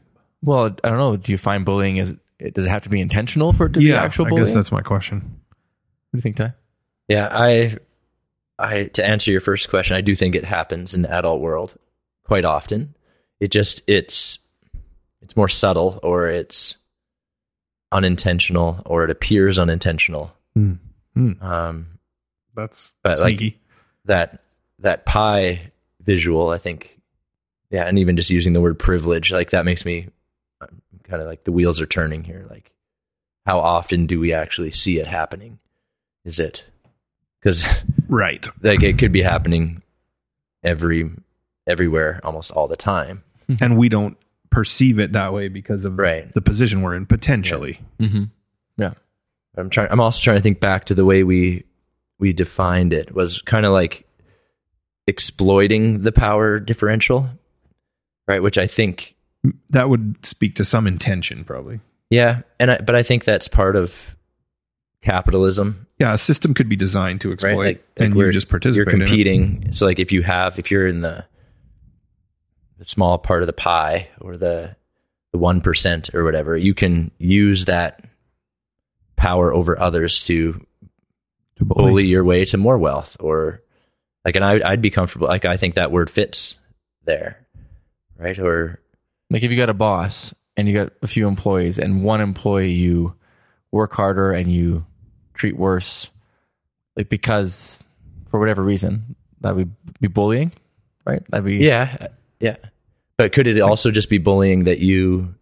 Well, 0.43 0.75
I 0.83 0.88
don't 0.88 0.99
know. 0.99 1.16
Do 1.16 1.31
you 1.33 1.38
find 1.38 1.64
bullying 1.64 1.99
is 1.99 2.14
does 2.55 2.64
it 2.64 2.69
have 2.71 2.83
to 2.85 2.88
be 2.88 3.01
intentional 3.01 3.53
for 3.53 3.66
it 3.66 3.75
to 3.75 3.81
be 3.81 3.93
actual 3.93 4.27
i 4.27 4.29
bullying? 4.31 4.47
guess 4.47 4.55
that's 4.55 4.73
my 4.73 4.81
question 4.81 5.19
what 6.11 6.16
do 6.16 6.19
you 6.19 6.23
think, 6.23 6.37
Ty? 6.37 6.55
Yeah, 7.07 7.29
I, 7.31 7.77
I 8.61 8.85
to 8.85 9.05
answer 9.05 9.31
your 9.31 9.40
first 9.40 9.70
question, 9.70 9.96
I 9.96 10.01
do 10.01 10.14
think 10.14 10.35
it 10.35 10.44
happens 10.44 10.94
in 10.94 11.03
the 11.03 11.11
adult 11.11 11.40
world 11.40 11.75
quite 12.25 12.44
often. 12.44 12.94
It 13.40 13.51
just 13.51 13.83
it's 13.87 14.38
it's 15.23 15.37
more 15.37 15.49
subtle, 15.49 15.99
or 16.03 16.29
it's 16.29 16.77
unintentional, 17.92 18.83
or 18.87 19.05
it 19.05 19.11
appears 19.11 19.59
unintentional. 19.59 20.35
Hmm. 20.55 20.75
Hmm. 21.14 21.33
Um, 21.40 21.87
that's 22.55 22.92
But, 23.03 23.20
like, 23.20 23.55
that 24.05 24.42
that 24.79 25.07
pie 25.07 25.73
visual, 26.03 26.51
I 26.51 26.59
think, 26.59 26.99
yeah, 27.70 27.85
and 27.85 27.99
even 27.99 28.16
just 28.16 28.31
using 28.31 28.53
the 28.53 28.61
word 28.61 28.79
privilege, 28.79 29.31
like 29.31 29.51
that 29.51 29.64
makes 29.64 29.85
me 29.85 30.09
kind 31.05 31.23
of 31.23 31.29
like 31.29 31.44
the 31.44 31.53
wheels 31.53 31.81
are 31.81 31.87
turning 31.87 32.25
here. 32.25 32.46
Like, 32.49 32.73
how 33.46 33.59
often 33.61 34.07
do 34.07 34.20
we 34.20 34.33
actually 34.33 34.73
see 34.73 34.99
it 34.99 35.07
happening? 35.07 35.59
Is 36.25 36.38
it 36.38 36.66
because 37.40 37.66
right 38.09 38.46
like 38.62 38.83
it 38.83 38.98
could 38.98 39.12
be 39.12 39.22
happening 39.22 39.83
every 40.62 41.11
everywhere 41.66 42.20
almost 42.24 42.50
all 42.53 42.68
the 42.68 42.76
time 42.76 43.22
and 43.61 43.76
we 43.79 43.88
don't 43.88 44.16
perceive 44.50 44.98
it 44.98 45.12
that 45.12 45.33
way 45.33 45.48
because 45.48 45.85
of 45.85 45.98
Right. 45.98 46.33
the 46.35 46.40
position 46.40 46.83
we're 46.83 46.94
in 46.96 47.07
potentially. 47.07 47.81
Mm-hmm. 48.00 48.24
Yeah. 48.76 48.92
I'm 49.57 49.70
trying. 49.70 49.88
I'm 49.90 50.00
also 50.00 50.20
trying 50.22 50.37
to 50.38 50.42
think 50.42 50.61
back 50.61 50.85
to 50.87 50.94
the 50.94 51.05
way 51.05 51.22
we 51.24 51.64
we 52.20 52.33
defined 52.33 52.92
it 52.92 53.12
was 53.14 53.42
kind 53.42 53.64
of 53.66 53.72
like 53.72 54.07
exploiting 55.07 56.03
the 56.03 56.12
power 56.12 56.61
differential, 56.61 57.29
right? 58.29 58.42
Which 58.42 58.59
I 58.59 58.66
think, 58.66 59.14
That 59.70 59.88
would 59.88 60.24
speak 60.24 60.55
to 60.57 60.64
some 60.64 60.87
intention, 60.87 61.44
probably. 61.44 61.81
yeah, 62.11 62.42
and 62.61 62.70
I, 62.72 62.79
but 62.79 62.94
I 62.94 63.03
think 63.03 63.24
that's 63.24 63.48
part 63.48 63.74
of 63.76 64.14
capitalism, 65.03 65.87
Yeah, 66.01 66.15
a 66.15 66.19
system 66.19 66.55
could 66.55 66.69
be 66.69 66.77
designed 66.77 67.21
to 67.21 67.33
exploit, 67.33 67.51
right? 67.51 67.59
Like, 67.59 67.87
and 67.99 68.17
you're 68.17 68.33
just 68.33 68.49
participate. 68.49 68.87
You're 68.87 68.97
in 68.97 69.03
it. 69.03 69.05
competing. 69.05 69.73
So, 69.73 69.85
like, 69.85 69.99
if 69.99 70.11
you 70.11 70.23
have, 70.23 70.59
if 70.59 70.71
you're 70.71 70.87
in 70.87 71.03
the 71.03 71.25
the 72.79 72.87
small 72.87 73.19
part 73.19 73.43
of 73.43 73.47
the 73.47 73.53
pie 73.53 74.09
or 74.21 74.39
the 74.39 74.75
the 75.33 75.39
one 75.39 75.61
percent 75.61 76.11
or 76.15 76.25
whatever, 76.25 76.57
you 76.57 76.73
can 76.75 77.11
use 77.19 77.67
that 77.67 78.03
power 79.21 79.53
over 79.53 79.79
others 79.79 80.25
to 80.25 80.67
to 81.57 81.65
bully. 81.65 81.91
bully 81.91 82.07
your 82.07 82.25
way 82.25 82.47
to 82.47 82.57
more 82.57 82.79
wealth 82.79 83.19
or 83.21 83.63
like 84.25 84.35
and 84.35 84.43
I, 84.43 84.71
i'd 84.71 84.81
be 84.81 84.89
comfortable 84.91 85.29
like 85.29 85.45
i 85.45 85.59
think 85.59 85.75
that 85.75 85.93
word 85.93 86.09
fits 86.09 86.57
there 87.05 87.47
right 88.17 88.39
or 88.39 88.81
Like 89.29 89.43
if 89.43 89.51
you 89.51 89.59
got 89.59 89.69
a 89.69 89.75
boss 89.75 90.33
and 90.57 90.67
you 90.67 90.73
got 90.73 90.93
a 91.03 91.07
few 91.07 91.29
employees 91.29 91.79
and 91.79 92.03
one 92.03 92.23
employee 92.23 92.73
you 92.73 93.15
work 93.71 93.93
harder 93.93 94.33
and 94.33 94.51
you 94.51 94.87
treat 95.40 95.57
worse, 95.57 96.11
like 96.96 97.09
because 97.09 97.83
for 98.31 98.38
whatever 98.38 98.62
reason, 98.62 99.16
that 99.40 99.57
would 99.57 99.72
be 100.00 100.09
bullying, 100.09 100.53
right? 101.07 101.22
That'd 101.31 101.46
be 101.46 101.57
yeah 101.57 102.09
yeah 102.40 102.57
but 103.16 103.33
could 103.33 103.46
it 103.46 103.59
also 103.61 103.90
just 103.90 104.09
be 104.09 104.16
bullying 104.18 104.64
that 104.64 104.79
you 104.79 105.35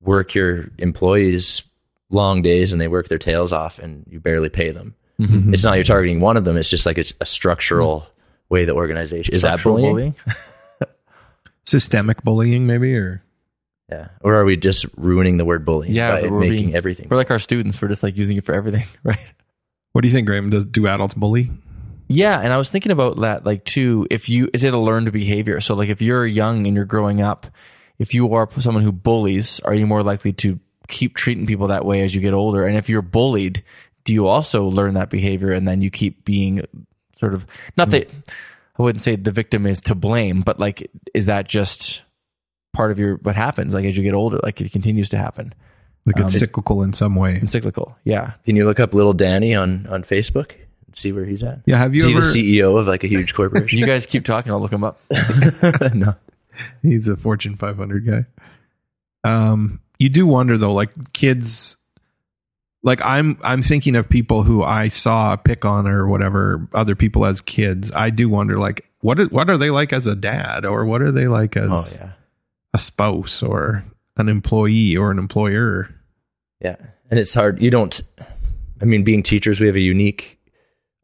work 0.00 0.34
your 0.34 0.70
employees 0.78 1.62
long 2.10 2.40
days 2.42 2.72
and 2.72 2.80
they 2.80 2.86
work 2.88 3.08
their 3.08 3.18
tails 3.18 3.52
off 3.52 3.78
and 3.80 4.04
you 4.08 4.20
barely 4.20 4.48
pay 4.48 4.70
them 4.70 4.94
Mhm. 5.18 5.52
it's 5.54 5.64
not 5.64 5.74
you're 5.74 5.82
targeting 5.84 6.20
one 6.20 6.36
of 6.36 6.44
them 6.44 6.56
it's 6.56 6.70
just 6.70 6.86
like 6.86 6.98
it's 6.98 7.12
a 7.20 7.26
structural 7.26 8.06
way 8.48 8.64
the 8.64 8.74
organization 8.74 9.34
is 9.34 9.42
that 9.42 9.58
structural 9.58 9.78
bullying? 9.90 10.14
systemic 11.66 12.22
bullying, 12.22 12.66
maybe, 12.66 12.94
or 12.94 13.22
yeah 13.90 14.08
or 14.20 14.34
are 14.34 14.44
we 14.44 14.56
just 14.56 14.86
ruining 14.96 15.36
the 15.36 15.44
word 15.44 15.64
bullying 15.64 15.92
Yeah, 15.92 16.20
by 16.20 16.28
we're 16.28 16.40
making 16.40 16.56
being- 16.56 16.74
everything 16.74 17.08
We're 17.10 17.16
like 17.16 17.30
our 17.30 17.38
students. 17.38 17.80
We're 17.80 17.88
just 17.88 18.02
like 18.02 18.16
using 18.16 18.36
it 18.36 18.44
for 18.44 18.54
everything, 18.54 18.84
right? 19.04 19.18
what 19.92 20.02
do 20.02 20.08
you 20.08 20.14
think, 20.14 20.26
Graham? 20.26 20.50
Does 20.50 20.66
do 20.66 20.86
adults 20.86 21.14
bully? 21.14 21.50
Yeah, 22.08 22.40
and 22.40 22.52
I 22.52 22.58
was 22.58 22.70
thinking 22.70 22.92
about 22.92 23.20
that, 23.20 23.46
like 23.46 23.64
too. 23.64 24.06
If 24.10 24.28
you 24.28 24.50
is 24.52 24.62
it 24.62 24.74
a 24.74 24.78
learned 24.78 25.10
behavior? 25.12 25.60
So, 25.60 25.74
like, 25.74 25.88
if 25.88 26.02
you're 26.02 26.26
young 26.26 26.66
and 26.66 26.76
you're 26.76 26.84
growing 26.84 27.22
up, 27.22 27.46
if 27.98 28.12
you 28.12 28.34
are 28.34 28.48
someone 28.60 28.82
who 28.82 28.92
bullies, 28.92 29.60
are 29.60 29.72
you 29.72 29.86
more 29.86 30.02
likely 30.02 30.32
to 30.34 30.60
keep 30.88 31.14
treating 31.14 31.46
people 31.46 31.68
that 31.68 31.84
way 31.84 32.02
as 32.02 32.14
you 32.14 32.20
get 32.20 32.34
older? 32.34 32.66
And 32.66 32.76
if 32.76 32.88
you're 32.88 33.02
bullied, 33.02 33.62
do 34.04 34.12
you 34.12 34.26
also 34.26 34.66
learn 34.66 34.94
that 34.94 35.08
behavior 35.10 35.52
and 35.52 35.66
then 35.66 35.80
you 35.80 35.90
keep 35.90 36.24
being 36.24 36.60
sort 37.18 37.32
of 37.34 37.46
not 37.76 37.86
hmm. 37.86 37.92
that 37.92 38.10
I 38.78 38.82
wouldn't 38.82 39.02
say 39.02 39.16
the 39.16 39.32
victim 39.32 39.66
is 39.66 39.80
to 39.82 39.94
blame, 39.94 40.42
but 40.42 40.58
like, 40.58 40.90
is 41.14 41.26
that 41.26 41.48
just 41.48 42.02
part 42.74 42.90
of 42.90 42.98
your 42.98 43.16
what 43.16 43.34
happens? 43.36 43.72
Like 43.72 43.84
as 43.86 43.96
you 43.96 44.02
get 44.02 44.12
older, 44.14 44.38
like 44.42 44.60
it 44.60 44.70
continues 44.72 45.08
to 45.10 45.16
happen. 45.18 45.54
Like 46.04 46.18
Um, 46.18 46.26
it's 46.26 46.38
cyclical 46.38 46.82
in 46.82 46.92
some 46.92 47.14
way. 47.16 47.40
Cyclical. 47.46 47.96
Yeah. 48.04 48.32
can 48.44 48.56
you 48.56 48.66
look 48.66 48.78
up 48.78 48.92
little 48.92 49.14
danny 49.14 49.54
on 49.54 49.86
on 49.86 50.02
facebook 50.02 50.50
and 50.86 50.94
see 50.94 51.12
where 51.12 51.24
he's 51.24 51.42
at 51.42 51.60
Yeah, 51.64 51.78
have 51.78 51.94
you 51.94 52.00
Is 52.06 52.14
ever? 52.14 52.20
the 52.20 52.58
CEO 52.60 52.78
of 52.78 52.86
like 52.86 53.04
a 53.04 53.06
huge 53.08 53.32
corporation? 53.38 53.78
You 53.78 53.86
guys 53.86 54.04
keep 54.04 54.24
talking. 54.26 54.52
I'll 54.52 54.60
look 54.60 54.72
him 54.72 54.84
up. 54.84 55.00
no. 55.94 56.14
He's 56.82 57.08
a 57.08 57.16
Fortune 57.16 57.56
500 57.56 58.06
guy. 58.06 58.26
Um, 59.24 59.80
you 59.98 60.08
do 60.08 60.26
wonder 60.26 60.58
though, 60.58 60.72
like 60.74 60.90
kids, 61.12 61.76
like 62.82 63.00
I'm, 63.02 63.38
I'm 63.42 63.62
thinking 63.62 63.96
of 63.96 64.08
people 64.08 64.42
who 64.42 64.62
I 64.62 64.88
saw 64.88 65.34
pick 65.36 65.64
on 65.64 65.86
or 65.88 66.06
whatever 66.06 66.68
other 66.74 66.94
people 66.94 67.24
as 67.24 67.40
kids. 67.40 67.90
I 67.92 68.10
do 68.10 68.28
wonder, 68.28 68.58
like, 68.58 68.84
what, 69.00 69.18
are- 69.18 69.26
what 69.28 69.48
are 69.50 69.56
they 69.56 69.70
like 69.70 69.92
as 69.92 70.06
a 70.06 70.14
dad, 70.14 70.64
or 70.66 70.84
what 70.84 71.00
are 71.02 71.10
they 71.10 71.26
like 71.28 71.56
as 71.56 71.70
Oh 71.72 71.84
yeah, 72.04 72.10
a 72.74 72.78
spouse, 72.78 73.42
or 73.42 73.84
an 74.18 74.28
employee, 74.28 74.96
or 74.96 75.10
an 75.10 75.18
employer? 75.18 75.88
yeah. 76.60 76.76
And 77.10 77.18
it's 77.20 77.32
hard. 77.34 77.62
You 77.62 77.70
don't. 77.70 78.02
I 78.82 78.84
mean, 78.86 79.04
being 79.04 79.22
teachers, 79.22 79.60
we 79.60 79.66
have 79.68 79.76
a 79.76 79.80
unique 79.80 80.38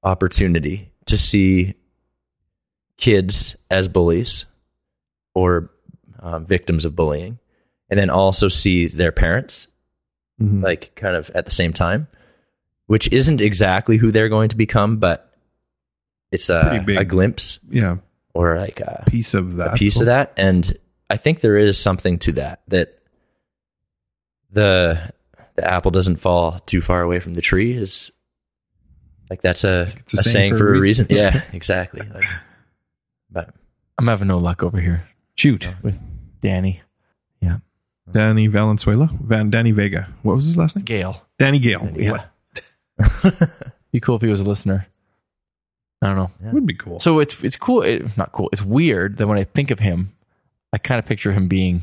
opportunity 0.02 0.90
to 1.06 1.16
see 1.16 1.74
kids 2.96 3.54
as 3.70 3.86
bullies 3.88 4.46
or 5.34 5.70
um, 6.20 6.44
victims 6.46 6.84
of 6.84 6.96
bullying, 6.96 7.38
and 7.90 7.98
then 7.98 8.10
also 8.10 8.48
see 8.48 8.86
their 8.88 9.12
parents 9.12 9.68
Mhm. 10.40 10.62
like 10.62 10.94
kind 10.96 11.14
of 11.16 11.30
at 11.34 11.44
the 11.44 11.50
same 11.50 11.72
time, 11.72 12.08
which 12.86 13.10
isn't 13.12 13.40
exactly 13.42 13.98
who 13.98 14.10
they're 14.10 14.28
going 14.30 14.48
to 14.48 14.56
become, 14.56 14.96
but 14.96 15.30
it's 16.32 16.48
a, 16.48 16.82
big. 16.84 16.96
a 16.98 17.04
glimpse 17.04 17.58
yeah, 17.70 17.98
or 18.34 18.56
like 18.58 18.80
a, 18.80 19.04
piece 19.06 19.34
of 19.34 19.56
that. 19.56 19.74
a 19.74 19.76
piece 19.76 20.00
of 20.00 20.06
that 20.06 20.32
and 20.36 20.76
i 21.10 21.16
think 21.16 21.40
there 21.40 21.56
is 21.56 21.78
something 21.78 22.18
to 22.18 22.32
that 22.32 22.62
that 22.68 22.98
the 24.50 25.12
the 25.56 25.64
apple 25.64 25.90
doesn't 25.90 26.16
fall 26.16 26.58
too 26.60 26.80
far 26.80 27.02
away 27.02 27.20
from 27.20 27.34
the 27.34 27.42
tree 27.42 27.72
is 27.72 28.10
like 29.28 29.42
that's 29.42 29.64
a, 29.64 29.92
a 30.14 30.16
a 30.18 30.22
saying, 30.22 30.56
for 30.56 30.74
a 30.74 30.80
reason, 30.80 31.06
yeah 31.10 31.42
exactly 31.52 32.00
like, 32.14 32.24
but 33.30 33.54
I'm 33.98 34.06
having 34.06 34.28
no 34.28 34.38
luck 34.38 34.62
over 34.62 34.80
here 34.80 35.04
Shoot, 35.40 35.68
uh, 35.68 35.72
with 35.80 35.98
Danny. 36.42 36.82
Yeah. 37.40 37.60
Danny 38.12 38.46
Valenzuela, 38.46 39.08
Van 39.22 39.48
Danny 39.48 39.70
Vega. 39.70 40.06
What 40.22 40.36
was 40.36 40.44
his 40.44 40.58
last 40.58 40.76
name? 40.76 40.84
Gail. 40.84 41.26
Danny 41.38 41.58
Gale. 41.58 41.90
Yeah. 41.96 42.26
Be 43.90 44.00
cool 44.00 44.16
if 44.16 44.20
he 44.20 44.28
was 44.28 44.40
a 44.40 44.44
listener. 44.44 44.86
I 46.02 46.08
don't 46.08 46.16
know. 46.16 46.30
would 46.52 46.66
be 46.66 46.74
cool. 46.74 47.00
So 47.00 47.20
it's 47.20 47.42
it's 47.42 47.56
cool. 47.56 47.80
It, 47.80 48.16
not 48.18 48.32
cool. 48.32 48.50
It's 48.52 48.62
weird 48.62 49.16
that 49.16 49.26
when 49.26 49.38
I 49.38 49.44
think 49.44 49.70
of 49.70 49.78
him, 49.78 50.12
I 50.72 50.78
kind 50.78 50.98
of 50.98 51.06
picture 51.06 51.32
him 51.32 51.48
being 51.48 51.82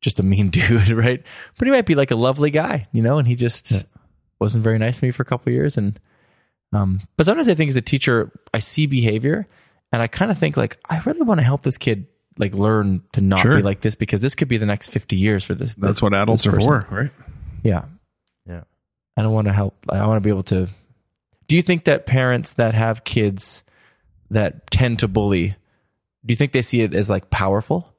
just 0.00 0.18
a 0.20 0.22
mean 0.22 0.48
dude, 0.50 0.90
right? 0.90 1.22
But 1.58 1.66
he 1.66 1.72
might 1.72 1.86
be 1.86 1.94
like 1.94 2.10
a 2.10 2.16
lovely 2.16 2.50
guy, 2.50 2.86
you 2.92 3.02
know. 3.02 3.18
And 3.18 3.26
he 3.26 3.34
just 3.34 3.84
wasn't 4.40 4.64
very 4.64 4.78
nice 4.78 5.00
to 5.00 5.06
me 5.06 5.10
for 5.12 5.22
a 5.22 5.26
couple 5.26 5.50
of 5.50 5.54
years. 5.54 5.76
And 5.76 5.98
um, 6.72 7.00
but 7.16 7.26
sometimes 7.26 7.48
I 7.48 7.54
think 7.54 7.68
as 7.68 7.76
a 7.76 7.82
teacher, 7.82 8.32
I 8.54 8.58
see 8.58 8.86
behavior, 8.86 9.46
and 9.92 10.00
I 10.02 10.06
kind 10.06 10.30
of 10.30 10.38
think 10.38 10.56
like 10.56 10.78
I 10.88 11.00
really 11.04 11.22
want 11.22 11.38
to 11.40 11.44
help 11.44 11.62
this 11.62 11.78
kid 11.78 12.06
like 12.38 12.54
learn 12.54 13.02
to 13.12 13.20
not 13.20 13.40
Sure. 13.40 13.56
be 13.56 13.62
like 13.62 13.82
this 13.82 13.94
because 13.94 14.20
this 14.22 14.34
could 14.34 14.48
be 14.48 14.56
the 14.56 14.66
next 14.66 14.88
fifty 14.88 15.16
years 15.16 15.44
for 15.44 15.54
this. 15.54 15.74
That's 15.74 15.94
this- 15.96 16.02
what 16.02 16.14
adults 16.14 16.46
are 16.46 16.58
for, 16.60 16.86
right? 16.90 17.10
yeah 17.62 17.84
Yeah. 18.46 18.62
I 19.16 19.22
don't 19.22 19.32
want 19.34 19.46
to 19.48 19.52
help. 19.52 19.76
I 19.90 20.06
want 20.06 20.16
to 20.16 20.20
be 20.26 20.30
able 20.30 20.42
to. 20.44 20.68
Do 21.46 21.56
you 21.56 21.60
think 21.62 21.84
that 21.84 22.06
parents 22.06 22.54
that 22.54 22.72
have 22.74 23.04
kids 23.04 23.62
that 24.30 24.70
tend 24.70 25.00
to 25.00 25.08
bully, 25.08 25.48
do 26.24 26.32
you 26.32 26.36
think 26.36 26.52
they 26.52 26.62
see 26.62 26.80
it 26.80 26.94
as 26.94 27.10
like 27.10 27.28
powerful? 27.28 27.91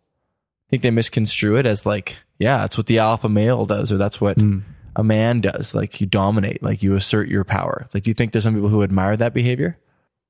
Think 0.74 0.82
they 0.82 0.92
misconstrue 0.92 1.58
it 1.58 1.68
as 1.68 1.86
like, 1.86 2.18
yeah, 2.40 2.58
that's 2.60 2.78
what 2.78 2.88
the 2.88 2.98
alpha 2.98 3.30
male 3.30 3.68
does, 3.68 3.92
or 3.92 3.98
that's 3.98 4.20
what 4.20 4.38
hmm. 4.38 4.60
a 4.96 5.04
man 5.04 5.40
does. 5.40 5.76
Like 5.76 6.02
you 6.02 6.08
dominate, 6.08 6.64
like 6.64 6.82
you 6.82 6.96
assert 6.96 7.28
your 7.28 7.44
power. 7.44 7.88
Like, 7.94 8.04
do 8.04 8.10
you 8.10 8.16
think 8.16 8.32
there's 8.32 8.44
some 8.44 8.56
people 8.56 8.70
who 8.70 8.82
admire 8.82 9.16
that 9.18 9.34
behavior? 9.34 9.78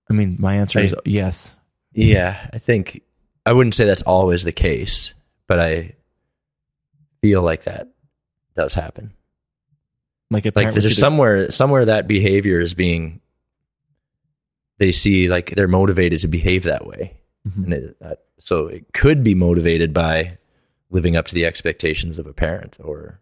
I 0.09 0.13
mean, 0.13 0.35
my 0.39 0.55
answer 0.55 0.79
is 0.79 0.93
yes. 1.05 1.55
yeah 1.93 2.49
i 2.51 2.57
think 2.57 3.01
i 3.45 3.53
wouldn't 3.53 3.75
say 3.75 3.85
that's 3.85 4.01
always 4.01 4.43
the 4.43 4.51
case 4.51 5.13
but 5.47 5.59
i 5.59 5.93
feel 7.21 7.41
like 7.41 7.63
that 7.63 7.87
does 8.55 8.73
happen 8.73 9.13
Like, 10.29 10.45
like 10.45 10.71
there's 10.71 10.83
see 10.83 10.89
the- 10.89 10.95
somewhere 10.95 11.51
somewhere 11.51 11.85
that 11.85 12.07
behavior 12.07 12.59
is 12.59 12.73
being 12.73 13.21
they 14.79 14.91
see 14.91 15.29
like 15.29 15.51
they're 15.51 15.67
motivated 15.67 16.19
to 16.21 16.27
behave 16.27 16.63
that 16.63 16.85
way 16.85 17.17
Mhm. 17.47 17.63
and 17.65 17.73
it, 17.73 17.99
that, 17.99 18.19
so 18.39 18.67
it 18.67 18.93
could 18.93 19.23
be 19.23 19.35
motivated 19.35 19.93
by 19.93 20.37
living 20.89 21.15
up 21.15 21.25
to 21.27 21.33
the 21.33 21.45
expectations 21.45 22.17
of 22.19 22.25
a 22.27 22.33
parent 22.33 22.77
or 22.79 23.19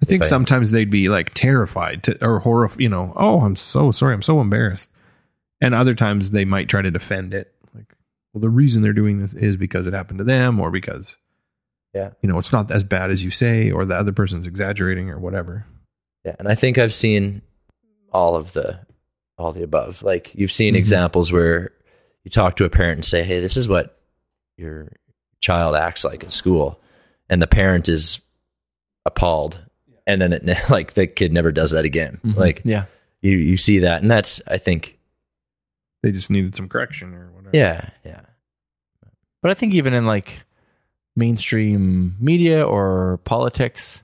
I 0.00 0.04
think 0.04 0.22
I- 0.24 0.26
sometimes 0.26 0.70
they'd 0.70 0.90
be 0.90 1.08
like 1.08 1.32
terrified 1.34 2.02
to, 2.04 2.24
or 2.24 2.40
horrified, 2.40 2.80
you 2.80 2.88
know, 2.88 3.12
oh, 3.16 3.40
I'm 3.42 3.54
so 3.56 3.90
sorry. 3.92 4.14
I'm 4.14 4.22
so 4.22 4.40
embarrassed. 4.40 4.90
And 5.60 5.74
other 5.74 5.94
times 5.94 6.30
they 6.32 6.44
might 6.44 6.68
try 6.68 6.82
to 6.82 6.90
defend 6.90 7.34
it. 7.34 7.54
Like, 7.74 7.94
well, 8.32 8.40
the 8.40 8.48
reason 8.48 8.82
they're 8.82 8.92
doing 8.92 9.18
this 9.18 9.32
is 9.34 9.56
because 9.56 9.86
it 9.86 9.92
happened 9.94 10.18
to 10.18 10.24
them 10.24 10.58
or 10.58 10.70
because, 10.72 11.16
yeah 11.94 12.10
you 12.22 12.28
know, 12.28 12.38
it's 12.38 12.50
not 12.52 12.70
as 12.70 12.82
bad 12.82 13.10
as 13.10 13.22
you 13.22 13.30
say 13.30 13.70
or 13.70 13.84
the 13.84 13.94
other 13.94 14.12
person's 14.12 14.46
exaggerating 14.46 15.10
or 15.10 15.18
whatever. 15.20 15.66
yeah 16.24 16.34
and 16.38 16.48
i 16.48 16.54
think 16.54 16.78
i've 16.78 16.94
seen 16.94 17.42
all 18.12 18.34
of 18.36 18.52
the 18.54 18.78
all 19.38 19.52
the 19.52 19.62
above 19.62 20.02
like 20.02 20.30
you've 20.34 20.52
seen 20.52 20.74
Mhm. 20.74 20.78
examples 20.78 21.30
where 21.32 21.72
you 22.24 22.30
talk 22.30 22.56
to 22.56 22.64
a 22.64 22.70
parent 22.70 22.98
and 22.98 23.04
say 23.04 23.22
hey 23.22 23.40
this 23.40 23.56
is 23.56 23.68
what 23.68 23.98
your 24.56 24.92
child 25.40 25.74
acts 25.74 26.04
like 26.04 26.22
at 26.24 26.32
school 26.32 26.80
and 27.28 27.40
the 27.42 27.46
parent 27.46 27.88
is 27.88 28.20
appalled 29.06 29.62
and 30.06 30.20
then 30.22 30.32
it 30.32 30.44
like 30.70 30.94
the 30.94 31.06
kid 31.06 31.32
never 31.32 31.50
does 31.52 31.70
that 31.72 31.84
again 31.84 32.20
Mhm. 32.24 32.36
like 32.36 32.62
yeah, 32.64 32.84
you 33.20 33.36
you 33.36 33.56
see 33.56 33.80
that 33.80 34.02
and 34.02 34.10
that's 34.10 34.40
i 34.46 34.58
think 34.58 34.98
They 36.02 36.12
just 36.12 36.30
needed 36.30 36.54
some 36.56 36.68
correction 36.68 37.14
or 37.14 37.30
whatever. 37.32 37.56
yeah 37.56 37.90
yeah 38.04 38.20
but 39.42 39.50
I 39.50 39.54
think 39.54 39.74
even 39.74 39.92
in 39.92 40.06
like 40.06 40.42
mainstream 41.16 42.16
media 42.20 42.64
or 42.66 43.18
politics. 43.24 44.02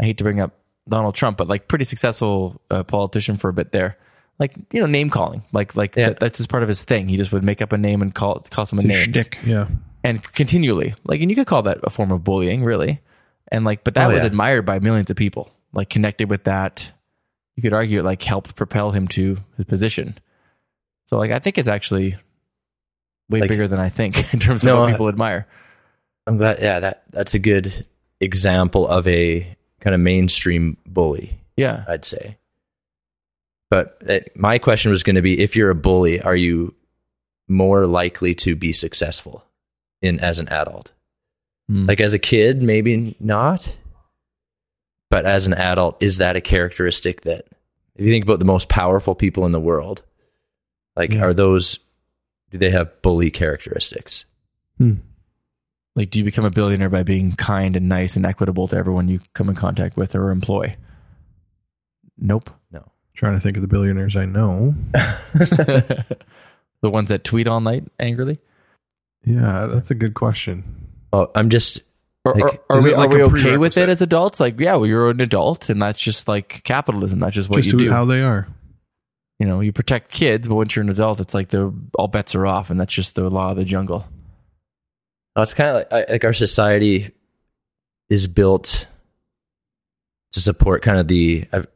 I 0.00 0.04
hate 0.04 0.18
to 0.18 0.24
bring 0.24 0.40
up 0.40 0.52
Donald 0.88 1.14
Trump, 1.14 1.36
but 1.38 1.46
like 1.46 1.68
pretty 1.68 1.84
successful 1.84 2.60
uh, 2.70 2.82
politician 2.82 3.36
for 3.36 3.48
a 3.50 3.52
bit 3.52 3.70
there. 3.72 3.96
Like 4.38 4.54
you 4.72 4.80
know, 4.80 4.86
name 4.86 5.10
calling, 5.10 5.44
like 5.52 5.76
like 5.76 5.94
Yeah. 5.96 6.08
that, 6.08 6.20
that's 6.20 6.38
just 6.38 6.48
part 6.48 6.62
of 6.62 6.68
his 6.68 6.82
thing. 6.82 7.08
He 7.08 7.16
just 7.16 7.32
would 7.32 7.44
make 7.44 7.62
up 7.62 7.72
a 7.72 7.78
name 7.78 8.02
and 8.02 8.14
call 8.14 8.40
call 8.50 8.66
someone 8.66 8.86
names 8.88 9.04
Shtick, 9.16 9.38
yeah. 9.44 9.68
and 10.02 10.22
continually 10.32 10.94
like 11.04 11.20
and 11.20 11.30
you 11.30 11.36
could 11.36 11.46
call 11.46 11.62
that 11.62 11.78
a 11.84 11.90
form 11.90 12.10
of 12.10 12.24
bullying 12.24 12.64
really 12.64 13.00
and 13.52 13.64
like 13.64 13.84
but 13.84 13.94
that 13.94 14.10
Oh, 14.10 14.14
was 14.14 14.22
yeah. 14.22 14.26
admired 14.28 14.64
by 14.66 14.78
millions 14.80 15.10
of 15.10 15.16
people 15.16 15.50
like 15.72 15.88
connected 15.90 16.28
with 16.28 16.44
that 16.44 16.90
you 17.54 17.62
could 17.62 17.72
argue 17.72 18.00
it 18.00 18.04
like 18.04 18.22
helped 18.22 18.56
propel 18.56 18.90
him 18.90 19.06
to 19.08 19.36
his 19.58 19.66
position 19.66 20.16
so 21.04 21.18
like 21.18 21.30
i 21.30 21.38
think 21.38 21.58
it's 21.58 21.68
actually 21.68 22.16
way 23.28 23.40
Like- 23.40 23.48
bigger 23.50 23.68
than 23.68 23.78
i 23.78 23.90
think 23.90 24.32
in 24.34 24.40
terms 24.40 24.62
of 24.64 24.66
No, 24.68 24.80
what 24.80 24.90
people 24.90 25.08
admire 25.08 25.46
I'm 26.26 26.36
glad. 26.38 26.58
Yeah, 26.60 26.80
that 26.80 27.02
that's 27.10 27.34
a 27.34 27.38
good 27.38 27.84
example 28.20 28.86
of 28.88 29.06
a 29.08 29.56
kind 29.80 29.94
of 29.94 30.00
mainstream 30.00 30.76
bully. 30.86 31.38
yeah 31.56 31.84
I'd 31.88 32.04
say. 32.04 32.38
But 33.72 33.96
uh, 34.06 34.20
my 34.34 34.58
question 34.58 34.90
was 34.90 35.02
going 35.02 35.16
to 35.16 35.22
be: 35.22 35.40
If 35.40 35.56
you're 35.56 35.70
a 35.70 35.74
bully, 35.74 36.20
are 36.20 36.36
you 36.36 36.74
more 37.48 37.86
likely 37.86 38.34
to 38.34 38.54
be 38.54 38.74
successful 38.74 39.46
in 40.02 40.20
as 40.20 40.38
an 40.38 40.50
adult? 40.50 40.92
Mm. 41.70 41.88
Like 41.88 42.02
as 42.02 42.12
a 42.12 42.18
kid, 42.18 42.60
maybe 42.60 43.16
not. 43.18 43.78
But 45.08 45.24
as 45.24 45.46
an 45.46 45.54
adult, 45.54 46.02
is 46.02 46.18
that 46.18 46.36
a 46.36 46.42
characteristic 46.42 47.22
that, 47.22 47.46
if 47.94 48.04
you 48.04 48.12
think 48.12 48.26
about 48.26 48.40
the 48.40 48.44
most 48.44 48.68
powerful 48.68 49.14
people 49.14 49.46
in 49.46 49.52
the 49.52 49.58
world, 49.60 50.02
like 50.94 51.14
are 51.14 51.32
those, 51.32 51.78
do 52.50 52.58
they 52.58 52.72
have 52.72 53.00
bully 53.00 53.30
characteristics? 53.30 54.26
Hmm. 54.76 54.96
like 55.96 56.10
do 56.10 56.18
you 56.18 56.26
become 56.26 56.44
a 56.44 56.50
billionaire 56.50 56.90
by 56.90 57.04
being 57.04 57.32
kind 57.32 57.74
and 57.74 57.88
nice 57.88 58.16
and 58.16 58.26
equitable 58.26 58.68
to 58.68 58.76
everyone 58.76 59.08
you 59.08 59.20
come 59.32 59.48
in 59.48 59.54
contact 59.54 59.96
with 59.96 60.16
or 60.16 60.30
employ 60.30 60.76
nope 62.18 62.48
No. 62.48 62.61
Trying 63.14 63.34
to 63.34 63.40
think 63.40 63.56
of 63.56 63.60
the 63.60 63.68
billionaires 63.68 64.16
I 64.16 64.24
know. 64.24 64.74
the 64.94 66.04
ones 66.82 67.08
that 67.10 67.24
tweet 67.24 67.46
all 67.46 67.60
night 67.60 67.84
angrily 68.00 68.38
Yeah, 69.24 69.66
that's 69.66 69.90
a 69.90 69.94
good 69.94 70.14
question. 70.14 70.88
Oh, 71.12 71.30
I'm 71.34 71.50
just 71.50 71.82
Or, 72.24 72.34
Like, 72.34 72.62
or 72.70 72.78
are 72.78 72.82
we, 72.82 72.94
like 72.94 73.10
are 73.10 73.14
we 73.14 73.22
okay 73.22 73.56
with 73.58 73.76
it 73.76 73.88
as 73.88 74.00
adults? 74.02 74.40
Like, 74.40 74.58
yeah, 74.58 74.76
well, 74.76 74.86
you're 74.86 75.10
an 75.10 75.20
adult, 75.20 75.68
and 75.68 75.80
that's 75.82 76.00
just 76.00 76.26
like 76.28 76.62
capitalism. 76.64 77.20
That's 77.20 77.34
just 77.34 77.50
what 77.50 77.56
Just 77.62 77.72
you 77.72 77.78
do. 77.80 77.90
how 77.90 78.04
they 78.04 78.22
are. 78.22 78.48
you 79.38 79.46
know, 79.46 79.60
you 79.60 79.72
protect 79.72 80.10
kids, 80.10 80.48
but 80.48 80.54
once 80.54 80.74
you're 80.74 80.84
an 80.84 80.88
adult, 80.88 81.20
it's 81.20 81.34
like 81.34 81.48
they're 81.48 81.70
all 81.98 82.08
bets 82.08 82.34
are 82.34 82.46
off, 82.46 82.70
and 82.70 82.78
that's 82.80 82.94
just 82.94 83.14
the 83.16 83.28
law 83.28 83.50
of 83.50 83.56
the 83.56 83.64
jungle. 83.64 84.06
Oh, 85.36 85.42
it's 85.42 85.54
kind 85.54 85.70
of 85.76 85.86
like, 85.90 86.08
like 86.08 86.24
our 86.24 86.32
society 86.32 87.10
is 88.08 88.26
built 88.28 88.86
to 90.32 90.40
support 90.40 90.82
kind 90.82 90.98
of 90.98 91.08
the. 91.08 91.46
I've 91.52 91.66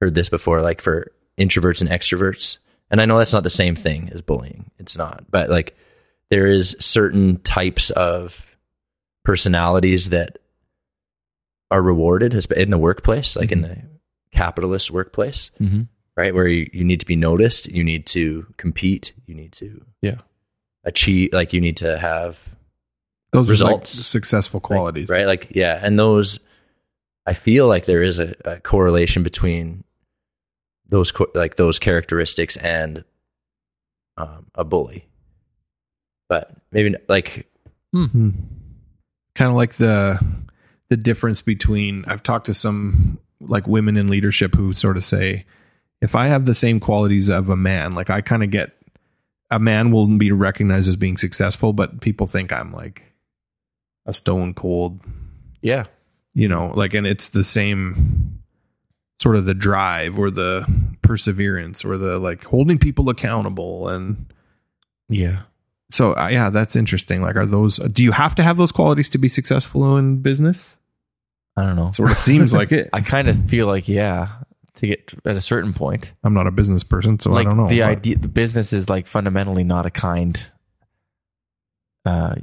heard 0.00 0.14
this 0.14 0.28
before, 0.28 0.60
like 0.62 0.80
for 0.80 1.10
introverts 1.38 1.80
and 1.80 1.90
extroverts, 1.90 2.58
and 2.90 3.00
I 3.00 3.04
know 3.06 3.18
that's 3.18 3.32
not 3.32 3.42
the 3.42 3.50
same 3.50 3.74
thing 3.76 4.10
as 4.12 4.22
bullying. 4.22 4.70
It's 4.78 4.96
not, 4.96 5.24
but 5.30 5.50
like 5.50 5.76
there 6.30 6.46
is 6.46 6.76
certain 6.80 7.38
types 7.42 7.90
of 7.90 8.44
personalities 9.24 10.10
that 10.10 10.38
are 11.70 11.82
rewarded 11.82 12.34
in 12.52 12.70
the 12.70 12.78
workplace, 12.78 13.36
like 13.36 13.50
in 13.52 13.62
the 13.62 13.76
capitalist 14.32 14.90
workplace, 14.90 15.50
Mm-hmm. 15.60 15.82
right? 16.16 16.34
Where 16.34 16.46
you, 16.46 16.70
you 16.72 16.84
need 16.84 17.00
to 17.00 17.06
be 17.06 17.16
noticed, 17.16 17.68
you 17.68 17.82
need 17.82 18.06
to 18.08 18.46
compete, 18.56 19.14
you 19.26 19.34
need 19.34 19.52
to 19.54 19.84
Yeah. 20.02 20.18
achieve, 20.84 21.30
like 21.32 21.52
you 21.52 21.60
need 21.60 21.78
to 21.78 21.98
have 21.98 22.40
Those 23.32 23.50
Results. 23.50 23.96
like 23.98 24.04
successful 24.04 24.60
qualities. 24.60 25.08
right? 25.08 25.26
Like, 25.26 25.48
yeah, 25.50 25.80
and 25.82 25.98
those, 25.98 26.38
I 27.26 27.34
feel 27.34 27.66
like 27.66 27.86
there 27.86 28.02
is 28.02 28.18
a, 28.20 28.34
a 28.44 28.60
correlation 28.60 29.22
between 29.22 29.84
those, 30.88 31.10
co- 31.10 31.30
like 31.34 31.56
those 31.56 31.78
characteristics 31.78 32.56
and 32.56 33.04
um, 34.16 34.46
a 34.54 34.64
bully, 34.64 35.08
but 36.28 36.52
maybe 36.70 36.90
n- 36.90 37.02
like, 37.08 37.48
Hmm. 37.92 38.30
Kind 39.34 39.50
of 39.50 39.56
like 39.56 39.74
the 39.74 40.18
the 40.88 40.96
difference 40.96 41.40
between 41.42 42.04
I've 42.06 42.22
talked 42.22 42.46
to 42.46 42.54
some 42.54 43.18
like 43.40 43.66
women 43.66 43.96
in 43.96 44.08
leadership 44.08 44.54
who 44.54 44.72
sort 44.72 44.96
of 44.96 45.04
say 45.04 45.44
if 46.00 46.14
I 46.14 46.26
have 46.26 46.46
the 46.46 46.54
same 46.54 46.78
qualities 46.80 47.28
of 47.28 47.48
a 47.48 47.56
man, 47.56 47.94
like 47.94 48.10
I 48.10 48.20
kind 48.20 48.42
of 48.42 48.50
get 48.50 48.72
a 49.50 49.58
man 49.58 49.90
will 49.90 50.06
be 50.18 50.32
recognized 50.32 50.88
as 50.88 50.96
being 50.96 51.16
successful, 51.16 51.72
but 51.72 52.00
people 52.00 52.26
think 52.26 52.52
I'm 52.52 52.72
like 52.72 53.02
a 54.04 54.12
stone 54.12 54.52
cold, 54.54 55.00
Yeah, 55.62 55.84
you 56.36 56.48
know, 56.48 56.70
like 56.74 56.92
and 56.92 57.06
it's 57.06 57.30
the 57.30 57.42
same 57.42 58.42
sort 59.20 59.36
of 59.36 59.46
the 59.46 59.54
drive 59.54 60.18
or 60.18 60.30
the 60.30 60.66
perseverance 61.00 61.82
or 61.82 61.96
the 61.96 62.18
like 62.18 62.44
holding 62.44 62.76
people 62.76 63.08
accountable 63.08 63.88
and 63.88 64.26
yeah. 65.08 65.42
so 65.90 66.14
uh, 66.14 66.28
yeah, 66.28 66.50
that's 66.50 66.76
interesting. 66.76 67.22
Like, 67.22 67.36
are 67.36 67.46
those? 67.46 67.78
Do 67.78 68.04
you 68.04 68.12
have 68.12 68.34
to 68.34 68.42
have 68.42 68.58
those 68.58 68.70
qualities 68.70 69.08
to 69.10 69.18
be 69.18 69.28
successful 69.28 69.96
in 69.96 70.20
business? 70.20 70.76
I 71.56 71.62
don't 71.62 71.76
know. 71.76 71.90
Sort 71.90 72.10
of 72.10 72.18
seems 72.18 72.52
like 72.52 72.70
it. 72.70 72.90
I 72.92 73.00
kind 73.00 73.28
of 73.28 73.48
feel 73.48 73.66
like 73.66 73.88
yeah, 73.88 74.28
to 74.74 74.86
get 74.86 75.14
at 75.24 75.36
a 75.36 75.40
certain 75.40 75.72
point, 75.72 76.12
I'm 76.22 76.34
not 76.34 76.46
a 76.46 76.50
business 76.50 76.84
person, 76.84 77.18
so 77.18 77.30
like 77.30 77.46
I 77.46 77.50
don't 77.50 77.56
know. 77.56 77.68
the 77.68 77.80
but- 77.80 77.88
idea, 77.88 78.18
the 78.18 78.28
business 78.28 78.74
is 78.74 78.90
like 78.90 79.06
fundamentally 79.06 79.64
not 79.64 79.86
a 79.86 79.90
kind. 79.90 80.38
Uh, 82.04 82.34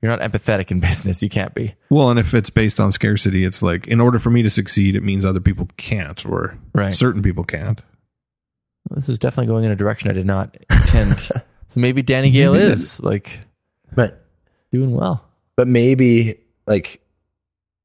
you're 0.00 0.16
not 0.16 0.20
empathetic 0.20 0.70
in 0.70 0.80
business. 0.80 1.22
You 1.22 1.28
can't 1.28 1.54
be 1.54 1.74
Well, 1.90 2.10
and 2.10 2.18
if 2.18 2.34
it's 2.34 2.50
based 2.50 2.78
on 2.78 2.92
scarcity, 2.92 3.44
it's 3.44 3.62
like 3.62 3.86
in 3.86 4.00
order 4.00 4.18
for 4.18 4.30
me 4.30 4.42
to 4.42 4.50
succeed, 4.50 4.94
it 4.94 5.02
means 5.02 5.24
other 5.24 5.40
people 5.40 5.68
can't, 5.76 6.24
or 6.24 6.58
right. 6.72 6.92
certain 6.92 7.22
people 7.22 7.44
can't. 7.44 7.80
This 8.90 9.08
is 9.08 9.18
definitely 9.18 9.48
going 9.48 9.64
in 9.64 9.70
a 9.70 9.76
direction 9.76 10.10
I 10.10 10.14
did 10.14 10.26
not 10.26 10.56
intend. 10.70 11.18
so 11.18 11.42
maybe 11.74 12.02
Danny 12.02 12.30
Gale 12.30 12.54
Maybe 12.54 12.64
is 12.64 13.02
like 13.02 13.38
but 13.94 14.24
doing 14.72 14.94
well. 14.94 15.24
but 15.56 15.68
maybe 15.68 16.40
like, 16.66 17.00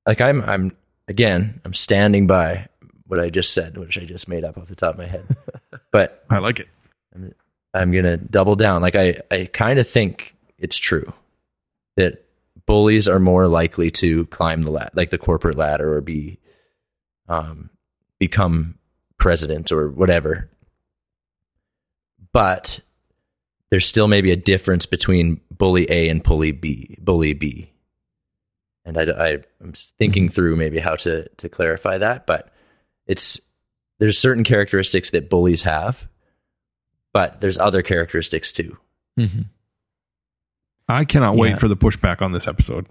like 0.05 0.21
I'm, 0.21 0.41
I'm 0.43 0.77
again, 1.07 1.59
I'm 1.65 1.73
standing 1.73 2.27
by 2.27 2.69
what 3.07 3.19
I 3.19 3.29
just 3.29 3.53
said, 3.53 3.77
which 3.77 3.97
I 3.97 4.05
just 4.05 4.29
made 4.29 4.45
up 4.45 4.57
off 4.57 4.67
the 4.67 4.75
top 4.75 4.93
of 4.93 4.99
my 4.99 5.07
head, 5.07 5.35
but 5.91 6.23
I 6.29 6.39
like 6.39 6.59
it. 6.59 6.67
I'm 7.73 7.91
gonna 7.91 8.17
double 8.17 8.55
down. 8.55 8.81
Like 8.81 8.95
I, 8.95 9.17
I 9.29 9.49
kind 9.51 9.79
of 9.79 9.87
think 9.87 10.35
it's 10.57 10.77
true 10.77 11.11
that 11.95 12.25
bullies 12.65 13.07
are 13.07 13.19
more 13.19 13.47
likely 13.47 13.91
to 13.91 14.25
climb 14.27 14.63
the 14.63 14.71
ladder, 14.71 14.91
like 14.93 15.09
the 15.09 15.17
corporate 15.17 15.57
ladder, 15.57 15.93
or 15.95 16.01
be, 16.01 16.39
um, 17.27 17.69
become 18.19 18.77
president 19.17 19.71
or 19.71 19.89
whatever. 19.89 20.49
But 22.31 22.79
there's 23.69 23.85
still 23.85 24.07
maybe 24.07 24.31
a 24.31 24.35
difference 24.35 24.85
between 24.85 25.41
bully 25.51 25.89
A 25.89 26.09
and 26.09 26.23
bully 26.23 26.51
B. 26.51 26.97
Bully 26.99 27.33
B, 27.33 27.71
and 28.85 28.97
I, 28.97 29.39
am 29.61 29.73
thinking 29.73 30.29
through 30.29 30.55
maybe 30.55 30.79
how 30.79 30.95
to 30.97 31.27
to 31.29 31.49
clarify 31.49 31.97
that, 31.99 32.25
but 32.25 32.51
it's 33.05 33.39
there's 33.99 34.17
certain 34.17 34.43
characteristics 34.43 35.11
that 35.11 35.29
bullies 35.29 35.63
have 35.63 36.07
but 37.13 37.39
there's 37.39 37.57
other 37.57 37.81
characteristics 37.81 38.51
too. 38.51 38.77
Mm-hmm. 39.17 39.43
I 40.87 41.05
cannot 41.05 41.35
wait 41.35 41.51
Yeah. 41.51 41.57
for 41.57 41.67
the 41.67 41.77
pushback 41.77 42.21
on 42.21 42.31
this 42.31 42.47
episode. 42.47 42.85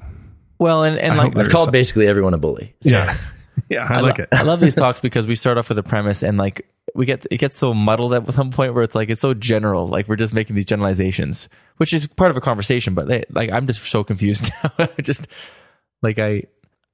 Well, 0.59 0.84
and, 0.84 0.99
and 0.99 1.14
I 1.14 1.16
like 1.24 1.36
I've 1.36 1.49
called 1.51 1.66
some- 1.66 1.72
basically 1.72 2.07
everyone 2.07 2.34
a 2.34 2.38
bully. 2.38 2.74
Yeah, 2.82 3.12
yeah, 3.68 3.86
I, 3.88 3.97
lo- 4.01 4.09
like 4.09 4.18
it. 4.18 4.28
I 4.32 4.43
love 4.43 4.61
these 4.61 4.74
talks 4.84 5.01
because 5.01 5.26
we 5.26 5.34
start 5.36 5.59
off 5.59 5.68
with 5.68 5.78
a 5.78 5.82
premise 5.82 6.22
and 6.22 6.38
like 6.38 6.66
we 6.95 7.05
get 7.07 7.26
it 7.30 7.38
gets 7.38 7.59
so 7.59 7.74
muddled 7.74 8.14
at 8.14 8.32
some 8.34 8.51
point 8.51 8.74
where 8.74 8.82
it's 8.84 8.95
like 8.95 9.11
it's 9.11 9.20
so 9.20 9.34
general, 9.34 9.88
like 9.88 10.09
we're 10.09 10.16
just 10.16 10.32
making 10.34 10.55
these 10.57 10.64
generalizations, 10.64 11.49
which 11.78 11.93
is 11.93 12.07
part 12.07 12.30
of 12.30 12.36
a 12.36 12.40
conversation. 12.40 12.95
But 12.95 13.09
they, 13.09 13.24
like 13.30 13.51
I'm 13.51 13.66
just 13.66 13.84
so 13.84 14.05
confused 14.05 14.51
now. 14.78 14.88
Just 15.03 15.26
like 16.03 16.18
I 16.18 16.45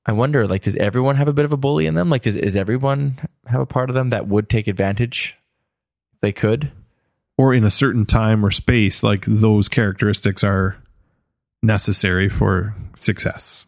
I 0.06 0.12
wonder 0.12 0.46
like 0.48 0.62
does 0.62 0.76
everyone 0.76 1.16
have 1.16 1.28
a 1.28 1.32
bit 1.32 1.44
of 1.44 1.52
a 1.52 1.56
bully 1.58 1.86
in 1.86 1.94
them? 1.94 2.08
Like 2.10 2.22
does 2.22 2.36
is 2.36 2.56
everyone 2.56 3.18
have 3.46 3.60
a 3.60 3.66
part 3.66 3.90
of 3.90 3.94
them 3.94 4.08
that 4.10 4.26
would 4.28 4.48
take 4.48 4.66
advantage? 4.66 5.36
They 6.22 6.32
could. 6.32 6.72
Or 7.36 7.54
in 7.54 7.62
a 7.64 7.70
certain 7.70 8.04
time 8.06 8.44
or 8.44 8.50
space, 8.50 9.02
like 9.04 9.24
those 9.26 9.68
characteristics 9.68 10.42
are 10.42 10.76
necessary 11.62 12.28
for 12.28 12.74
success. 12.98 13.67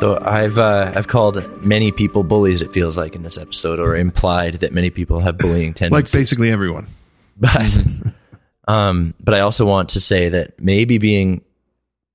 So 0.00 0.18
I've 0.18 0.58
uh, 0.58 0.92
I've 0.94 1.08
called 1.08 1.62
many 1.62 1.92
people 1.92 2.22
bullies. 2.22 2.62
It 2.62 2.72
feels 2.72 2.96
like 2.96 3.14
in 3.14 3.22
this 3.22 3.36
episode, 3.36 3.78
or 3.78 3.94
implied 3.94 4.54
that 4.54 4.72
many 4.72 4.88
people 4.88 5.20
have 5.20 5.36
bullying 5.36 5.74
tendencies. 5.74 6.14
Like 6.14 6.20
basically 6.20 6.50
everyone. 6.50 6.86
but 7.36 7.78
um, 8.66 9.12
but 9.20 9.34
I 9.34 9.40
also 9.40 9.66
want 9.66 9.90
to 9.90 10.00
say 10.00 10.30
that 10.30 10.58
maybe 10.58 10.96
being 10.96 11.42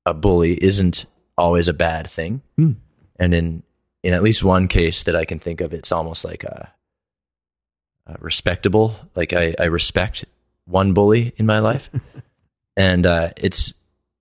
a 0.04 0.16
bully 0.16 0.54
isn't 0.64 1.06
always 1.38 1.68
a 1.68 1.74
bad 1.74 2.10
thing, 2.10 2.42
Hmm. 2.58 2.72
and 3.20 3.36
in 3.36 3.64
in 4.04 4.14
at 4.16 4.24
least 4.24 4.44
one 4.44 4.68
case 4.68 5.04
that 5.04 5.16
I 5.16 5.26
can 5.26 5.38
think 5.38 5.62
of, 5.62 5.72
it's 5.72 5.92
almost 5.92 6.26
like 6.26 6.44
a, 6.44 6.74
a 8.08 8.16
respectable. 8.20 8.96
Like 9.16 9.32
I, 9.32 9.54
I 9.60 9.66
respect 9.66 10.26
one 10.66 10.94
bully 10.94 11.34
in 11.38 11.46
my 11.46 11.60
life, 11.60 11.92
and 12.76 13.06
uh, 13.06 13.30
it's 13.38 13.74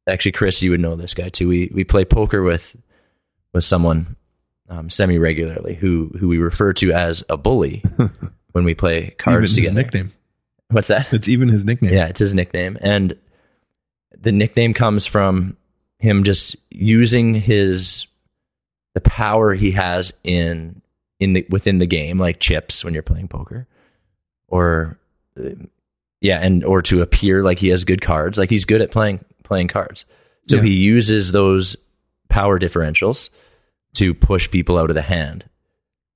actually 0.07 0.33
Chris. 0.33 0.61
You 0.61 0.71
would 0.73 0.81
know 0.81 0.97
this 0.97 1.15
guy 1.15 1.31
too. 1.31 1.49
We 1.49 1.71
we 1.73 1.85
play 1.85 2.05
poker 2.05 2.43
with 2.43 2.77
with 3.55 3.65
someone 3.65 4.17
um, 4.69 4.91
semi 4.91 5.19
regularly 5.19 5.75
who 5.75 6.11
who 6.19 6.29
we 6.29 6.37
refer 6.39 6.73
to 6.75 6.93
as 6.93 7.25
a 7.31 7.37
bully 7.39 7.83
when 8.53 8.65
we 8.65 8.75
play 8.75 8.99
It's 9.19 9.27
even 9.27 9.35
cards 9.41 9.57
his 9.57 9.73
nickname. 9.73 10.13
What's 10.69 10.89
that? 10.89 11.13
It's 11.13 11.29
even 11.29 11.49
his 11.49 11.65
nickname. 11.65 11.93
Yeah, 11.95 12.07
it's 12.09 12.19
his 12.21 12.35
nickname. 12.35 12.77
And 12.81 13.17
the 14.19 14.33
nickname 14.33 14.75
comes 14.75 15.07
from 15.07 15.57
him 15.99 16.25
just 16.25 16.57
using 16.71 17.35
his 17.35 18.07
the 18.95 19.01
power 19.01 19.55
he 19.55 19.73
has 19.73 20.13
in 20.25 20.83
in 21.21 21.35
the 21.35 21.47
within 21.49 21.79
the 21.79 21.87
game, 21.87 22.19
like 22.19 22.41
chips 22.41 22.85
when 22.85 22.95
you're 22.95 23.03
playing 23.03 23.29
poker. 23.29 23.67
Or 24.49 24.99
uh, 25.39 25.51
yeah, 26.21 26.39
and 26.41 26.65
or 26.65 26.81
to 26.83 27.03
appear 27.03 27.43
like 27.45 27.59
he 27.59 27.69
has 27.69 27.85
good 27.85 28.01
cards, 28.01 28.39
like 28.39 28.51
he's 28.51 28.65
good 28.65 28.81
at 28.81 28.91
playing 28.91 29.25
playing 29.45 29.69
cards. 29.69 30.07
So 30.49 30.57
Yeah. 30.57 30.63
he 30.63 30.75
uses 30.75 31.33
those 31.33 31.77
power 32.29 32.59
differentials 32.59 33.31
to 33.95 34.15
push 34.15 34.51
people 34.51 34.79
out 34.79 34.91
of 34.91 34.95
the 34.95 35.03
hand. 35.03 35.49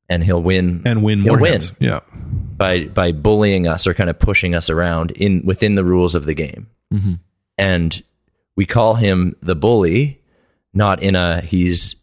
And 0.09 0.25
he'll 0.25 0.43
win 0.43 0.83
And 0.87 1.03
win 1.03 1.21
more 1.21 1.39
win 1.39 1.53
hands. 1.53 1.73
Yeah. 1.79 2.01
by 2.13 2.85
by 2.85 3.13
bullying 3.13 3.67
us 3.67 3.87
or 3.87 3.93
kind 3.93 4.09
of 4.09 4.19
pushing 4.19 4.55
us 4.55 4.71
around 4.71 5.11
in 5.11 5.43
within 5.45 5.75
the 5.75 5.85
rules 5.85 6.15
of 6.15 6.25
the 6.25 6.35
game. 6.35 6.69
Mm-hmm. 6.93 7.15
And 7.59 8.03
we 8.57 8.65
call 8.65 8.95
him 8.95 9.37
the 9.43 9.55
bully, 9.55 10.23
not 10.73 11.03
in 11.03 11.15
a 11.15 11.43
he's 11.43 11.95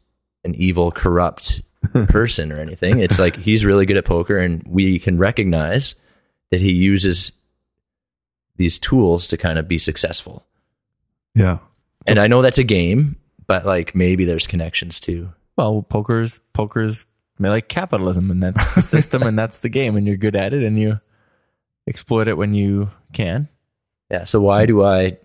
an 0.43 0.53
evil, 0.55 0.91
corrupt 0.91 1.61
person 2.09 2.51
or 2.51 2.59
anything. 2.59 2.99
It's 2.99 3.17
like 3.17 3.37
he's 3.37 3.65
really 3.65 3.87
good 3.87 3.97
at 3.97 4.05
poker, 4.05 4.37
and 4.37 4.63
we 4.67 4.99
can 4.99 5.17
recognize 5.17 5.95
that 6.51 6.61
he 6.61 6.71
uses 6.71 7.31
these 8.57 8.77
tools 8.77 9.27
to 9.29 9.37
kind 9.37 9.57
of 9.57 9.67
be 9.67 9.79
successful. 9.79 10.45
Yeah. 11.33 11.57
And 12.05 12.19
I 12.19 12.27
know 12.27 12.41
that's 12.43 12.59
a 12.59 12.63
game, 12.63 13.15
but 13.47 13.65
like 13.65 13.95
maybe 13.95 14.25
there's 14.25 14.47
connections 14.47 14.99
too. 14.99 15.31
Well, 15.57 15.81
poker's 15.83 16.39
poker's 16.53 17.05
I 17.39 17.43
mean, 17.43 17.51
like 17.51 17.67
capitalism, 17.67 18.31
and 18.31 18.41
that's 18.43 18.75
the 18.75 18.81
system, 18.81 19.23
and 19.23 19.37
that's 19.37 19.57
the 19.59 19.69
game, 19.69 19.95
and 19.97 20.07
you're 20.07 20.15
good 20.17 20.35
at 20.37 20.53
it, 20.53 20.63
and 20.63 20.79
you 20.79 20.99
exploit 21.87 22.27
it 22.29 22.37
when 22.37 22.53
you 22.53 22.89
can. 23.13 23.49
Yeah. 24.09 24.23
So 24.23 24.39
why 24.41 24.65
do 24.65 24.83
I? 24.85 25.17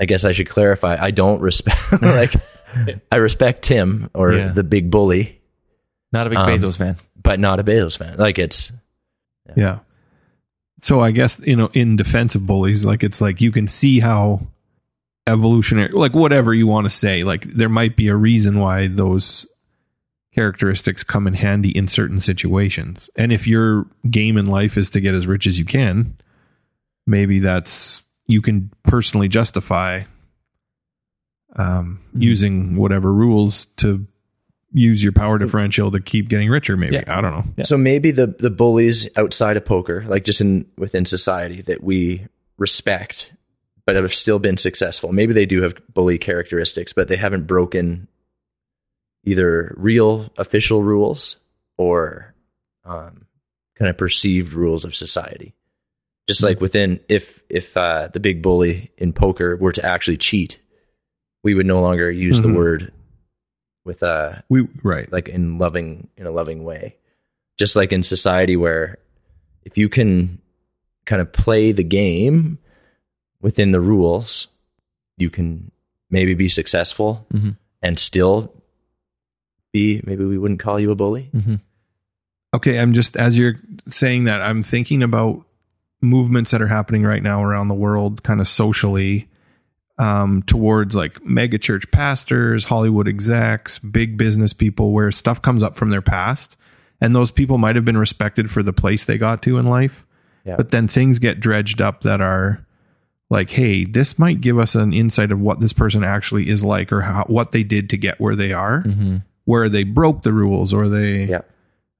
I 0.00 0.06
guess 0.06 0.24
I 0.24 0.32
should 0.32 0.48
clarify. 0.48 0.96
I 0.98 1.10
don't 1.10 1.40
respect 1.40 1.78
like 2.02 2.34
I 3.12 3.16
respect 3.16 3.62
Tim 3.62 4.08
or 4.14 4.32
Yeah. 4.32 4.48
the 4.48 4.64
big 4.64 4.90
bully, 4.90 5.40
Not 6.10 6.26
a 6.26 6.30
big 6.30 6.38
Um, 6.38 6.48
Bezos 6.48 6.78
fan. 6.78 6.96
but 7.22 7.38
not 7.38 7.60
a 7.60 7.64
Bezos 7.64 7.98
fan. 7.98 8.16
Like 8.16 8.38
it's 8.38 8.72
Yeah. 9.54 9.80
So 10.80 11.00
I 11.00 11.10
guess, 11.12 11.38
you 11.44 11.54
know, 11.54 11.68
in 11.74 11.96
defense 11.96 12.34
of 12.34 12.46
bullies, 12.46 12.84
like 12.84 13.04
it's 13.04 13.20
like 13.20 13.40
you 13.40 13.52
can 13.52 13.66
see 13.68 14.00
how 14.00 14.46
evolutionary, 15.26 15.88
like 15.92 16.14
whatever 16.14 16.52
you 16.54 16.66
want 16.66 16.86
to 16.86 16.90
say, 16.90 17.24
like 17.24 17.44
there 17.44 17.68
might 17.68 17.96
be 17.96 18.08
a 18.08 18.16
reason 18.16 18.58
why 18.58 18.86
those 18.88 19.46
characteristics 20.34 21.04
come 21.04 21.26
in 21.26 21.34
handy 21.34 21.76
in 21.76 21.86
certain 21.88 22.18
situations. 22.18 23.10
And 23.16 23.32
if 23.32 23.46
your 23.46 23.86
game 24.10 24.36
in 24.38 24.46
life 24.46 24.76
is 24.76 24.90
to 24.90 25.00
get 25.00 25.14
as 25.14 25.26
rich 25.26 25.46
as 25.46 25.58
you 25.58 25.64
can, 25.64 26.16
maybe 27.06 27.38
that's, 27.38 28.02
you 28.26 28.40
can 28.40 28.70
personally 28.84 29.28
justify 29.28 30.02
um, 31.56 32.00
Mhm. 32.16 32.22
using 32.22 32.76
whatever 32.76 33.12
rules 33.12 33.66
to 33.76 34.06
use 34.72 35.02
your 35.02 35.12
power 35.12 35.36
differential 35.38 35.90
to 35.90 36.00
keep 36.00 36.30
getting 36.30 36.48
richer, 36.48 36.78
maybe. 36.78 36.94
Yeah. 36.96 37.04
I 37.18 37.20
don't 37.20 37.32
know. 37.32 37.44
Yeah. 37.58 37.64
so 37.64 37.76
maybe 37.76 38.10
the 38.10 38.28
the 38.38 38.48
bullies 38.50 39.06
outside 39.16 39.58
of 39.58 39.64
poker, 39.66 40.02
like 40.08 40.24
just 40.24 40.40
in 40.40 40.64
within 40.78 41.04
society 41.04 41.60
that 41.62 41.82
we 41.82 42.26
respect, 42.56 43.34
but 43.86 43.96
have 43.96 44.14
still 44.14 44.38
been 44.38 44.56
successful. 44.56 45.12
Maybe 45.12 45.32
they 45.32 45.46
do 45.46 45.62
have 45.62 45.74
bully 45.92 46.18
characteristics, 46.18 46.92
but 46.92 47.08
they 47.08 47.16
haven't 47.16 47.46
broken 47.46 48.08
either 49.24 49.74
real 49.76 50.30
official 50.36 50.82
rules 50.82 51.36
or 51.76 52.34
um, 52.84 53.26
kind 53.78 53.88
of 53.88 53.96
perceived 53.96 54.52
rules 54.52 54.84
of 54.84 54.94
society. 54.94 55.54
Just 56.28 56.42
like 56.42 56.60
within, 56.60 57.00
if 57.08 57.42
if 57.48 57.76
uh, 57.76 58.08
the 58.12 58.20
big 58.20 58.42
bully 58.42 58.92
in 58.96 59.12
poker 59.12 59.56
were 59.56 59.72
to 59.72 59.84
actually 59.84 60.16
cheat, 60.16 60.60
we 61.42 61.54
would 61.54 61.66
no 61.66 61.80
longer 61.80 62.10
use 62.10 62.40
Mhm. 62.40 62.42
the 62.44 62.52
word 62.52 62.92
with 63.84 64.02
a 64.04 64.44
We, 64.48 64.68
right. 64.84 65.10
like 65.10 65.28
in 65.28 65.58
loving 65.58 66.08
in 66.16 66.26
a 66.26 66.30
loving 66.30 66.62
way 66.64 66.96
just 67.58 67.74
like 67.76 67.92
in 67.92 68.02
society 68.04 68.56
where 68.56 68.98
if 69.64 69.76
you 69.76 69.88
can 69.88 70.40
kind 71.04 71.20
of 71.20 71.32
play 71.32 71.70
the 71.72 71.82
game 71.84 72.58
within 73.42 73.70
the 73.72 73.80
rules 73.80 74.48
you 75.18 75.28
can 75.28 75.70
maybe 76.10 76.32
be 76.34 76.48
successful 76.48 77.26
Mhm. 77.34 77.56
and 77.82 77.98
still 77.98 78.52
be 79.72 80.00
maybe 80.06 80.24
we 80.24 80.38
wouldn't 80.38 80.60
call 80.60 80.78
you 80.80 80.90
a 80.90 80.94
bully 80.96 81.30
Mm-hmm. 81.34 81.56
Okay, 82.54 82.78
I'm 82.78 82.92
just 82.92 83.16
as 83.16 83.38
you're 83.38 83.54
saying 83.88 84.24
that, 84.24 84.42
I'm 84.42 84.60
thinking 84.60 85.02
about 85.02 85.42
movements 86.02 86.50
that 86.50 86.60
are 86.60 86.66
happening 86.66 87.02
right 87.02 87.22
now 87.22 87.42
around 87.42 87.68
the 87.68 87.74
world, 87.74 88.22
kind 88.24 88.40
of 88.42 88.46
socially, 88.48 89.26
um, 89.96 90.42
towards 90.42 90.94
like 90.94 91.24
mega 91.24 91.56
church 91.56 91.90
pastors, 91.92 92.64
Hollywood 92.64 93.08
execs, 93.08 93.78
big 93.78 94.18
business 94.18 94.52
people, 94.52 94.92
where 94.92 95.10
stuff 95.10 95.40
comes 95.40 95.62
up 95.62 95.76
from 95.76 95.88
their 95.88 96.02
past, 96.02 96.58
and 97.00 97.16
those 97.16 97.30
people 97.30 97.56
might 97.56 97.74
have 97.74 97.86
been 97.86 97.96
respected 97.96 98.50
for 98.50 98.62
the 98.62 98.72
place 98.74 99.02
they 99.06 99.16
got 99.16 99.40
to 99.44 99.56
in 99.56 99.66
life, 99.66 100.04
Yeah. 100.44 100.56
but 100.56 100.72
then 100.72 100.88
things 100.88 101.18
get 101.18 101.40
dredged 101.40 101.80
up 101.80 102.02
that 102.02 102.20
are 102.20 102.66
like, 103.32 103.50
hey, 103.50 103.84
this 103.84 104.18
might 104.18 104.40
give 104.40 104.58
us 104.58 104.74
an 104.74 104.92
insight 104.92 105.32
of 105.32 105.40
what 105.40 105.58
this 105.60 105.72
person 105.72 106.04
actually 106.04 106.48
is 106.48 106.62
like, 106.62 106.92
or 106.92 107.00
how 107.00 107.24
what 107.26 107.52
they 107.52 107.62
did 107.64 107.88
to 107.90 107.96
get 107.96 108.20
where 108.20 108.36
they 108.36 108.52
are, 108.52 108.82
Mm-hmm. 108.82 109.16
where 109.44 109.68
they 109.68 109.84
broke 109.84 110.22
the 110.22 110.32
rules, 110.32 110.72
or 110.74 110.88
they 110.88 111.24
yeah 111.24 111.40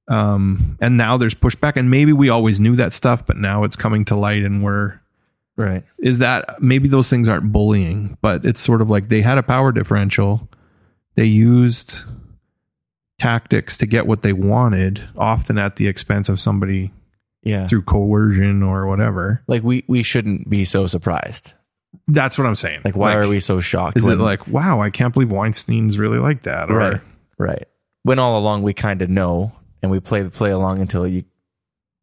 um 0.08 0.76
and 0.80 0.96
now 0.96 1.16
there's 1.16 1.34
pushback 1.34 1.76
and 1.76 1.88
maybe 1.88 2.12
we 2.12 2.28
always 2.28 2.58
knew 2.58 2.74
that 2.74 2.92
stuff 2.92 3.24
but 3.24 3.36
now 3.36 3.62
it's 3.62 3.76
coming 3.76 4.04
to 4.04 4.16
light 4.16 4.42
and 4.42 4.60
we're 4.64 4.98
Right. 5.56 5.84
is 5.98 6.18
that 6.18 6.60
maybe 6.60 6.88
those 6.88 7.08
things 7.08 7.28
aren't 7.28 7.52
bullying 7.52 8.18
but 8.20 8.44
it's 8.44 8.60
sort 8.60 8.82
of 8.82 8.90
like 8.90 9.08
they 9.08 9.22
had 9.22 9.38
a 9.38 9.44
power 9.44 9.70
differential 9.70 10.48
they 11.14 11.24
used 11.26 12.00
tactics 13.18 13.76
to 13.76 13.86
get 13.86 14.06
what 14.08 14.22
they 14.22 14.32
wanted 14.32 15.08
often 15.16 15.56
at 15.56 15.76
the 15.76 15.86
expense 15.86 16.28
of 16.28 16.40
somebody 16.40 16.90
Yeah. 17.45 17.66
through 17.66 17.82
coercion 17.82 18.62
or 18.62 18.86
whatever 18.86 19.43
Like 19.49 19.62
we 19.62 19.84
we 19.88 20.03
shouldn't 20.03 20.49
be 20.49 20.64
so 20.64 20.86
surprised. 20.86 21.55
that's 22.09 22.38
what 22.38 22.47
i'm 22.47 22.55
saying 22.55 22.80
Like 22.84 22.95
why 22.97 23.14
are 23.16 23.26
we 23.28 23.40
so 23.40 23.61
shocked? 23.61 23.97
is 23.99 24.07
it 24.07 24.18
like 24.18 24.47
wow 24.49 24.80
i 24.80 24.90
can't 24.90 25.12
believe 25.12 25.30
weinstein's 25.32 25.99
really 25.99 26.18
like 26.18 26.43
that 26.43 26.70
or 26.70 26.76
right? 26.76 27.01
Right. 27.38 27.66
When 28.05 28.18
all 28.18 28.38
along 28.38 28.62
we 28.62 28.74
kind 28.74 29.01
of 29.03 29.11
know, 29.11 29.53
and 29.82 29.90
we 29.90 29.99
play 30.01 30.22
the 30.22 30.30
play 30.30 30.51
along 30.51 30.78
until 30.80 31.07
you. 31.07 31.24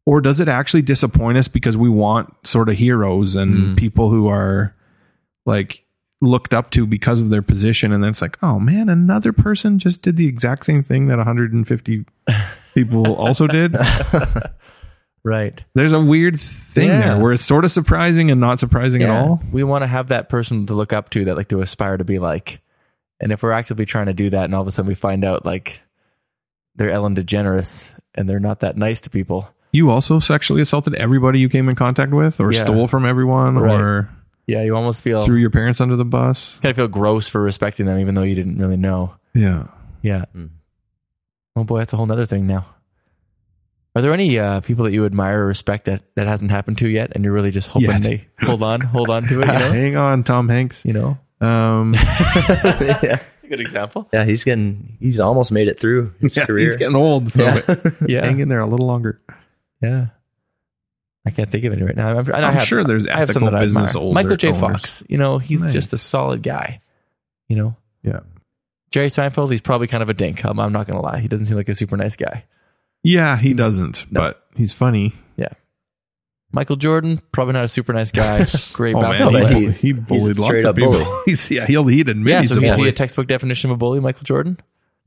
or 0.06 0.20
does 0.20 0.40
it 0.40 0.48
actually 0.48 0.82
disappoint 0.82 1.38
us 1.38 1.48
because 1.48 1.76
we 1.76 1.88
want 1.88 2.34
sort 2.46 2.68
of 2.68 2.76
heroes 2.76 3.36
and 3.36 3.54
Mm. 3.54 3.76
people 3.78 4.10
who 4.10 4.26
are 4.28 4.74
like 5.46 5.84
looked 6.22 6.52
up 6.52 6.70
to 6.72 6.86
because 6.86 7.20
of 7.22 7.30
their 7.30 7.40
position 7.42 7.92
and 7.92 8.02
then 8.02 8.10
it's 8.10 8.20
like 8.22 8.36
oh 8.42 8.58
man 8.60 8.88
another 8.90 9.32
person 9.32 9.78
just 9.78 10.02
did 10.02 10.16
the 10.18 10.26
exact 10.26 10.66
same 10.66 10.82
thing 10.82 11.06
that 11.06 11.16
150 11.16 12.04
people 12.74 13.14
also 13.14 13.46
did 13.46 13.74
Right. 15.22 15.62
there's 15.74 15.92
a 15.92 16.00
weird 16.00 16.40
thing 16.40 16.88
Yeah. 16.88 16.98
there 17.00 17.18
where 17.18 17.32
it's 17.32 17.44
sort 17.44 17.64
of 17.66 17.70
surprising 17.72 18.30
and 18.30 18.40
not 18.40 18.58
surprising 18.58 19.02
at 19.02 19.10
all 19.10 19.42
We 19.52 19.62
want 19.64 19.82
to 19.82 19.86
have 19.86 20.08
that 20.08 20.28
person 20.30 20.64
to 20.66 20.74
look 20.74 20.92
up 20.94 21.10
to, 21.10 21.26
that 21.26 21.36
like 21.36 21.48
to 21.48 21.60
aspire 21.60 21.96
to 21.98 22.04
be 22.04 22.18
like. 22.18 22.60
And 23.20 23.30
if 23.32 23.42
we're 23.42 23.52
actively 23.52 23.84
trying 23.84 24.06
to 24.06 24.14
do 24.14 24.30
that, 24.30 24.44
and 24.44 24.54
all 24.54 24.62
of 24.62 24.66
a 24.66 24.70
sudden 24.70 24.88
we 24.88 24.94
find 24.94 25.24
out 25.24 25.44
like 25.44 25.82
they're 26.76 26.90
Ellen 26.90 27.14
DeGeneres 27.14 27.92
and 28.14 28.26
they're 28.28 28.40
not 28.40 28.60
that 28.60 28.78
nice 28.78 29.02
to 29.02 29.10
people, 29.10 29.50
you 29.72 29.90
also 29.90 30.20
sexually 30.20 30.62
assaulted 30.62 30.94
everybody 30.94 31.38
you 31.38 31.48
came 31.50 31.68
in 31.68 31.76
contact 31.76 32.12
with 32.12 32.40
or 32.40 32.50
Yeah. 32.50 32.64
stole 32.64 32.88
from 32.88 33.04
everyone 33.04 33.58
Right. 33.58 33.78
or 33.78 34.08
yeah, 34.46 34.62
you 34.62 34.74
almost 34.74 35.02
feel 35.04 35.20
threw 35.20 35.36
your 35.36 35.50
parents 35.50 35.80
under 35.82 35.96
the 35.96 36.04
bus 36.04 36.58
kind 36.60 36.70
of 36.70 36.76
feel 36.76 36.88
gross 36.88 37.28
for 37.28 37.40
respecting 37.42 37.84
them, 37.86 37.98
even 37.98 38.14
though 38.14 38.22
you 38.22 38.34
didn't 38.34 38.56
really 38.58 38.78
know. 38.78 39.14
yeah 39.34 39.66
Yeah. 40.02 40.24
Mm. 40.34 40.48
Oh 41.56 41.64
boy, 41.64 41.78
that's 41.80 41.92
a 41.92 41.96
whole 41.96 42.06
nother 42.06 42.24
thing 42.26 42.46
now. 42.46 42.64
Are 43.96 44.02
there 44.02 44.12
any 44.12 44.38
uh, 44.38 44.60
people 44.60 44.84
that 44.84 44.92
you 44.92 45.04
admire 45.04 45.42
or 45.42 45.46
respect 45.46 45.86
that 45.86 46.02
that 46.14 46.26
hasn't 46.28 46.50
happened 46.50 46.78
to 46.78 46.88
yet, 46.88 47.12
and 47.14 47.24
you're 47.24 47.32
really 47.32 47.50
just 47.50 47.68
hoping 47.68 47.90
Yet. 47.90 48.02
they 48.02 48.26
hold 48.40 48.62
on, 48.62 48.80
hold 48.80 49.10
on 49.10 49.24
to 49.28 49.40
it? 49.42 49.46
You 49.46 49.52
know, 49.52 49.72
hang 49.72 49.96
on 49.96 50.22
tom 50.24 50.48
hanks 50.48 50.84
you 50.84 50.92
know. 50.92 51.18
um 51.40 51.92
yeah 52.24 53.20
good 53.48 53.60
example. 53.60 54.08
Yeah, 54.12 54.24
he's 54.24 54.44
getting 54.44 54.96
he's 55.00 55.18
almost 55.18 55.50
made 55.50 55.66
it 55.66 55.76
through 55.80 56.14
his 56.20 56.36
Yeah, 56.36 56.46
career. 56.46 56.66
he's 56.66 56.76
getting 56.76 56.94
old, 56.94 57.32
so 57.32 57.44
Yeah. 57.44 57.74
Yeah, 58.06 58.24
hang 58.26 58.38
in 58.38 58.48
there 58.48 58.60
a 58.60 58.66
little 58.66 58.86
longer. 58.86 59.20
yeah. 59.82 60.06
I 61.26 61.30
can't 61.30 61.50
think 61.50 61.64
of 61.64 61.72
any 61.74 61.82
right 61.82 61.96
now. 61.96 62.10
I'm, 62.18 62.18
and 62.30 62.44
I 62.46 62.48
I'm 62.48 62.54
have- 62.54 62.62
sure 62.62 62.82
there's 62.84 63.06
I 63.06 63.18
have 63.18 63.28
ethical 63.28 63.50
that 63.50 63.58
business 63.60 63.94
older 63.96 64.14
Michael 64.14 64.36
J. 64.36 64.48
owners. 64.48 64.58
Fox. 64.60 65.02
You 65.08 65.18
know, 65.18 65.38
he's 65.38 65.70
just 65.72 65.92
a 65.92 65.98
solid 65.98 66.42
guy. 66.42 66.80
You 67.48 67.56
know, 67.56 67.76
Yeah. 68.02 68.20
Jerry 68.90 69.08
Seinfeld. 69.10 69.50
He's 69.52 69.60
probably 69.60 69.86
kind 69.88 70.02
of 70.02 70.08
a 70.08 70.14
dink. 70.14 70.44
I'm, 70.44 70.58
I'm 70.60 70.72
not 70.72 70.86
gonna 70.86 71.02
lie. 71.02 71.18
He 71.20 71.28
doesn't 71.28 71.46
seem 71.46 71.56
like 71.56 71.68
a 71.68 71.74
super 71.74 71.96
nice 71.96 72.16
guy. 72.16 72.44
Yeah, 73.02 73.36
he 73.36 73.54
doesn't, 73.54 74.10
No. 74.10 74.20
but 74.20 74.46
he's 74.56 74.72
funny. 74.72 75.12
Yeah. 75.36 75.48
Michael 76.52 76.76
Jordan, 76.76 77.20
probably 77.32 77.52
not 77.54 77.64
a 77.64 77.68
super 77.68 77.92
nice 77.92 78.10
guy. 78.12 78.46
Great 78.72 78.96
Oh 78.96 79.00
basketball 79.00 79.32
man, 79.32 79.42
but 79.44 79.52
he, 79.52 79.58
player. 79.60 79.70
he- 79.72 79.86
he 79.88 79.92
bullied 79.92 80.36
he's 80.36 80.38
a 80.38 80.40
lots 80.40 80.64
of 80.64 80.76
people. 80.76 80.92
bully. 80.92 81.06
He's 81.26 81.50
yeah, 81.50 81.66
he'll 81.66 81.86
he'd 81.86 82.08
admit 82.08 82.32
Yeah, 82.32 82.40
he's 82.40 82.52
so 82.54 82.60
a 82.60 82.64
is 82.64 82.76
he 82.76 82.88
a 82.88 82.92
textbook 82.92 83.26
definition 83.28 83.70
of 83.70 83.74
a 83.74 83.78
bully, 83.78 84.00
Michael 84.00 84.24
Jordan? 84.24 84.58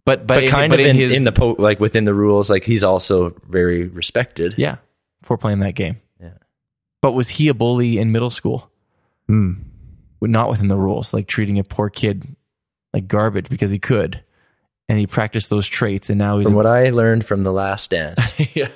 But 0.06 0.26
but, 0.26 0.36
but 0.36 0.44
in, 0.46 0.50
kind 0.50 0.70
but 0.70 0.80
of 0.80 0.86
in, 0.86 0.96
in, 0.96 1.02
his 1.02 1.16
in 1.18 1.24
the 1.26 1.32
po- 1.32 1.56
like 1.60 1.80
within 1.80 2.06
the 2.06 2.14
rules, 2.14 2.50
like 2.50 2.64
he's 2.64 2.84
also 2.84 3.36
very 3.48 3.88
respected. 3.88 4.56
yeah 4.58 4.78
for 5.24 5.38
playing 5.38 5.60
that 5.60 5.76
game. 5.76 6.02
Yeah. 6.22 6.34
But 7.02 7.12
was 7.14 7.30
he 7.30 7.48
a 7.50 7.54
bully 7.54 7.98
in 7.98 8.12
middle 8.12 8.30
school? 8.30 8.70
Hmm. 9.28 9.52
Not 10.22 10.50
within 10.50 10.68
the 10.70 10.78
rules, 10.78 11.14
like 11.14 11.28
treating 11.28 11.60
a 11.60 11.64
poor 11.64 11.90
kid 11.90 12.36
like 12.94 13.08
garbage 13.08 13.50
because 13.50 13.72
he 13.72 13.80
could, 13.80 14.24
and 14.90 15.00
he 15.00 15.08
practiced 15.08 15.50
those 15.50 15.68
traits, 15.68 16.10
and 16.10 16.20
now 16.20 16.38
he's 16.38 16.48
From 16.48 16.56
what 16.56 16.66
I 16.66 16.90
learned 16.90 17.26
from 17.26 17.44
the 17.44 17.52
Last 17.54 17.90
Dance, 17.92 18.34
yeah. 18.56 18.68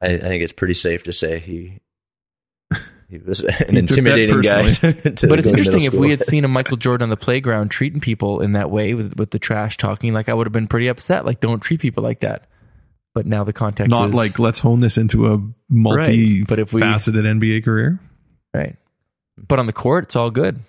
I, 0.00 0.06
I 0.06 0.18
think 0.18 0.42
it's 0.42 0.52
pretty 0.52 0.74
safe 0.74 1.04
to 1.04 1.12
say 1.12 1.38
he 1.38 1.80
he 3.08 3.18
was 3.18 3.40
an 3.42 3.46
that 3.48 3.76
intimidating 3.76 4.40
guy. 4.40 4.70
to- 4.70 4.92
to 5.12 5.26
But 5.28 5.38
it's 5.38 5.48
interesting 5.48 5.82
if 5.82 5.92
we 5.94 6.10
had 6.10 6.20
seen 6.22 6.44
a 6.44 6.48
Michael 6.48 6.76
Jordan 6.76 7.04
on 7.04 7.10
the 7.10 7.16
playground 7.16 7.70
treating 7.70 8.00
people 8.00 8.40
in 8.40 8.52
that 8.52 8.70
way 8.70 8.94
with 8.94 9.16
with 9.18 9.30
the 9.30 9.38
trash 9.38 9.76
talking, 9.76 10.12
like 10.12 10.28
I 10.28 10.34
would 10.34 10.46
have 10.46 10.52
been 10.52 10.66
pretty 10.68 10.88
upset. 10.88 11.24
Like, 11.24 11.40
don't 11.40 11.60
treat 11.60 11.80
people 11.80 12.02
like 12.02 12.20
that. 12.20 12.48
But 13.14 13.26
now 13.26 13.44
the 13.44 13.52
context 13.52 13.90
Not 13.90 14.08
is 14.08 14.14
like 14.14 14.38
let's 14.40 14.58
hone 14.58 14.80
this 14.80 14.98
into 14.98 15.32
a 15.32 15.38
multi 15.68 16.40
Right, 16.40 16.48
but 16.48 16.58
if 16.58 16.72
we- 16.72 16.80
faceted 16.80 17.24
NBA 17.24 17.64
career. 17.64 18.00
right. 18.52 18.76
But 19.36 19.58
on 19.58 19.66
the 19.66 19.72
court, 19.72 20.04
it's 20.04 20.16
all 20.16 20.30
good. 20.30 20.60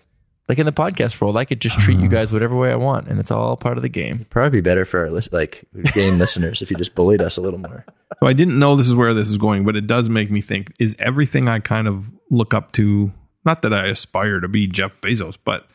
Like 0.47 0.59
in 0.59 0.67
the 0.67 0.71
podcast 0.71 1.19
world, 1.19 1.37
I 1.37 1.45
could 1.45 1.59
just 1.59 1.79
treat 1.79 1.95
you 1.95 2.05
uh-huh. 2.05 2.11
guys 2.11 2.31
whatever 2.31 2.55
way 2.55 2.71
I 2.71 2.75
want, 2.75 3.07
and 3.07 3.19
it's 3.19 3.31
all 3.31 3.57
part 3.57 3.77
of 3.77 3.81
the 3.81 3.89
game. 3.89 4.27
probably 4.29 4.61
be 4.61 4.61
better 4.61 4.85
for 4.85 4.99
our 4.99 5.09
list, 5.09 5.33
like 5.33 5.65
game 5.93 6.19
listeners 6.19 6.61
if 6.61 6.69
you 6.69 6.77
just 6.77 6.93
bullied 6.93 7.21
us 7.21 7.37
a 7.37 7.41
little 7.41 7.59
more. 7.59 7.83
So 8.19 8.27
I 8.27 8.33
didn't 8.33 8.59
know 8.59 8.75
this 8.75 8.87
is 8.87 8.93
where 8.93 9.13
this 9.15 9.29
is 9.29 9.37
going, 9.37 9.65
but 9.65 9.75
it 9.75 9.87
does 9.87 10.07
make 10.07 10.29
me 10.29 10.41
think: 10.41 10.71
is 10.79 10.95
everything 10.99 11.47
I 11.47 11.59
kind 11.59 11.87
of 11.87 12.11
look 12.29 12.53
up 12.53 12.73
to? 12.73 13.11
Not 13.43 13.63
that 13.63 13.73
I 13.73 13.87
aspire 13.87 14.39
to 14.39 14.47
be 14.47 14.67
Jeff 14.67 14.99
Bezos, 15.01 15.37
but 15.43 15.67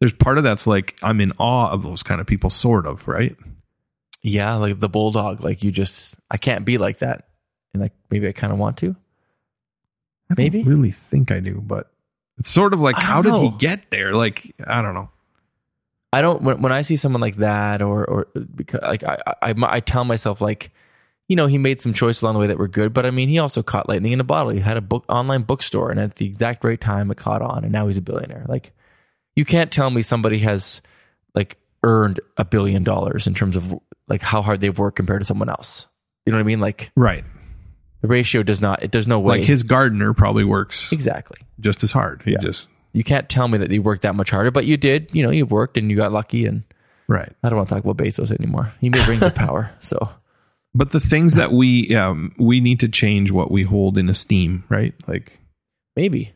there's 0.00 0.14
part 0.14 0.38
of 0.38 0.44
that's 0.44 0.66
like 0.66 0.96
I'm 1.02 1.20
in 1.20 1.32
awe 1.38 1.70
of 1.70 1.82
those 1.82 2.02
kind 2.02 2.20
of 2.20 2.26
people, 2.26 2.48
sort 2.48 2.86
of, 2.86 3.06
right? 3.06 3.36
Yeah, 4.22 4.54
like 4.54 4.80
the 4.80 4.88
bulldog. 4.88 5.42
Like 5.42 5.62
you 5.62 5.70
just, 5.70 6.16
I 6.30 6.38
can't 6.38 6.64
be 6.64 6.78
like 6.78 6.98
that, 6.98 7.28
and 7.74 7.82
like 7.82 7.92
maybe 8.10 8.28
I 8.28 8.32
kind 8.32 8.52
of 8.52 8.58
want 8.58 8.78
to. 8.78 8.96
I 10.30 10.34
don't 10.34 10.38
Maybe. 10.38 10.62
really 10.64 10.90
think 10.90 11.30
I 11.30 11.40
do, 11.40 11.62
but 11.64 11.90
it's 12.38 12.50
sort 12.50 12.74
of 12.74 12.80
like, 12.80 12.96
how 12.96 13.22
don't 13.22 13.42
did 13.42 13.52
he 13.52 13.58
get 13.58 13.90
there? 13.90 14.12
Like, 14.12 14.54
I 14.66 14.82
don't 14.82 14.94
know. 14.94 15.10
I 16.12 16.22
don't 16.22 16.42
when, 16.42 16.62
when 16.62 16.72
I 16.72 16.82
see 16.82 16.96
someone 16.96 17.20
like 17.20 17.36
that 17.36 17.82
or 17.82 18.04
or 18.04 18.28
because 18.54 18.80
like 18.82 19.02
I, 19.04 19.18
I 19.42 19.54
I 19.62 19.80
tell 19.80 20.04
myself 20.04 20.40
like 20.40 20.70
you 21.28 21.36
know 21.36 21.46
he 21.46 21.58
made 21.58 21.80
some 21.80 21.92
choices 21.92 22.22
along 22.22 22.34
the 22.34 22.40
way 22.40 22.46
that 22.46 22.56
were 22.58 22.68
good 22.68 22.94
but 22.94 23.04
I 23.04 23.10
mean 23.10 23.28
he 23.28 23.38
also 23.38 23.62
caught 23.62 23.88
lightning 23.88 24.12
in 24.12 24.20
a 24.20 24.24
bottle. 24.24 24.52
He 24.52 24.60
had 24.60 24.76
a 24.78 24.80
book 24.80 25.04
online 25.08 25.42
bookstore 25.42 25.90
and 25.90 26.00
at 26.00 26.14
the 26.14 26.24
exact 26.24 26.64
right 26.64 26.80
time 26.80 27.10
it 27.10 27.16
caught 27.18 27.42
on 27.42 27.64
and 27.64 27.72
now 27.72 27.86
he's 27.86 27.98
a 27.98 28.00
billionaire. 28.00 28.46
Like 28.48 28.72
you 29.34 29.44
can't 29.44 29.70
tell 29.70 29.90
me 29.90 30.00
somebody 30.00 30.38
has 30.38 30.80
like 31.34 31.58
earned 31.82 32.20
a 32.38 32.44
billion 32.46 32.82
dollars 32.82 33.26
in 33.26 33.34
terms 33.34 33.56
of 33.56 33.74
like 34.08 34.22
how 34.22 34.40
hard 34.40 34.60
they've 34.60 34.78
worked 34.78 34.96
compared 34.96 35.20
to 35.20 35.26
someone 35.26 35.50
else. 35.50 35.86
You 36.24 36.32
know 36.32 36.38
what 36.38 36.44
I 36.44 36.46
mean? 36.46 36.60
Like 36.60 36.92
Right. 36.96 37.24
the 38.00 38.08
ratio 38.08 38.42
does 38.42 38.60
not 38.62 38.82
it 38.84 38.92
there's 38.92 39.08
no 39.08 39.20
way. 39.20 39.40
Like 39.40 39.46
his 39.46 39.64
gardener 39.64 40.14
probably 40.14 40.44
works. 40.44 40.92
Exactly 40.92 41.38
just 41.60 41.82
as 41.82 41.92
hard. 41.92 42.22
He 42.24 42.36
just 42.40 42.68
you 42.92 43.04
can't 43.04 43.28
tell 43.28 43.48
me 43.48 43.58
that 43.58 43.70
you 43.70 43.82
worked 43.82 44.02
that 44.02 44.14
much 44.14 44.30
harder 44.30 44.50
but 44.50 44.64
you 44.64 44.76
did 44.76 45.08
you 45.14 45.22
know 45.22 45.30
you 45.30 45.44
worked 45.44 45.76
and 45.76 45.90
you 45.90 45.96
got 45.96 46.12
lucky 46.12 46.46
and 46.46 46.62
right. 47.08 47.30
I 47.42 47.48
don't 47.50 47.58
want 47.58 47.68
to 47.68 47.74
talk 47.74 47.84
about 47.84 47.98
Bezos 47.98 48.30
anymore 48.30 48.72
he 48.80 48.88
may 48.88 49.04
brings 49.04 49.20
the 49.20 49.30
power 49.46 49.72
so. 49.80 50.08
But 50.74 50.90
the 50.92 51.00
things 51.00 51.34
that 51.36 51.52
we 51.52 51.94
um, 51.94 52.34
we 52.38 52.60
need 52.60 52.80
to 52.80 52.88
change 52.88 53.30
what 53.30 53.50
we 53.50 53.62
hold 53.62 53.96
in 53.96 54.08
esteem, 54.10 54.64
right? 54.68 54.92
Like 55.08 55.32
Maybe. 55.94 56.34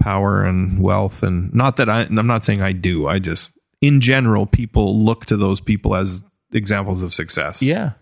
power 0.00 0.44
and 0.44 0.80
wealth, 0.82 1.22
and 1.22 1.54
not 1.54 1.76
that 1.76 1.88
I. 1.88 2.00
I'm 2.02 2.26
not 2.26 2.44
saying 2.44 2.60
I 2.62 2.72
do. 2.72 3.06
I 3.06 3.20
just, 3.20 3.52
in 3.80 4.00
general, 4.00 4.44
people 4.44 4.98
look 5.04 5.26
to 5.26 5.36
those 5.36 5.60
people 5.60 5.94
as 5.94 6.24
examples 6.52 7.04
of 7.04 7.14
success. 7.14 7.62
Yeah. 7.62 7.92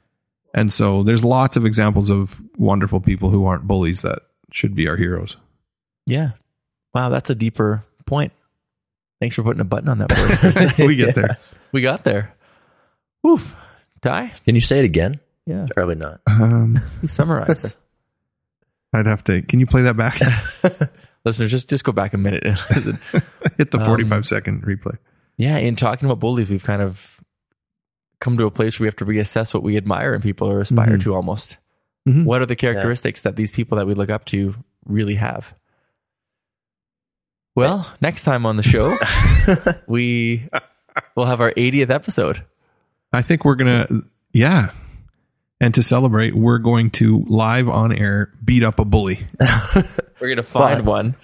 and 0.54 0.72
so 0.72 1.02
there's 1.02 1.22
lots 1.22 1.58
of 1.58 1.66
examples 1.66 2.10
of 2.10 2.40
wonderful 2.56 3.00
people 3.02 3.28
who 3.28 3.44
aren't 3.44 3.66
bullies 3.66 4.00
that 4.02 4.20
should 4.52 4.74
be 4.74 4.88
our 4.88 4.96
heroes. 4.96 5.36
Yeah. 6.06 6.30
Wow, 6.94 7.08
that's 7.08 7.30
a 7.30 7.34
deeper 7.34 7.84
point. 8.06 8.32
Thanks 9.20 9.34
for 9.36 9.42
putting 9.42 9.60
a 9.60 9.64
button 9.64 9.88
on 9.88 9.98
that 9.98 10.76
for 10.76 10.82
we 10.86 10.96
get 10.96 11.14
there. 11.14 11.38
we 11.72 11.80
got 11.80 12.04
there. 12.04 12.34
Woof. 13.22 13.54
Ty? 14.02 14.32
Can 14.44 14.54
you 14.54 14.60
say 14.60 14.78
it 14.80 14.84
again? 14.84 15.18
Yeah. 15.46 15.66
Probably 15.74 15.94
not. 15.94 16.20
Um, 16.26 16.80
You 17.02 17.08
summarize. 17.08 17.76
I'd 18.92 19.06
have 19.06 19.24
to. 19.24 19.42
Can 19.42 19.60
you 19.60 19.66
play 19.66 19.82
that 19.82 19.96
back? 19.96 20.20
Listeners, 21.24 21.50
just 21.50 21.68
just 21.68 21.84
go 21.84 21.92
back 21.92 22.12
a 22.14 22.18
minute. 22.18 22.44
And 22.44 22.56
hit 23.56 23.70
the 23.70 23.78
Um, 23.80 23.86
45 23.86 24.26
second 24.26 24.62
replay. 24.64 24.98
yeah, 25.36 25.56
in 25.56 25.74
talking 25.74 26.06
about 26.06 26.20
bullies, 26.20 26.48
we've 26.50 26.62
kind 26.62 26.82
of 26.82 27.18
come 28.20 28.36
to 28.38 28.44
a 28.44 28.50
place 28.50 28.78
where 28.78 28.84
we 28.84 28.88
have 28.88 28.96
to 28.96 29.04
reassess 29.06 29.52
what 29.54 29.62
we 29.62 29.76
admire 29.76 30.14
in 30.14 30.20
people 30.22 30.48
or 30.50 30.60
aspire 30.60 30.96
Mhm. 30.96 31.02
to 31.04 31.14
almost. 31.14 31.56
Mhm. 32.08 32.24
What 32.24 32.40
are 32.42 32.46
the 32.46 32.56
characteristics 32.56 33.22
that 33.22 33.36
these 33.36 33.50
people 33.50 33.76
that 33.78 33.86
we 33.86 33.94
look 33.94 34.10
up 34.10 34.26
to 34.26 34.54
really 34.86 35.14
have? 35.16 35.54
Well, 37.54 37.92
next 38.00 38.24
time 38.24 38.46
on 38.46 38.56
the 38.56 38.62
show, 38.62 38.96
we 39.86 40.48
will 41.14 41.26
have 41.26 41.40
our 41.40 41.52
80th 41.52 41.90
episode. 41.90 42.44
I 43.12 43.22
think 43.22 43.44
we're 43.44 43.54
gonna. 43.54 43.86
Yeah. 44.32 44.70
And 45.60 45.72
to 45.74 45.82
celebrate, 45.82 46.34
we're 46.34 46.58
going 46.58 46.90
to 46.92 47.24
live 47.28 47.68
on 47.68 47.92
air 47.92 48.32
beat 48.44 48.64
up 48.64 48.78
a 48.80 48.84
bully. 48.84 49.20
We're 50.20 50.28
going 50.28 50.36
to 50.36 50.42
find 50.42 50.78
Fun. 50.78 50.84
one. 50.84 51.16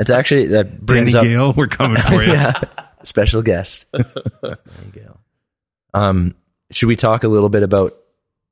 It's 0.00 0.10
actually 0.10 0.46
that 0.46 0.84
Danny 0.84 1.02
brings 1.02 1.14
up 1.14 1.22
Gale, 1.22 1.52
we're 1.52 1.66
coming 1.66 2.00
for 2.02 2.22
you. 2.22 2.32
yeah, 2.32 2.60
special 3.04 3.42
guest. 3.42 3.86
There 3.92 4.06
you 4.42 4.56
go. 4.94 5.18
Um, 5.94 6.34
should 6.70 6.86
we 6.88 6.96
talk 6.96 7.24
a 7.24 7.28
little 7.28 7.48
bit 7.48 7.62
about 7.62 7.92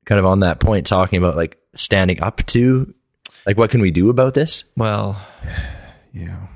kind 0.05 0.19
of 0.19 0.25
on 0.25 0.41
that 0.41 0.59
point, 0.59 0.87
talking 0.87 1.17
about 1.17 1.35
like 1.35 1.57
standing 1.75 2.21
up 2.21 2.45
to, 2.47 2.93
like 3.45 3.57
what 3.57 3.69
can 3.69 3.81
we 3.81 3.91
do 3.91 4.09
about 4.09 4.33
this? 4.33 4.63
Well, 4.75 5.19
Yeah. 6.13 6.47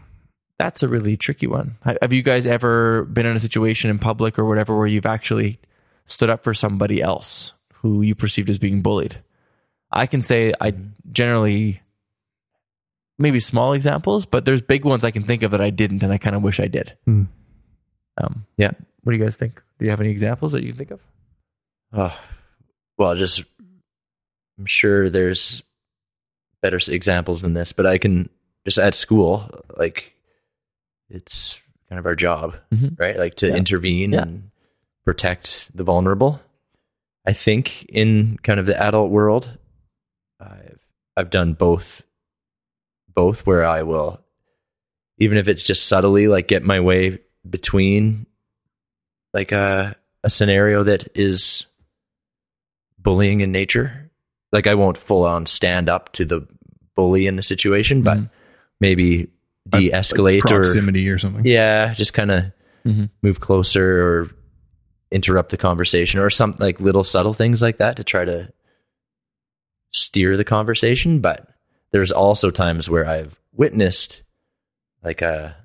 That's 0.62 0.84
a 0.84 0.88
really 0.88 1.18
tricky 1.18 1.48
one. 1.48 1.74
Have 2.04 2.14
you 2.14 2.22
guys 2.22 2.46
ever 2.46 3.04
been 3.06 3.26
in 3.26 3.36
a 3.36 3.40
situation 3.40 3.90
in 3.90 3.98
public 3.98 4.38
or 4.38 4.46
whatever 4.46 4.78
where 4.78 4.86
you've 4.86 5.08
actually 5.08 5.58
stood 6.06 6.30
up 6.30 6.44
for 6.44 6.54
somebody 6.54 7.02
else 7.02 7.54
who 7.82 8.04
you 8.04 8.14
perceived 8.14 8.48
as 8.48 8.60
being 8.60 8.84
bullied? 8.84 9.24
I 9.92 10.06
can 10.06 10.22
say 10.22 10.54
I 10.62 10.76
generally, 11.12 11.82
maybe 13.18 13.40
small 13.40 13.74
examples, 13.74 14.28
but 14.28 14.46
there's 14.46 14.62
big 14.62 14.86
ones 14.86 15.04
I 15.04 15.10
can 15.10 15.24
think 15.24 15.42
of 15.42 15.50
that 15.50 15.62
I 15.62 15.72
didn't, 15.72 16.04
and 16.04 16.14
I 16.14 16.20
kind 16.20 16.36
of 16.36 16.44
wish 16.44 16.60
I 16.60 16.68
did. 16.68 16.96
Hmm. 17.06 17.24
Um, 18.18 18.46
Yeah. 18.56 18.74
What 19.02 19.14
do 19.14 19.18
you 19.18 19.24
guys 19.24 19.38
think? 19.38 19.64
Do 19.80 19.86
you 19.86 19.90
have 19.90 20.00
any 20.00 20.12
examples 20.12 20.52
that 20.52 20.62
you 20.62 20.68
can 20.68 20.78
think 20.78 20.92
of? 20.92 21.00
Oh, 21.92 22.16
well, 23.00 23.16
just 23.16 23.44
I'm 24.60 24.68
sure 24.68 25.10
there's 25.10 25.64
better 26.62 26.78
examples 26.88 27.42
than 27.42 27.56
this, 27.56 27.74
but 27.74 27.88
I 27.88 27.98
can 27.98 28.30
just 28.64 28.78
at 28.78 28.94
school, 28.94 29.50
like 29.76 30.14
it's 31.12 31.62
kind 31.90 32.00
of 32.00 32.06
our 32.06 32.16
job, 32.16 32.56
Mhm. 32.74 33.00
right? 33.00 33.18
Like 33.18 33.36
to 33.36 33.48
Yeah. 33.48 33.56
intervene 33.56 34.14
Yeah. 34.14 34.22
and 34.24 34.52
protect 35.06 35.70
the 35.76 35.84
vulnerable. 35.84 36.42
I 37.26 37.34
think 37.34 37.84
in 37.90 38.38
kind 38.44 38.60
of 38.60 38.66
the 38.66 38.80
adult 38.82 39.12
world, 39.12 39.58
I've 40.40 40.80
I've 41.18 41.30
done 41.30 41.54
both, 41.54 42.04
both 43.14 43.46
where 43.46 43.66
I 43.66 43.84
will, 43.84 44.24
even 45.18 45.38
if 45.38 45.48
it's 45.50 45.64
just 45.64 45.88
subtly, 45.88 46.28
like 46.30 46.48
get 46.48 46.64
my 46.64 46.80
way 46.80 47.20
between, 47.48 48.26
like 49.34 49.52
a 49.52 49.96
a 50.24 50.30
scenario 50.30 50.84
that 50.84 51.08
is 51.16 51.66
bullying 52.98 53.42
in 53.42 53.52
nature. 53.52 54.10
Like 54.52 54.68
I 54.68 54.76
won't 54.76 54.98
full 54.98 55.26
on 55.26 55.46
stand 55.46 55.90
up 55.90 56.12
to 56.14 56.26
the 56.26 56.48
bully 56.96 57.28
in 57.28 57.36
the 57.36 57.44
situation, 57.44 58.02
but 58.04 58.18
Mhm. 58.18 58.30
maybe 58.80 59.28
de-escalate 59.70 60.40
or 60.46 60.62
proximity 60.64 61.10
or 61.10 61.18
something. 61.18 61.46
yeah, 61.46 61.94
just 61.94 62.14
kind 62.14 62.32
of 62.32 62.46
Mhm. 62.86 63.10
move 63.22 63.40
closer 63.40 64.02
or 64.06 64.30
interrupt 65.12 65.50
the 65.52 65.58
conversation 65.58 66.20
or 66.20 66.30
some 66.30 66.56
like 66.60 66.80
little 66.80 67.04
subtle 67.04 67.34
things 67.34 67.62
like 67.62 67.78
that 67.78 67.96
to 67.98 68.04
try 68.04 68.26
to 68.26 68.52
steer 69.92 70.38
the 70.38 70.44
conversation. 70.44 71.20
But 71.20 71.48
there's 71.92 72.12
also 72.12 72.50
times 72.50 72.90
where 72.90 73.06
I've 73.06 73.40
witnessed 73.54 74.24
like 75.04 75.22
a 75.22 75.56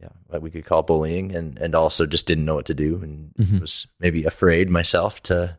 yeah, 0.00 0.08
what 0.26 0.42
we 0.42 0.50
could 0.50 0.64
call 0.64 0.82
bullying, 0.82 1.34
and 1.34 1.58
and 1.58 1.74
also 1.74 2.06
just 2.06 2.26
didn't 2.26 2.44
know 2.44 2.56
what 2.56 2.66
to 2.66 2.74
do, 2.74 3.00
and 3.02 3.32
Mhm. 3.38 3.60
was 3.60 3.86
maybe 4.00 4.24
afraid 4.24 4.68
myself 4.68 5.22
to 5.24 5.56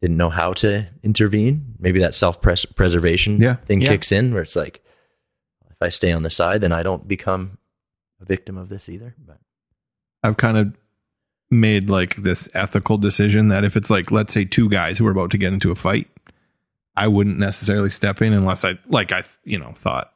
didn't 0.00 0.16
know 0.16 0.30
how 0.30 0.52
to 0.54 0.86
intervene. 1.02 1.74
Maybe 1.78 1.98
that 2.00 2.14
self 2.14 2.40
preservation 2.40 3.40
Yeah. 3.42 3.56
thing 3.56 3.80
Yeah. 3.82 3.88
kicks 3.90 4.12
in, 4.12 4.32
where 4.32 4.42
it's 4.42 4.54
like, 4.56 4.80
if 5.80 5.86
I 5.86 5.88
stay 5.90 6.12
on 6.12 6.22
the 6.22 6.30
side, 6.30 6.60
then 6.60 6.72
I 6.72 6.82
don't 6.82 7.06
become 7.06 7.58
a 8.20 8.24
victim 8.24 8.56
of 8.58 8.68
this 8.68 8.88
either. 8.88 9.14
But 9.24 9.38
I've 10.22 10.36
kind 10.36 10.56
of 10.58 10.74
made 11.50 11.88
like 11.88 12.16
this 12.16 12.48
ethical 12.54 12.98
decision 12.98 13.48
that 13.48 13.64
if 13.64 13.76
it's 13.76 13.90
like 13.90 14.10
let's 14.10 14.34
say 14.34 14.44
two 14.44 14.68
guys 14.68 14.98
who 14.98 15.06
are 15.06 15.10
about 15.12 15.30
to 15.30 15.38
get 15.38 15.52
into 15.52 15.70
a 15.70 15.74
fight, 15.74 16.08
I 16.96 17.06
wouldn't 17.08 17.38
necessarily 17.38 17.90
step 17.90 18.20
in 18.20 18.32
unless 18.32 18.64
I 18.64 18.78
like 18.88 19.12
I 19.12 19.22
you 19.44 19.58
know 19.58 19.72
thought 19.76 20.12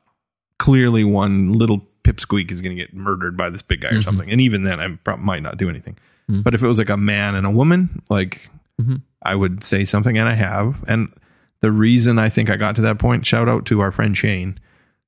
clearly 0.58 1.04
one 1.04 1.52
little 1.54 1.86
pipsqueak 2.04 2.50
is 2.50 2.60
going 2.60 2.76
to 2.76 2.80
get 2.82 2.94
murdered 2.94 3.36
by 3.36 3.48
this 3.50 3.62
big 3.62 3.80
guy 3.80 3.90
or 3.90 3.98
Mhm. 4.00 4.04
something, 4.04 4.30
and 4.30 4.40
even 4.40 4.64
then 4.64 4.80
I 4.80 4.96
prob- 4.96 5.20
might 5.20 5.42
not 5.42 5.56
do 5.56 5.68
anything. 5.68 5.96
Mhm. 6.28 6.42
But 6.42 6.54
if 6.54 6.62
it 6.62 6.66
was 6.68 6.78
like 6.78 6.88
a 6.90 6.96
man 6.96 7.34
and 7.36 7.46
a 7.46 7.50
woman, 7.50 8.02
like 8.10 8.50
Mhm. 8.80 9.02
I 9.22 9.34
would 9.36 9.62
say 9.62 9.84
something, 9.84 10.18
and 10.18 10.28
I 10.28 10.34
have. 10.34 10.84
And 10.88 11.12
the 11.60 11.70
reason 11.70 12.18
I 12.18 12.28
think 12.28 12.50
I 12.50 12.56
got 12.56 12.74
to 12.76 12.82
that 12.82 12.98
point, 12.98 13.24
shout 13.24 13.48
out 13.48 13.64
to 13.66 13.80
our 13.80 13.92
friend 13.92 14.16
Shane, 14.16 14.58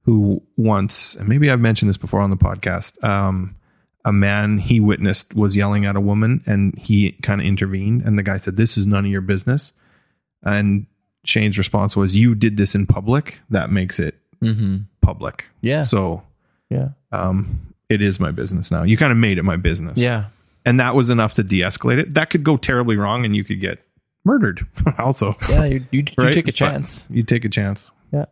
who 0.04 0.42
once, 0.56 1.14
and 1.14 1.28
maybe 1.28 1.50
I've 1.50 1.60
mentioned 1.60 1.88
this 1.88 1.96
before 1.96 2.20
on 2.20 2.30
the 2.30 2.36
podcast, 2.36 3.02
um, 3.04 3.56
a 4.04 4.12
man 4.12 4.58
he 4.58 4.80
witnessed 4.80 5.34
was 5.34 5.56
yelling 5.56 5.86
at 5.86 5.96
a 5.96 6.00
woman 6.00 6.42
and 6.46 6.78
he 6.78 7.12
kind 7.22 7.40
of 7.40 7.46
intervened. 7.46 8.02
And 8.02 8.18
the 8.18 8.22
guy 8.22 8.36
said, 8.38 8.56
This 8.56 8.76
is 8.76 8.86
none 8.86 9.04
of 9.06 9.10
your 9.10 9.22
business. 9.22 9.72
And 10.42 10.86
Shane's 11.24 11.56
response 11.56 11.96
was, 11.96 12.14
You 12.16 12.34
did 12.34 12.56
this 12.58 12.74
in 12.74 12.86
public. 12.86 13.40
That 13.50 13.70
makes 13.70 13.98
it 13.98 14.16
Mm-hmm. 14.42 14.76
public. 15.00 15.46
Yeah. 15.62 15.80
So 15.82 16.22
Yeah. 16.68 16.88
um, 17.12 17.72
it 17.88 18.02
is 18.02 18.20
my 18.20 18.30
business 18.30 18.70
now. 18.70 18.82
You 18.82 18.98
kind 18.98 19.10
of 19.12 19.16
made 19.16 19.38
it 19.38 19.42
my 19.42 19.56
business. 19.56 19.96
Yeah. 19.96 20.26
And 20.66 20.80
that 20.80 20.94
was 20.94 21.08
enough 21.08 21.32
to 21.34 21.42
de 21.42 21.60
escalate 21.60 21.98
it. 21.98 22.12
That 22.14 22.28
could 22.28 22.44
go 22.44 22.58
terribly 22.58 22.96
wrong 22.98 23.24
and 23.24 23.34
you 23.34 23.42
could 23.44 23.60
get 23.60 23.82
murdered 24.22 24.66
also. 24.98 25.34
Yeah. 25.48 25.64
You, 25.64 25.86
you, 25.90 26.00
you 26.18 26.30
take 26.30 26.38
a 26.40 26.42
But- 26.48 26.54
chance. 26.56 27.04
You 27.08 27.22
take 27.22 27.46
a 27.46 27.48
chance. 27.48 27.90
Yeah. 28.12 28.26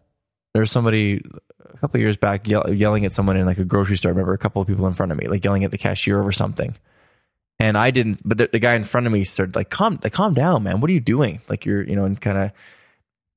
There's 0.52 0.70
somebody 0.70 1.24
a 1.74 1.78
couple 1.78 1.98
of 1.98 2.02
years 2.02 2.16
back 2.16 2.46
yell, 2.48 2.72
yelling 2.72 3.04
at 3.04 3.12
someone 3.12 3.36
in 3.36 3.46
like 3.46 3.58
a 3.58 3.64
grocery 3.64 3.96
store. 3.96 4.10
I 4.10 4.12
remember 4.12 4.32
a 4.34 4.38
couple 4.38 4.60
of 4.62 4.68
people 4.68 4.86
in 4.86 4.94
front 4.94 5.12
of 5.12 5.18
me, 5.18 5.26
like 5.28 5.44
yelling 5.44 5.64
at 5.64 5.70
the 5.70 5.78
cashier 5.78 6.20
over 6.20 6.32
something. 6.32 6.74
And 7.58 7.76
I 7.78 7.90
didn't, 7.90 8.20
but 8.24 8.38
the, 8.38 8.48
the 8.52 8.58
guy 8.58 8.74
in 8.74 8.82
front 8.84 9.06
of 9.06 9.12
me 9.12 9.22
started 9.24 9.54
like, 9.54 9.70
calm, 9.70 9.98
like, 10.02 10.12
calm 10.12 10.34
down, 10.34 10.64
man. 10.64 10.80
What 10.80 10.90
are 10.90 10.94
you 10.94 11.00
doing? 11.00 11.40
Like 11.48 11.64
you're, 11.64 11.82
you 11.82 11.94
know, 11.94 12.04
and 12.04 12.20
kind 12.20 12.36
of, 12.38 12.50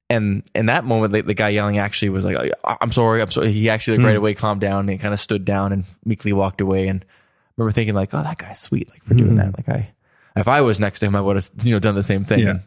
and 0.09 0.43
in 0.55 0.67
that 0.67 0.85
moment, 0.85 1.13
the, 1.13 1.21
the 1.21 1.33
guy 1.33 1.49
yelling 1.49 1.77
actually 1.79 2.09
was 2.09 2.23
like, 2.25 2.37
"I- 2.63 2.77
I'm 2.81 2.91
sorry. 2.91 3.21
I'm 3.21 3.31
sorry. 3.31 3.51
He 3.51 3.69
actually 3.69 3.97
like 3.97 4.01
Hmm. 4.01 4.07
right 4.07 4.15
away 4.17 4.33
calmed 4.35 4.61
down 4.61 4.87
and 4.89 4.99
kind 4.99 5.13
of 5.13 5.19
stood 5.19 5.45
down 5.45 5.71
and 5.73 5.83
meekly 6.05 6.31
walked 6.33 6.61
away. 6.61 6.87
And 6.87 7.03
I 7.03 7.51
remember 7.57 7.71
thinking 7.73 7.95
like, 7.95 8.13
oh, 8.13 8.21
that 8.23 8.37
guy's 8.37 8.59
sweet. 8.59 8.89
Like 8.89 9.03
for 9.03 9.13
doing 9.15 9.31
Hmm. 9.31 9.37
that. 9.37 9.57
Like 9.57 9.69
I, 9.69 9.93
if 10.35 10.47
I 10.47 10.61
was 10.61 10.79
next 10.79 10.99
to 10.99 11.05
him, 11.07 11.15
I 11.15 11.21
would 11.21 11.35
have, 11.37 11.49
you 11.63 11.71
know, 11.73 11.79
done 11.79 11.95
the 11.95 12.03
same 12.03 12.23
thing. 12.25 12.39
Yeah. 12.39 12.59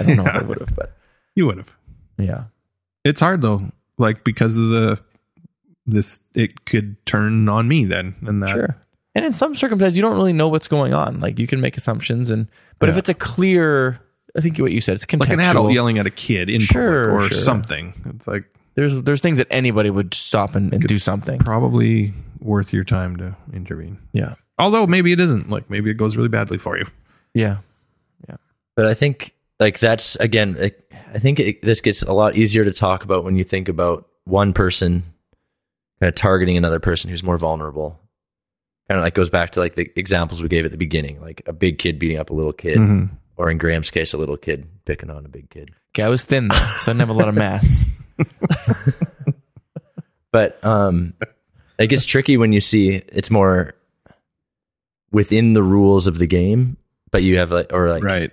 I 0.00 0.04
don't 0.04 0.16
know 0.18 0.26
if 0.26 0.34
I 0.34 0.42
would 0.46 0.60
have, 0.60 0.74
but 0.76 0.96
You 1.34 1.46
would 1.46 1.58
have. 1.58 1.74
yeah. 2.16 2.44
It's 3.04 3.20
hard 3.20 3.40
though, 3.40 3.70
like 3.98 4.24
because 4.24 4.56
of 4.56 4.68
the 4.70 5.00
this 5.86 6.20
it 6.34 6.64
could 6.64 7.04
turn 7.06 7.48
on 7.48 7.66
me 7.68 7.84
then. 7.84 8.14
And 8.26 8.42
that 8.42 8.50
Sure. 8.50 8.76
And 9.14 9.24
in 9.24 9.32
some 9.32 9.54
circumstances, 9.54 9.96
you 9.96 10.02
don't 10.02 10.14
really 10.16 10.32
know 10.32 10.48
what's 10.48 10.68
going 10.68 10.94
on. 10.94 11.18
Like 11.20 11.38
you 11.38 11.46
can 11.46 11.60
make 11.60 11.76
assumptions, 11.76 12.30
and 12.30 12.46
but 12.78 12.88
if 12.88 12.96
it's 12.96 13.08
a 13.08 13.14
clear, 13.14 13.98
I 14.36 14.40
think 14.40 14.58
what 14.58 14.70
you 14.70 14.80
said, 14.80 14.94
it's 14.94 15.06
contextual. 15.06 15.20
like 15.20 15.30
an 15.30 15.40
adult 15.40 15.72
yelling 15.72 15.98
at 15.98 16.06
a 16.06 16.10
kid 16.10 16.48
in 16.48 16.60
Sure, 16.60 17.08
public 17.08 17.30
or 17.30 17.34
sure. 17.34 17.42
something. 17.42 17.94
It's 18.14 18.26
like 18.28 18.44
There's 18.76 19.00
there's 19.02 19.20
things 19.20 19.38
that 19.38 19.48
anybody 19.50 19.90
would 19.90 20.14
stop 20.14 20.54
and, 20.54 20.72
and 20.72 20.84
do 20.84 20.98
something. 20.98 21.40
probably 21.40 22.14
worth 22.38 22.72
your 22.72 22.84
time 22.84 23.16
to 23.16 23.34
intervene. 23.52 23.98
Yeah. 24.12 24.34
Although 24.58 24.86
maybe 24.86 25.10
it 25.10 25.18
isn't. 25.18 25.50
Like 25.50 25.68
maybe 25.68 25.90
it 25.90 25.94
goes 25.94 26.16
really 26.16 26.28
badly 26.28 26.58
for 26.58 26.78
you. 26.78 26.86
Yeah. 27.34 27.58
Yeah. 28.28 28.36
But 28.76 28.86
I 28.86 28.94
think 28.94 29.34
like 29.58 29.80
that's 29.80 30.14
again, 30.16 30.54
like, 30.60 30.87
I 31.14 31.18
think 31.18 31.40
it, 31.40 31.62
this 31.62 31.80
gets 31.80 32.02
a 32.02 32.12
lot 32.12 32.36
easier 32.36 32.64
to 32.64 32.72
talk 32.72 33.04
about 33.04 33.24
when 33.24 33.36
you 33.36 33.44
think 33.44 33.68
about 33.68 34.08
one 34.24 34.52
person 34.52 35.02
kind 36.00 36.08
of 36.08 36.14
targeting 36.14 36.56
another 36.56 36.80
person 36.80 37.10
who's 37.10 37.22
more 37.22 37.38
vulnerable. 37.38 37.98
Kind 38.88 38.98
of 38.98 39.04
like 39.04 39.14
goes 39.14 39.30
back 39.30 39.50
to 39.50 39.60
like 39.60 39.74
the 39.74 39.90
examples 39.96 40.40
we 40.42 40.48
gave 40.48 40.64
at 40.64 40.70
the 40.70 40.78
beginning, 40.78 41.20
like 41.20 41.42
a 41.46 41.52
big 41.52 41.78
kid 41.78 41.98
beating 41.98 42.18
up 42.18 42.30
a 42.30 42.34
little 42.34 42.52
kid, 42.52 42.78
Mhm. 42.78 43.10
or 43.36 43.50
in 43.50 43.58
Graham's 43.58 43.90
case, 43.90 44.12
a 44.14 44.18
little 44.18 44.36
kid 44.36 44.66
picking 44.86 45.10
on 45.10 45.24
a 45.26 45.28
big 45.28 45.50
kid. 45.50 45.70
Okay, 45.94 46.02
I 46.02 46.08
was 46.08 46.24
thin 46.24 46.48
though, 46.48 46.54
so 46.54 46.92
I 46.92 46.94
didn't 46.94 47.00
have 47.00 47.08
a 47.10 47.12
lot 47.12 47.28
of 47.28 47.34
mass. 47.34 47.84
But 50.30 50.62
um, 50.62 51.14
it 51.78 51.86
gets 51.86 52.04
tricky 52.04 52.36
when 52.36 52.52
you 52.52 52.60
see 52.60 52.90
it's 53.08 53.30
more 53.30 53.74
within 55.10 55.54
the 55.54 55.62
rules 55.62 56.06
of 56.06 56.18
the 56.18 56.26
game, 56.26 56.76
but 57.10 57.22
you 57.22 57.38
have 57.38 57.50
like 57.50 57.72
or 57.72 57.88
like 57.88 58.02
Right. 58.04 58.30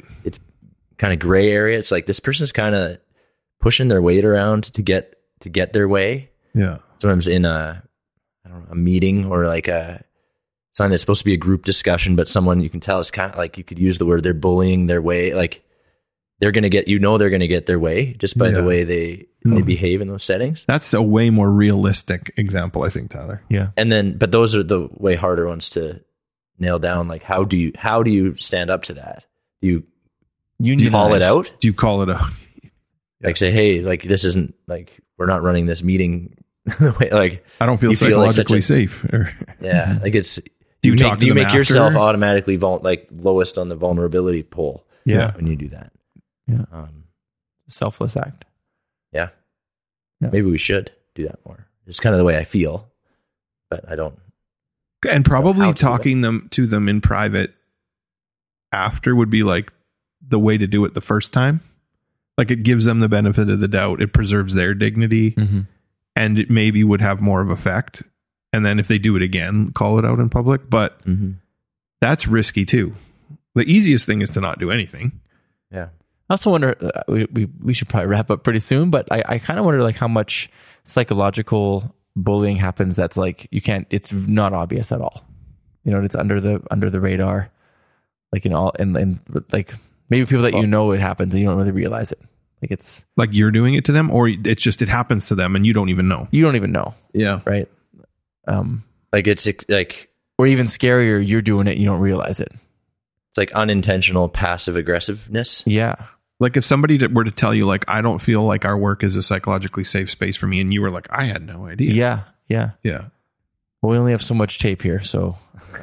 Kind 0.97 1.13
of 1.13 1.19
gray 1.19 1.51
area. 1.51 1.77
It's 1.77 1.91
like 1.91 2.05
this 2.05 2.19
person's 2.19 2.51
kind 2.51 2.75
of 2.75 2.97
pushing 3.59 3.87
their 3.87 4.01
weight 4.01 4.25
around 4.25 4.63
to 4.73 4.81
get 4.81 5.15
to 5.41 5.49
get 5.49 5.73
their 5.73 5.87
way. 5.87 6.29
Yeah. 6.53 6.79
Sometimes 6.99 7.27
in 7.27 7.45
a 7.45 7.83
I 8.45 8.49
don't 8.49 8.65
know 8.65 8.71
a 8.71 8.75
meeting 8.75 9.25
or 9.25 9.45
like 9.47 9.67
a 9.67 10.03
something 10.73 10.91
that's 10.91 11.01
supposed 11.01 11.21
to 11.21 11.25
be 11.25 11.33
a 11.33 11.37
group 11.37 11.65
discussion, 11.65 12.15
but 12.15 12.27
someone 12.27 12.59
you 12.59 12.69
can 12.69 12.79
tell 12.81 12.99
is 12.99 13.11
kind 13.11 13.31
of 13.31 13.37
like 13.37 13.57
you 13.57 13.63
could 13.63 13.79
use 13.79 13.97
the 13.97 14.05
word 14.05 14.23
they're 14.23 14.33
bullying 14.33 14.85
their 14.87 15.01
way. 15.01 15.33
Like 15.33 15.63
they're 16.39 16.51
gonna 16.51 16.69
get 16.69 16.87
you 16.87 16.99
know 16.99 17.17
they're 17.17 17.29
gonna 17.29 17.47
get 17.47 17.65
their 17.65 17.79
way 17.79 18.13
just 18.13 18.37
by 18.37 18.51
the 18.51 18.63
way 18.63 18.83
they 18.83 19.27
they 19.43 19.61
Mm. 19.61 19.65
behave 19.65 20.01
in 20.01 20.07
those 20.07 20.23
settings. 20.23 20.65
That's 20.67 20.91
a 20.93 21.01
way 21.03 21.29
more 21.29 21.51
realistic 21.51 22.33
example, 22.35 22.81
I 22.83 22.89
think, 22.89 23.11
Tyler. 23.11 23.43
Yeah. 23.49 23.69
And 23.77 23.91
then 23.91 24.17
but 24.17 24.31
those 24.31 24.55
are 24.55 24.63
the 24.63 24.89
way 24.93 25.15
harder 25.15 25.47
ones 25.47 25.69
to 25.71 26.01
nail 26.57 26.79
down. 26.79 27.07
Like 27.07 27.21
how 27.23 27.43
do 27.43 27.55
you 27.57 27.71
how 27.77 28.01
do 28.03 28.09
you 28.11 28.35
stand 28.37 28.69
up 28.71 28.83
to 28.83 28.93
that? 28.95 29.23
Do 29.61 29.67
you 29.67 29.83
Unionize. 30.59 30.91
call 30.91 31.13
it 31.13 31.21
out? 31.21 31.51
Do 31.59 31.67
you 31.67 31.73
call 31.73 32.01
it 32.01 32.09
out? 32.09 32.29
like 33.23 33.37
say, 33.37 33.51
hey, 33.51 33.81
like 33.81 34.03
this 34.03 34.23
isn't 34.23 34.55
like 34.67 34.91
we're 35.17 35.25
not 35.25 35.43
running 35.43 35.65
this 35.65 35.83
meeting 35.83 36.37
the 36.65 36.95
way 36.99 37.09
like 37.11 37.45
I 37.59 37.65
don't 37.65 37.79
feel 37.79 37.91
You 37.91 37.95
feel 37.97 38.17
like 38.19 38.35
psychologically 38.35 38.59
a- 38.59 38.61
safe. 38.61 39.03
Or, 39.05 39.33
yeah, 39.61 39.99
like 40.01 40.15
it's 40.15 40.35
Do 40.81 40.89
you 40.89 40.91
make, 40.93 40.99
talk 40.99 41.13
to 41.15 41.21
do 41.21 41.27
you 41.27 41.33
them 41.33 41.43
make 41.43 41.53
yourself 41.53 41.95
automatically 41.95 42.55
vul- 42.55 42.79
like 42.83 43.07
lowest 43.11 43.57
on 43.57 43.67
the 43.67 43.75
vulnerability 43.75 44.43
poll 44.43 44.85
Yeah. 45.05 45.33
when 45.35 45.47
you 45.47 45.55
do 45.55 45.69
that. 45.69 45.91
Yeah. 46.47 46.65
Um, 46.71 47.03
Selfless 47.67 48.15
act. 48.15 48.45
yeah. 49.11 49.29
Yeah. 50.21 50.29
Maybe 50.31 50.49
we 50.49 50.57
should 50.59 50.91
do 51.15 51.23
that 51.27 51.39
more. 51.45 51.67
It's 51.87 51.99
kind 51.99 52.13
of 52.15 52.19
the 52.19 52.23
way 52.25 52.37
I 52.37 52.43
feel, 52.45 52.87
but 53.69 53.83
I 53.89 53.95
don't. 53.95 54.17
and 55.09 55.25
probably 55.25 55.65
How 55.65 55.73
to, 55.73 55.79
talking 55.81 56.21
them 56.21 56.47
to 56.51 56.65
them 56.67 56.87
in 56.87 57.01
private 57.01 57.53
after 58.71 59.15
would 59.15 59.29
be 59.29 59.43
like 59.43 59.71
the 60.27 60.39
way 60.39 60.57
to 60.57 60.67
do 60.67 60.83
it 60.85 60.93
the 60.93 61.01
first 61.01 61.31
time. 61.31 61.61
Like 62.37 62.51
it 62.51 62.63
gives 62.63 62.85
them 62.85 62.99
the 62.99 63.09
benefit 63.09 63.49
of 63.49 63.59
the 63.59 63.67
doubt. 63.67 64.01
It 64.01 64.13
preserves 64.13 64.53
their 64.53 64.73
dignity 64.73 65.31
Mm-hmm. 65.31 65.61
and 66.15 66.39
it 66.39 66.49
maybe 66.49 66.83
would 66.83 67.01
have 67.01 67.21
more 67.21 67.41
of 67.41 67.49
effect. 67.49 68.03
And 68.51 68.65
then 68.65 68.79
if 68.79 68.87
they 68.87 68.97
do 68.97 69.15
it 69.15 69.21
again, 69.21 69.71
call 69.71 69.99
it 69.99 70.05
out 70.05 70.19
in 70.19 70.29
public. 70.29 70.69
But 70.69 70.99
that's 72.01 72.27
risky 72.27 72.65
too. 72.65 72.95
The 73.53 73.63
easiest 73.63 74.05
thing 74.05 74.21
is 74.21 74.29
to 74.31 74.41
not 74.41 74.59
do 74.59 74.71
anything. 74.71 75.19
Yeah. 75.71 75.89
I 76.29 76.33
also 76.33 76.51
wonder. 76.51 76.75
Uh, 76.81 77.03
we, 77.07 77.25
we 77.31 77.45
we 77.63 77.73
should 77.73 77.87
probably 77.87 78.07
wrap 78.07 78.31
up 78.31 78.43
pretty 78.43 78.59
soon, 78.59 78.89
but 78.89 79.07
I, 79.11 79.23
I 79.27 79.37
kind 79.39 79.59
of 79.59 79.65
wonder 79.65 79.83
like 79.83 79.95
how 79.95 80.07
much 80.07 80.49
psychological 80.83 81.93
bullying 82.15 82.57
happens. 82.57 82.95
That's 82.95 83.15
like 83.17 83.47
you 83.51 83.61
can't. 83.61 83.85
It's 83.91 84.11
not 84.11 84.51
obvious 84.53 84.91
at 84.91 85.01
all. 85.01 85.23
You 85.83 85.91
know, 85.91 86.01
it's 86.01 86.15
under 86.15 86.41
the 86.41 86.61
under 86.71 86.89
the 86.89 86.99
radar. 86.99 87.51
Like 88.33 88.43
you 88.43 88.51
know, 88.51 88.71
and 88.79 88.97
and 88.97 89.19
like 89.51 89.75
maybe 90.09 90.25
people 90.25 90.43
that 90.43 90.53
you 90.53 90.67
know 90.67 90.91
it 90.91 90.99
happens 91.01 91.33
and 91.33 91.41
you 91.41 91.47
don't 91.47 91.57
really 91.57 91.71
realize 91.71 92.11
it. 92.11 92.19
Like 92.61 92.71
it's 92.71 93.05
Like 93.17 93.29
you're 93.33 93.51
doing 93.51 93.73
it 93.75 93.85
to 93.85 93.91
them, 93.91 94.09
or 94.11 94.27
it's 94.29 94.63
just 94.63 94.81
it 94.81 94.89
happens 94.89 95.27
to 95.27 95.35
them 95.35 95.55
and 95.55 95.65
you 95.65 95.73
don't 95.73 95.89
even 95.89 96.07
know. 96.07 96.27
you 96.31 96.43
don't 96.43 96.55
even 96.55 96.71
know, 96.71 96.93
Yeah. 97.13 97.41
right? 97.45 97.67
Um, 98.47 98.83
Like 99.13 99.27
it's 99.27 99.45
ex- 99.47 99.65
like 99.69 100.09
or 100.37 100.47
even 100.47 100.65
scarier, 100.65 101.25
you're 101.25 101.41
doing 101.41 101.67
it, 101.67 101.77
you 101.77 101.85
don't 101.85 101.99
realize 102.01 102.39
it. 102.39 102.51
it's 102.51 103.37
like 103.37 103.51
unintentional 103.53 104.29
passive 104.29 104.75
aggressiveness. 104.75 105.63
Yeah, 105.65 105.95
Like 106.39 106.57
if 106.57 106.65
somebody 106.65 106.97
that 106.97 107.13
were 107.13 107.23
to 107.23 107.31
tell 107.31 107.53
you, 107.53 107.65
like, 107.65 107.85
I 107.87 108.01
don't 108.01 108.19
feel 108.21 108.43
like 108.43 108.65
our 108.65 108.77
work 108.77 109.03
is 109.03 109.15
a 109.15 109.21
psychologically 109.21 109.83
safe 109.85 110.09
space 110.11 110.35
for 110.37 110.47
me, 110.47 110.59
and 110.61 110.73
you 110.73 110.81
were 110.81 110.91
like, 110.91 111.07
I 111.09 111.23
had 111.25 111.41
no 111.45 111.65
idea. 111.67 111.93
yeah, 111.93 112.23
yeah. 112.47 112.71
Yeah. 112.83 113.05
Well, 113.81 113.91
we 113.91 113.97
only 113.97 114.11
have 114.11 114.23
so 114.23 114.33
much 114.33 114.59
tape 114.59 114.81
here, 114.81 115.01
so 115.01 115.37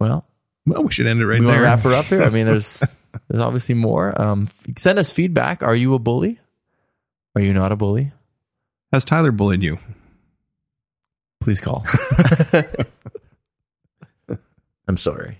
well, 0.00 0.26
Well, 0.66 0.82
we 0.82 0.92
should 0.92 1.06
end 1.06 1.20
it 1.20 1.26
right 1.26 1.40
we 1.40 1.46
there. 1.46 1.62
wrap 1.62 1.80
her 1.80 1.92
up 1.94 2.06
here. 2.06 2.22
I 2.22 2.30
mean, 2.30 2.46
there's 2.46 2.80
there's 3.28 3.42
obviously 3.42 3.74
more. 3.74 4.20
Um, 4.20 4.48
send 4.76 4.98
us 4.98 5.10
feedback. 5.10 5.62
Are 5.62 5.74
you 5.76 5.94
a 5.94 5.98
bully? 5.98 6.40
Are 7.34 7.42
you 7.42 7.52
not 7.52 7.70
a 7.72 7.76
bully? 7.76 8.12
Has 8.92 9.04
Tyler 9.04 9.30
bullied 9.32 9.62
you? 9.62 9.78
Please 11.40 11.60
call. 11.60 11.84
I'm 14.88 14.96
sorry. 14.96 15.38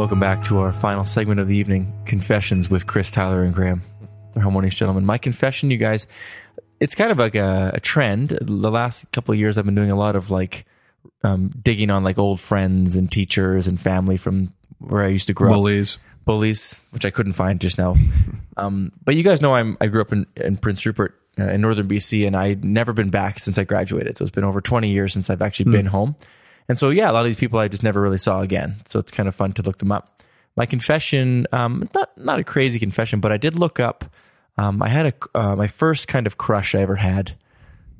Welcome 0.00 0.18
back 0.18 0.44
to 0.44 0.56
our 0.60 0.72
final 0.72 1.04
segment 1.04 1.40
of 1.40 1.46
the 1.46 1.56
evening 1.56 1.92
Confessions 2.06 2.70
with 2.70 2.86
Chris, 2.86 3.10
Tyler, 3.10 3.44
and 3.44 3.54
Graham, 3.54 3.82
the 4.32 4.40
harmonious 4.40 4.74
gentlemen. 4.74 5.04
My 5.04 5.18
confession, 5.18 5.70
you 5.70 5.76
guys, 5.76 6.06
it's 6.80 6.94
kind 6.94 7.12
of 7.12 7.18
like 7.18 7.34
a, 7.34 7.72
a 7.74 7.80
trend. 7.80 8.30
The 8.40 8.70
last 8.70 9.12
couple 9.12 9.34
of 9.34 9.38
years, 9.38 9.58
I've 9.58 9.66
been 9.66 9.74
doing 9.74 9.90
a 9.90 9.96
lot 9.96 10.16
of 10.16 10.30
like 10.30 10.64
um, 11.22 11.50
digging 11.50 11.90
on 11.90 12.02
like 12.02 12.16
old 12.16 12.40
friends 12.40 12.96
and 12.96 13.12
teachers 13.12 13.66
and 13.66 13.78
family 13.78 14.16
from 14.16 14.54
where 14.78 15.04
I 15.04 15.08
used 15.08 15.26
to 15.26 15.34
grow 15.34 15.50
up 15.50 15.56
Bullies. 15.56 15.98
bullies, 16.24 16.80
which 16.92 17.04
I 17.04 17.10
couldn't 17.10 17.34
find 17.34 17.60
just 17.60 17.76
now. 17.76 17.94
Um, 18.56 18.92
but 19.04 19.14
you 19.14 19.22
guys 19.22 19.40
know 19.40 19.54
I'm, 19.54 19.78
I 19.80 19.86
grew 19.86 20.02
up 20.02 20.12
in, 20.12 20.26
in 20.36 20.58
Prince 20.58 20.84
Rupert 20.84 21.18
uh, 21.38 21.44
in 21.44 21.62
northern 21.62 21.88
BC, 21.88 22.26
and 22.26 22.36
I'd 22.36 22.62
never 22.62 22.92
been 22.92 23.08
back 23.08 23.38
since 23.38 23.56
I 23.56 23.64
graduated. 23.64 24.18
So 24.18 24.24
it's 24.24 24.32
been 24.32 24.44
over 24.44 24.60
20 24.60 24.90
years 24.90 25.14
since 25.14 25.30
I've 25.30 25.40
actually 25.40 25.70
been 25.70 25.86
home. 25.86 26.14
And 26.70 26.78
so, 26.78 26.90
yeah, 26.90 27.10
a 27.10 27.12
lot 27.12 27.22
of 27.22 27.26
these 27.26 27.36
people 27.36 27.58
I 27.58 27.66
just 27.66 27.82
never 27.82 28.00
really 28.00 28.16
saw 28.16 28.42
again. 28.42 28.76
So 28.86 29.00
it's 29.00 29.10
kind 29.10 29.28
of 29.28 29.34
fun 29.34 29.52
to 29.54 29.62
look 29.62 29.78
them 29.78 29.90
up. 29.90 30.22
My 30.54 30.66
confession, 30.66 31.48
um, 31.50 31.90
not 31.96 32.16
not 32.16 32.38
a 32.38 32.44
crazy 32.44 32.78
confession, 32.78 33.18
but 33.18 33.32
I 33.32 33.38
did 33.38 33.58
look 33.58 33.80
up. 33.80 34.04
Um, 34.56 34.80
I 34.80 34.88
had 34.88 35.06
a 35.06 35.36
uh, 35.36 35.56
my 35.56 35.66
first 35.66 36.06
kind 36.06 36.28
of 36.28 36.38
crush 36.38 36.76
I 36.76 36.78
ever 36.78 36.94
had 36.94 37.36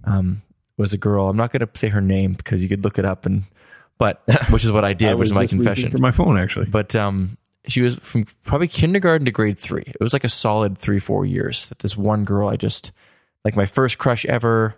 um, 0.04 0.42
was 0.76 0.92
a 0.92 0.98
girl. 0.98 1.28
I'm 1.28 1.36
not 1.36 1.50
going 1.50 1.66
to 1.66 1.68
say 1.76 1.88
her 1.88 2.00
name 2.00 2.34
because 2.34 2.62
you 2.62 2.68
could 2.68 2.84
look 2.84 2.96
it 2.96 3.04
up, 3.04 3.26
and 3.26 3.42
but 3.98 4.22
which 4.50 4.64
is 4.64 4.70
what 4.70 4.84
I 4.84 4.92
did, 4.92 5.18
which 5.18 5.26
is 5.26 5.32
my 5.32 5.48
confession. 5.48 5.90
For 5.90 5.98
my 5.98 6.12
phone, 6.12 6.38
actually. 6.38 6.66
But 6.66 6.94
um, 6.94 7.38
she 7.66 7.80
was 7.80 7.96
from 7.96 8.24
probably 8.44 8.68
kindergarten 8.68 9.24
to 9.24 9.32
grade 9.32 9.58
three. 9.58 9.82
It 9.84 10.00
was 10.00 10.12
like 10.12 10.22
a 10.22 10.28
solid 10.28 10.78
three, 10.78 11.00
four 11.00 11.26
years. 11.26 11.70
That 11.70 11.80
this 11.80 11.96
one 11.96 12.24
girl, 12.24 12.48
I 12.48 12.54
just 12.54 12.92
like 13.44 13.56
my 13.56 13.66
first 13.66 13.98
crush 13.98 14.24
ever. 14.26 14.76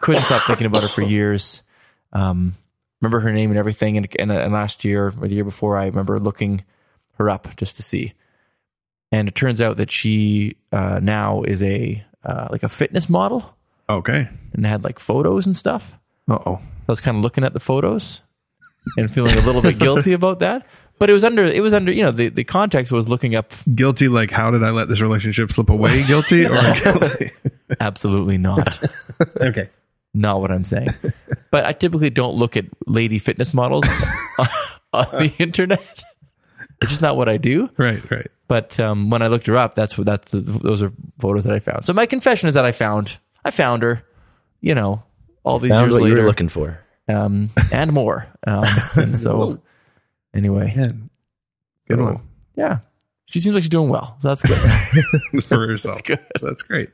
Couldn't 0.00 0.20
stop 0.20 0.42
thinking 0.46 0.66
about 0.66 0.82
her 0.82 0.88
for 0.88 1.00
years. 1.16 1.62
Um, 2.12 2.56
remember 3.02 3.20
her 3.20 3.32
name 3.32 3.50
and 3.50 3.58
everything. 3.58 3.96
And, 3.98 4.08
and, 4.18 4.30
and 4.32 4.52
last 4.52 4.84
year 4.84 5.08
or 5.20 5.28
the 5.28 5.34
year 5.34 5.44
before, 5.44 5.76
I 5.76 5.86
remember 5.86 6.18
looking 6.18 6.64
her 7.18 7.28
up 7.28 7.54
just 7.56 7.76
to 7.76 7.82
see. 7.82 8.14
And 9.10 9.28
it 9.28 9.34
turns 9.34 9.60
out 9.60 9.76
that 9.76 9.90
she 9.90 10.56
uh, 10.72 10.98
now 11.02 11.42
is 11.42 11.62
a 11.62 12.02
uh, 12.24 12.48
like 12.50 12.62
a 12.62 12.68
fitness 12.68 13.10
model 13.10 13.54
Okay. 13.90 14.28
and 14.54 14.64
had 14.64 14.84
like 14.84 14.98
photos 14.98 15.44
and 15.44 15.54
stuff. 15.56 15.92
Uh 16.30 16.38
oh. 16.46 16.60
I 16.88 16.92
was 16.92 17.00
kind 17.00 17.16
of 17.18 17.22
looking 17.22 17.44
at 17.44 17.52
the 17.52 17.60
photos 17.60 18.22
and 18.96 19.10
feeling 19.12 19.36
a 19.36 19.40
little 19.42 19.60
bit 19.62 19.78
guilty 19.80 20.12
about 20.14 20.38
that. 20.38 20.66
But 20.98 21.10
it 21.10 21.14
was 21.14 21.24
under 21.24 21.44
it 21.44 21.60
was 21.60 21.74
under 21.74 21.90
you 21.92 22.02
know 22.02 22.12
the, 22.12 22.28
the 22.28 22.44
context 22.44 22.92
was 22.92 23.08
looking 23.08 23.34
up 23.34 23.52
Guilty, 23.74 24.08
like, 24.08 24.30
how 24.30 24.50
did 24.52 24.62
I 24.62 24.70
let 24.70 24.88
this 24.88 25.00
relationship 25.00 25.50
slip 25.50 25.68
away? 25.68 26.04
Guilty 26.06 26.46
or 26.46 26.52
guilty? 26.84 27.32
absolutely 27.80 28.38
not 28.38 28.78
okay. 29.40 29.68
Not 30.14 30.40
what 30.40 30.50
I'm 30.50 30.64
saying. 30.64 30.88
But 31.50 31.66
I 31.66 31.72
typically 31.74 32.08
don't 32.08 32.34
look 32.36 32.56
at 32.56 32.64
lady 32.86 33.18
fitness 33.18 33.52
models 33.52 33.84
on 34.94 35.06
the 35.12 35.30
internet. 35.38 36.02
It's 36.80 36.90
just 36.90 37.02
not 37.02 37.14
what 37.14 37.28
I 37.28 37.36
do. 37.36 37.68
Right, 37.76 38.02
right. 38.10 38.26
But 38.48 38.80
um, 38.80 39.10
when 39.10 39.20
I 39.20 39.26
looked 39.28 39.46
her 39.48 39.56
up, 39.58 39.74
that's 39.74 39.98
what 39.98 40.06
that's 40.06 40.32
the, 40.32 40.40
those 40.40 40.82
are 40.82 40.90
photos 41.20 41.44
that 41.44 41.52
I 41.52 41.58
found. 41.58 41.84
So 41.84 41.92
my 41.92 42.06
confession 42.06 42.48
is 42.48 42.54
that 42.54 42.64
I 42.64 42.72
found 42.72 43.18
I 43.44 43.50
found 43.50 43.82
her. 43.82 44.02
You 44.62 44.74
know, 44.74 45.02
all 45.44 45.58
these 45.58 45.72
Found 45.72 45.84
years 45.90 45.92
what 46.00 46.06
you 46.06 46.14
later, 46.14 46.22
were 46.22 46.28
looking 46.28 46.48
for. 46.48 46.80
um, 47.08 47.50
and 47.70 47.92
more. 47.92 48.26
Um, 48.46 48.64
and 48.96 49.18
so 49.18 49.60
anyway, 50.34 50.72
Man, 50.74 51.10
good 51.86 51.98
so, 51.98 52.04
one. 52.04 52.20
Yeah, 52.56 52.78
she 53.26 53.40
seems 53.40 53.52
like 53.54 53.62
she's 53.62 53.68
doing 53.68 53.90
well. 53.90 54.16
So 54.20 54.28
that's 54.28 54.42
good. 54.42 55.44
For 55.44 55.66
herself. 55.68 56.02
good. 56.04 56.20
That's 56.40 56.62
great. 56.62 56.88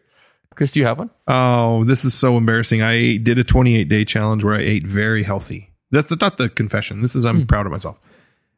Chris, 0.59 0.73
do 0.73 0.81
you 0.81 0.87
have 0.87 0.99
one? 0.99 1.09
Oh, 1.29 1.85
this 1.85 2.05
is 2.05 2.15
so 2.15 2.37
embarrassing. 2.37 2.83
I 2.83 3.19
did 3.19 3.39
a 3.39 3.45
28 3.45 3.89
day 3.89 4.05
challenge 4.05 4.43
where 4.43 4.57
I 4.57 4.61
ate 4.63 4.85
very 4.85 5.23
healthy. 5.23 5.71
That's 5.93 6.11
not 6.21 6.37
the 6.37 6.49
confession. 6.49 7.01
This 7.01 7.15
is, 7.15 7.25
I'm 7.25 7.47
proud 7.47 7.65
of 7.65 7.71
myself. 7.71 8.01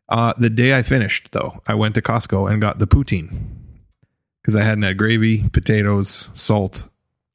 Uh, 0.09 0.33
the 0.39 0.49
day 0.49 0.75
I 0.79 0.81
finished, 0.81 1.33
though, 1.33 1.61
I 1.67 1.75
went 1.75 1.95
to 1.97 2.01
Costco 2.01 2.51
and 2.51 2.59
got 2.59 2.79
the 2.79 2.87
poutine 2.87 3.49
because 4.41 4.57
I 4.57 4.63
hadn't 4.63 4.85
had 4.85 4.97
gravy, 4.97 5.47
potatoes, 5.51 6.31
salt, 6.33 6.89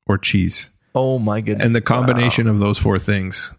or 0.07 0.17
cheese. 0.17 0.71
Oh 0.95 1.19
my 1.19 1.41
goodness! 1.41 1.63
And 1.63 1.75
the 1.75 1.81
combination 1.81 2.47
of 2.47 2.57
those 2.57 2.79
four 2.79 2.97
things, 2.97 3.53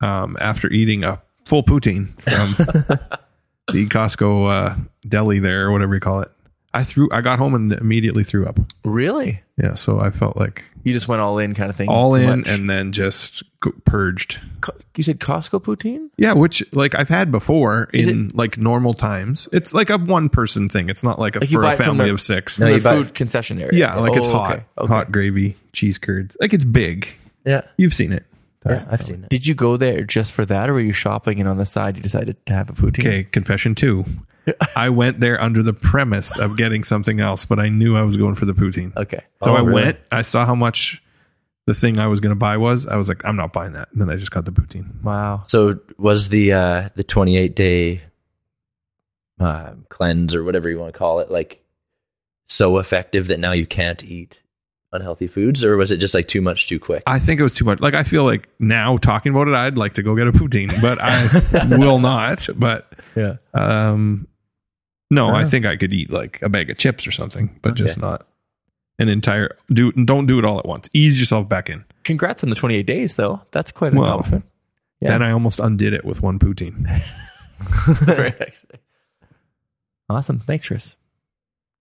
um, 0.00 0.34
after 0.40 0.72
eating 0.72 1.04
a 1.04 1.20
full 1.44 1.62
poutine 1.62 2.18
from 2.22 2.52
the 3.70 3.86
Costco 3.86 4.50
uh, 4.50 4.76
deli 5.06 5.40
there, 5.40 5.66
or 5.66 5.72
whatever 5.72 5.92
you 5.92 6.00
call 6.00 6.22
it, 6.22 6.30
I 6.74 6.84
threw. 6.84 7.08
I 7.12 7.20
got 7.22 7.38
home 7.38 7.54
and 7.54 7.72
immediately 7.72 8.24
threw 8.24 8.46
up. 8.46 8.58
Really, 8.84 9.42
Yeah, 9.56 9.74
so 9.74 9.98
I 10.00 10.10
felt 10.10 10.36
like 10.36 10.64
you 10.84 10.92
just 10.92 11.08
went 11.08 11.20
all 11.22 11.38
in, 11.38 11.54
kind 11.54 11.70
of 11.70 11.76
thing. 11.76 11.88
all 11.88 12.14
in 12.14 12.40
much. 12.40 12.48
and 12.48 12.68
then 12.68 12.92
just 12.92 13.42
go- 13.60 13.72
purged. 13.84 14.38
Co- 14.60 14.74
you 14.96 15.02
said 15.02 15.18
Costco 15.18 15.62
poutine. 15.62 16.10
Yeah, 16.18 16.34
which 16.34 16.62
like 16.74 16.94
I've 16.94 17.08
had 17.08 17.32
before 17.32 17.88
Is 17.94 18.06
in 18.06 18.30
like 18.34 18.58
normal 18.58 18.92
times. 18.92 19.48
It's 19.52 19.72
like 19.72 19.88
a 19.90 19.96
one 19.98 20.28
person 20.28 20.68
thing. 20.68 20.88
It's 20.90 21.02
not 21.02 21.18
like 21.18 21.36
a 21.36 21.40
Like 21.40 21.50
you 21.50 21.58
for 21.58 21.62
buy 21.62 21.70
a 21.70 21.74
it 21.74 21.76
from 21.78 21.86
family 21.86 22.06
the- 22.06 22.12
of 22.12 22.20
six. 22.20 22.58
No, 22.58 22.66
the 22.66 22.74
you 22.74 22.80
buy- 22.82 22.94
food 22.96 23.14
concession 23.14 23.60
area. 23.60 23.78
yeah, 23.78 23.96
like 23.96 24.16
it's 24.16 24.28
Oh, 24.28 24.32
hot, 24.32 24.52
okay, 24.56 24.64
okay. 24.78 24.92
hot 24.92 25.10
gravy, 25.12 25.56
cheese 25.72 25.96
curds. 25.98 26.36
Like 26.40 26.52
it's 26.52 26.64
big. 26.64 27.08
Yeah, 27.46 27.62
You've 27.78 27.94
seen 27.94 28.12
it. 28.12 28.24
yeah, 28.66 28.84
I've 28.90 29.02
seen 29.04 29.22
it. 29.24 29.30
Did 29.30 29.46
you 29.46 29.54
go 29.54 29.78
there 29.78 30.02
just 30.04 30.32
for 30.32 30.44
that, 30.44 30.68
or 30.68 30.74
were 30.74 30.80
you 30.80 30.92
shopping 30.92 31.40
and 31.40 31.48
on 31.48 31.56
the 31.56 31.64
side 31.64 31.96
you 31.96 32.02
decided 32.02 32.36
to 32.46 32.52
have 32.52 32.68
a 32.68 32.74
poutine? 32.74 33.00
Okay, 33.00 33.24
confession 33.24 33.74
two. 33.74 34.04
I 34.76 34.88
went 34.90 35.20
there 35.20 35.40
under 35.40 35.62
the 35.62 35.72
premise 35.72 36.38
of 36.38 36.56
getting 36.56 36.84
something 36.84 37.20
else, 37.20 37.44
but 37.44 37.58
I 37.58 37.68
knew 37.68 37.96
I 37.96 38.02
was 38.02 38.16
going 38.16 38.34
for 38.34 38.44
the 38.44 38.52
poutine. 38.54 38.96
Okay. 38.96 39.22
So 39.42 39.52
Oh, 39.52 39.56
I 39.56 39.60
really? 39.60 39.82
went. 39.84 39.98
I 40.12 40.22
saw 40.22 40.44
how 40.46 40.54
much 40.54 41.02
the 41.66 41.74
thing 41.74 41.98
I 41.98 42.06
was 42.06 42.20
going 42.20 42.30
to 42.30 42.36
buy 42.38 42.56
was. 42.56 42.86
I 42.86 42.96
was 42.96 43.08
like, 43.08 43.24
I'm 43.24 43.36
not 43.36 43.52
buying 43.52 43.72
that. 43.74 43.88
And 43.92 44.00
then 44.00 44.08
I 44.10 44.16
just 44.16 44.30
got 44.30 44.44
the 44.44 44.52
poutine. 44.52 45.02
Wow. 45.02 45.44
So 45.48 45.78
was 45.98 46.28
the 46.30 46.52
uh, 46.52 46.88
the 46.94 47.04
28 47.04 47.54
day 47.54 48.02
uh, 49.40 49.72
cleanse 49.88 50.34
or 50.34 50.44
whatever 50.44 50.68
you 50.68 50.78
want 50.78 50.92
to 50.92 50.98
call 50.98 51.20
it 51.20 51.30
like 51.30 51.62
so 52.46 52.78
effective 52.78 53.26
that 53.28 53.38
now 53.38 53.52
you 53.52 53.66
can't 53.66 54.02
eat 54.04 54.40
unhealthy 54.90 55.26
foods, 55.26 55.62
or 55.62 55.76
was 55.76 55.92
it 55.92 55.98
just 55.98 56.14
like 56.14 56.26
too 56.28 56.40
much 56.40 56.66
too 56.66 56.80
quick? 56.80 57.02
I 57.06 57.18
think 57.18 57.38
it 57.38 57.42
was 57.42 57.54
too 57.54 57.66
much. 57.66 57.80
Like 57.80 57.92
I 57.94 58.02
feel 58.04 58.24
like 58.24 58.48
now 58.58 58.96
talking 58.96 59.32
about 59.32 59.46
it, 59.46 59.54
I'd 59.54 59.76
like 59.76 59.92
to 59.94 60.02
go 60.02 60.16
get 60.16 60.26
a 60.26 60.32
poutine, 60.32 60.72
but 60.80 60.98
I 61.00 61.76
will 61.78 61.98
not. 61.98 62.48
But 62.56 62.90
Yeah. 63.14 63.36
um, 63.52 64.26
no, 65.10 65.28
I 65.28 65.40
Uh-huh. 65.40 65.48
think 65.48 65.66
I 65.66 65.76
could 65.76 65.92
eat 65.92 66.10
like 66.10 66.40
a 66.42 66.48
bag 66.48 66.70
of 66.70 66.76
chips 66.78 67.06
or 67.06 67.10
something, 67.12 67.58
but 67.62 67.74
just 67.74 67.98
not 67.98 68.26
an 68.98 69.08
entire. 69.08 69.56
Do 69.72 69.92
don't 69.92 70.26
do 70.26 70.38
it 70.38 70.44
all 70.44 70.58
at 70.58 70.66
once. 70.66 70.88
Ease 70.92 71.18
yourself 71.18 71.48
back 71.48 71.68
in. 71.70 71.84
Congrats 72.04 72.42
on 72.42 72.50
the 72.50 72.56
28 72.56 72.86
days, 72.86 73.16
though. 73.16 73.42
That's 73.50 73.70
quite 73.72 73.92
an 73.92 73.98
Well, 73.98 74.08
accomplishment. 74.08 74.44
Yeah. 75.00 75.10
Then 75.10 75.22
I 75.22 75.30
almost 75.30 75.60
undid 75.60 75.92
it 75.92 76.04
with 76.04 76.22
one 76.22 76.38
poutine. 76.38 76.84
Very. 78.04 78.32
Awesome. 80.10 80.38
Thanks, 80.40 80.66
Chris. 80.66 80.96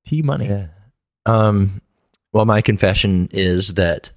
T 0.05 0.21
money. 0.21 0.47
Yeah. 0.47 0.67
Um, 1.25 1.81
well, 2.33 2.45
my 2.45 2.61
confession 2.61 3.29
is 3.31 3.75
that 3.75 4.11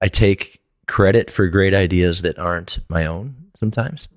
I 0.00 0.08
take 0.08 0.60
credit 0.86 1.30
for 1.30 1.46
great 1.48 1.74
ideas 1.74 2.22
that 2.22 2.38
aren't 2.38 2.78
my 2.88 3.04
own 3.06 3.36
sometimes. 3.58 4.08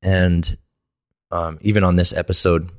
And 0.00 0.56
um, 1.32 1.58
even 1.62 1.82
on 1.84 1.96
this 1.96 2.12
episode, 2.12 2.70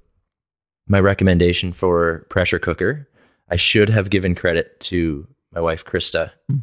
my 0.87 0.99
recommendation 0.99 1.71
for 1.73 2.25
pressure 2.29 2.59
cooker, 2.59 3.07
I 3.49 3.55
should 3.55 3.89
have 3.89 4.09
given 4.09 4.35
credit 4.35 4.79
to 4.81 5.27
my 5.53 5.61
wife, 5.61 5.85
Krista, 5.85 6.31
Hmm. 6.49 6.57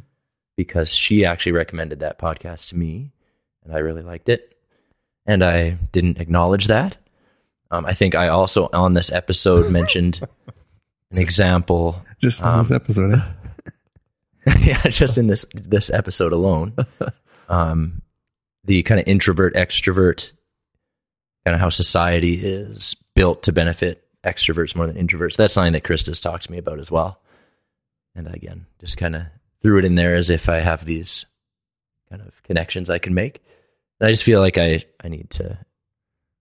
because 0.57 0.95
she 0.95 1.25
actually 1.25 1.53
recommended 1.53 2.01
that 2.01 2.19
podcast 2.19 2.69
to 2.71 2.77
me 2.77 3.13
and 3.65 3.75
I 3.75 3.79
really 3.79 4.03
liked 4.03 4.29
it. 4.29 4.57
And 5.27 5.45
I 5.45 5.79
didn't 5.93 6.19
acknowledge 6.21 6.67
that. 6.67 6.97
Um, 7.71 7.87
I 7.87 7.93
think 7.93 8.15
I 8.15 8.29
also 8.29 8.69
on 8.73 8.95
this 8.95 9.13
episode 9.13 9.71
mentioned 9.73 10.21
an 11.13 11.21
example 11.21 12.05
Just 12.19 12.43
on 12.43 12.59
this 12.65 12.71
episode. 12.73 13.15
Eh? 13.15 13.23
yeah, 14.61 14.83
just 14.85 15.19
in 15.19 15.27
this 15.27 15.45
this 15.55 15.91
episode 15.91 16.33
alone, 16.33 16.75
um, 17.49 18.03
the 18.65 18.83
kind 18.83 18.99
of 19.01 19.07
introvert 19.07 19.55
extrovert 19.55 20.33
kind 21.45 21.55
of 21.55 21.61
how 21.61 21.69
society 21.69 22.35
is 22.35 22.97
built 23.15 23.43
to 23.45 23.53
benefit 23.53 24.03
extroverts 24.25 24.77
more 24.77 24.87
than 24.87 24.97
introverts. 24.97 25.37
That's 25.37 25.55
something 25.55 25.73
that 25.73 25.85
Krista's 25.85 26.21
talked 26.21 26.45
to 26.45 26.53
me 26.53 26.59
about 26.59 26.79
as 26.79 26.91
well. 26.91 27.21
And 28.15 28.27
again, 28.33 28.67
just 28.81 28.97
kind 28.99 29.17
of 29.17 29.23
threw 29.63 29.79
it 29.79 29.85
in 29.85 29.95
there 29.95 30.15
as 30.15 30.31
if 30.31 30.49
I 30.49 30.57
have 30.57 30.85
these 30.85 31.27
kind 32.09 32.23
of 32.23 32.43
connections 32.43 32.91
I 32.91 32.99
can 32.99 33.15
make. 33.15 33.43
And 33.99 34.09
I 34.09 34.13
just 34.13 34.25
feel 34.25 34.41
like 34.41 34.59
I 34.59 34.85
I 35.03 35.09
need 35.09 35.31
to, 35.31 35.59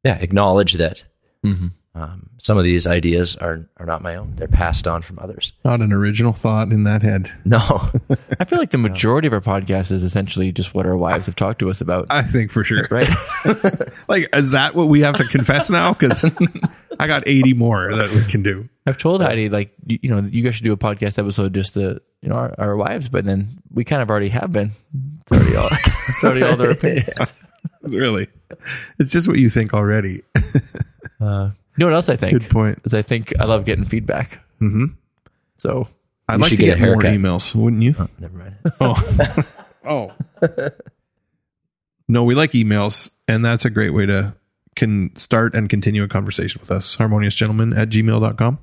yeah, 0.03 0.15
acknowledge 0.15 0.73
that 0.73 1.03
Mm-hmm. 1.45 1.67
Um, 1.95 2.29
some 2.39 2.57
of 2.57 2.63
these 2.63 2.85
ideas 2.85 3.35
are 3.35 3.67
are 3.77 3.85
not 3.85 4.03
my 4.03 4.15
own. 4.15 4.35
They're 4.37 4.47
passed 4.47 4.87
on 4.87 5.01
from 5.01 5.17
others. 5.19 5.53
Not 5.65 5.81
an 5.81 5.91
original 5.91 6.33
thought 6.33 6.71
in 6.71 6.83
that 6.83 7.01
head. 7.01 7.31
No, 7.45 7.57
I 8.39 8.45
feel 8.45 8.59
like 8.59 8.69
the 8.69 8.77
majority 8.77 9.27
of 9.27 9.33
our 9.33 9.41
podcast 9.41 9.91
is 9.91 10.03
essentially 10.03 10.51
just 10.51 10.73
what 10.75 10.85
our 10.85 10.95
wives 10.95 11.25
have 11.25 11.35
talked 11.35 11.59
to 11.59 11.69
us 11.69 11.81
about. 11.81 12.05
I 12.09 12.21
think 12.21 12.51
for 12.51 12.63
sure. 12.63 12.87
Right? 12.91 13.09
Like, 14.07 14.29
is 14.35 14.53
that 14.53 14.73
what 14.75 14.85
we 14.87 15.01
have 15.01 15.17
to 15.17 15.25
confess 15.25 15.69
now? 15.69 15.93
Because 15.93 16.25
I 16.99 17.05
got 17.05 17.27
80 17.27 17.53
more 17.53 17.93
that 17.93 18.09
we 18.11 18.23
can 18.31 18.41
do. 18.41 18.67
I've 18.87 18.97
told 18.97 19.21
Heidi, 19.21 19.49
like, 19.49 19.71
you, 19.85 19.99
you 20.01 20.09
know, 20.09 20.27
you 20.27 20.41
guys 20.41 20.55
should 20.55 20.63
do 20.63 20.73
a 20.73 20.77
podcast 20.77 21.19
episode 21.19 21.53
just 21.53 21.75
to, 21.75 22.01
you 22.21 22.29
know, 22.29 22.35
our, 22.35 22.55
our 22.57 22.75
wives, 22.75 23.07
but 23.07 23.25
then 23.25 23.61
we 23.71 23.83
kind 23.83 24.01
of 24.01 24.09
already 24.09 24.29
have 24.29 24.51
been. 24.51 24.71
It's 25.21 25.31
already 25.31 25.55
all, 25.55 25.69
it's 25.71 26.23
already 26.23 26.43
all 26.43 26.55
their 26.55 26.71
opinions. 26.71 27.33
Really. 27.83 28.27
It's 28.97 29.11
just 29.11 29.27
what 29.27 29.37
you 29.37 29.49
think 29.49 29.73
already. 29.75 30.23
Uh, 31.21 31.51
know 31.79 31.87
what 31.87 31.95
else 31.95 32.09
I 32.09 32.15
think? 32.15 32.41
Good 32.41 32.49
point. 32.49 32.79
Is 32.83 32.93
I 32.93 33.01
think 33.01 33.33
I 33.39 33.45
love 33.45 33.65
getting 33.65 33.85
feedback. 33.85 34.39
hmm 34.59 34.85
So 35.57 35.87
I'd 36.27 36.39
like 36.39 36.49
to 36.51 36.55
get 36.57 36.79
get, 36.79 36.87
more 36.87 37.01
emails, 37.01 37.55
wouldn't 37.55 37.81
you? 37.81 37.95
Oh, 37.97 38.07
never 38.19 38.37
mind. 38.37 38.55
Oh. 39.85 40.13
oh. 40.41 40.69
no, 42.07 42.23
we 42.23 42.35
like 42.35 42.51
emails, 42.51 43.09
and 43.27 43.43
that's 43.43 43.65
a 43.65 43.69
great 43.69 43.91
way 43.91 44.05
to 44.05 44.35
can 44.75 45.15
start 45.15 45.55
and 45.55 45.69
continue 45.69 46.03
a 46.03 46.07
conversation 46.07 46.59
with 46.59 46.71
us. 46.71 46.95
Harmoniousgentlemen 46.95 47.77
at 47.77 47.89
gmail.com. 47.89 48.59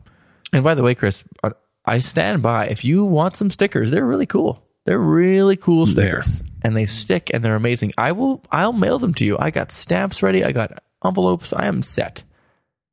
And 0.52 0.64
by 0.64 0.74
the 0.74 0.82
way, 0.82 0.94
Chris, 0.94 1.24
uh, 1.44 1.50
I 1.84 1.98
stand 1.98 2.42
by. 2.42 2.66
If 2.68 2.84
you 2.84 3.04
want 3.04 3.36
some 3.36 3.50
stickers, 3.50 3.90
they're 3.90 4.06
really 4.06 4.26
cool. 4.26 4.62
They're 4.84 4.98
really 4.98 5.56
cool 5.56 5.84
They 5.86 6.10
are. 6.10 6.22
stickers, 6.22 6.42
and 6.62 6.76
they 6.76 6.86
stick, 6.86 7.30
and 7.34 7.44
they're 7.44 7.56
amazing. 7.56 7.92
I 7.98 8.12
will. 8.12 8.42
I'll 8.50 8.72
mail 8.72 8.98
them 8.98 9.14
to 9.14 9.24
you. 9.24 9.36
I 9.38 9.50
got 9.50 9.72
stamps 9.72 10.22
ready. 10.22 10.44
I 10.44 10.52
got 10.52 10.82
envelopes. 11.04 11.52
I 11.52 11.66
am 11.66 11.82
set. 11.82 12.22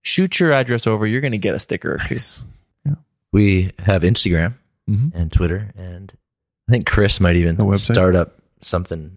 Shoot 0.03 0.39
your 0.39 0.51
address 0.51 0.85
over. 0.85 1.07
You're 1.07 1.21
going 1.21 1.31
to 1.31 1.37
get 1.37 1.55
a 1.55 1.59
sticker 1.59 1.93
or 1.93 2.07
two. 2.07 2.15
We 3.31 3.71
have 3.79 4.03
Instagram 4.03 4.53
Mhm. 4.87 5.11
and 5.15 5.31
Twitter, 5.31 5.71
and 5.75 6.13
I 6.69 6.71
think 6.73 6.85
Chris 6.85 7.19
might 7.19 7.35
even 7.35 7.77
start 7.79 8.15
up 8.15 8.37
something. 8.61 9.11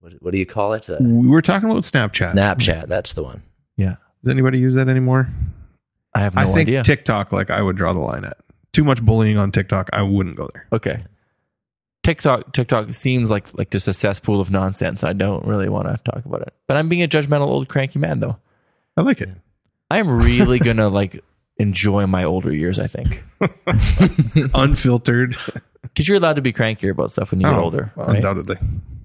What, 0.00 0.12
what 0.20 0.32
do 0.32 0.38
you 0.38 0.44
call 0.44 0.74
it? 0.74 0.90
Uh, 0.90 0.96
We 1.00 1.26
were 1.28 1.40
talking 1.40 1.70
about 1.70 1.84
Snapchat. 1.84 2.34
Snapchat. 2.34 2.86
That's 2.88 3.14
the 3.14 3.22
one. 3.22 3.42
Yeah, 3.78 3.96
Does 4.22 4.30
anybody 4.32 4.58
use 4.58 4.74
that 4.74 4.88
anymore? 4.88 5.28
I 6.14 6.20
have 6.20 6.34
no 6.34 6.42
I 6.42 6.44
think 6.46 6.58
idea. 6.68 6.82
TikTok, 6.82 7.32
like 7.32 7.48
I 7.50 7.62
would 7.62 7.76
draw 7.76 7.92
the 7.94 8.00
line 8.00 8.24
at. 8.26 8.36
Too 8.72 8.84
much 8.84 9.02
bullying 9.02 9.38
on 9.38 9.52
TikTok. 9.52 9.88
I 9.92 10.02
wouldn't 10.02 10.36
go 10.36 10.48
there. 10.52 10.66
okay. 10.72 11.04
TikTok 12.04 12.52
TikTok 12.52 12.92
seems 12.94 13.30
like 13.30 13.46
like 13.58 13.70
just 13.70 13.88
a 13.88 13.92
cesspool 13.92 14.40
of 14.40 14.50
nonsense. 14.50 15.02
I 15.04 15.12
don't 15.12 15.44
really 15.46 15.68
want 15.68 15.88
to 15.88 16.10
talk 16.10 16.24
about 16.24 16.42
it. 16.42 16.54
But 16.66 16.76
I'm 16.76 16.88
being 16.88 17.02
a 17.02 17.08
judgmental 17.08 17.48
old 17.48 17.68
cranky 17.68 17.98
man 17.98 18.20
though. 18.20 18.38
I 18.96 19.02
like 19.02 19.20
it. 19.20 19.28
I 19.90 19.98
am 19.98 20.08
really 20.22 20.58
gonna 20.58 20.88
like 20.88 21.22
enjoy 21.56 22.06
my 22.06 22.24
older 22.24 22.54
years, 22.54 22.78
I 22.78 22.86
think. 22.86 23.22
Unfiltered. 24.54 25.36
Because 25.82 26.06
you're 26.08 26.18
allowed 26.18 26.36
to 26.36 26.42
be 26.42 26.52
crankier 26.52 26.90
about 26.90 27.10
stuff 27.10 27.30
when 27.30 27.40
you 27.40 27.46
get 27.46 27.56
Oh, 27.56 27.64
older. 27.64 27.92
Right? 27.96 28.16
Undoubtedly. 28.16 28.56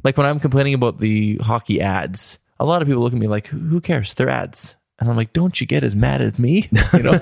Like 0.04 0.18
when 0.18 0.28
I'm 0.28 0.40
complaining 0.40 0.74
about 0.74 1.00
the 1.00 1.38
hockey 1.38 1.82
ads, 1.82 2.40
a 2.60 2.66
lot 2.66 2.82
of 2.82 2.88
people 2.88 3.02
look 3.04 3.14
at 3.14 3.20
me 3.20 3.28
like, 3.28 3.48
who 3.48 3.80
cares? 3.82 4.14
They're 4.14 4.30
ads. 4.30 4.76
And 5.00 5.10
I'm 5.10 5.16
like, 5.16 5.34
don't 5.34 5.60
you 5.60 5.66
get 5.66 5.84
as 5.84 5.96
mad 5.96 6.22
as 6.22 6.38
me? 6.38 6.70
You 6.94 7.04
know? 7.04 7.20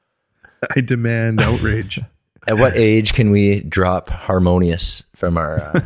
I 0.76 0.80
demand 0.80 1.40
outrage. 1.40 2.00
At 2.46 2.58
what 2.58 2.76
age 2.76 3.14
can 3.14 3.30
we 3.30 3.60
drop 3.60 4.10
harmonious 4.10 5.02
from 5.16 5.36
our 5.38 5.58
uh, 5.60 5.80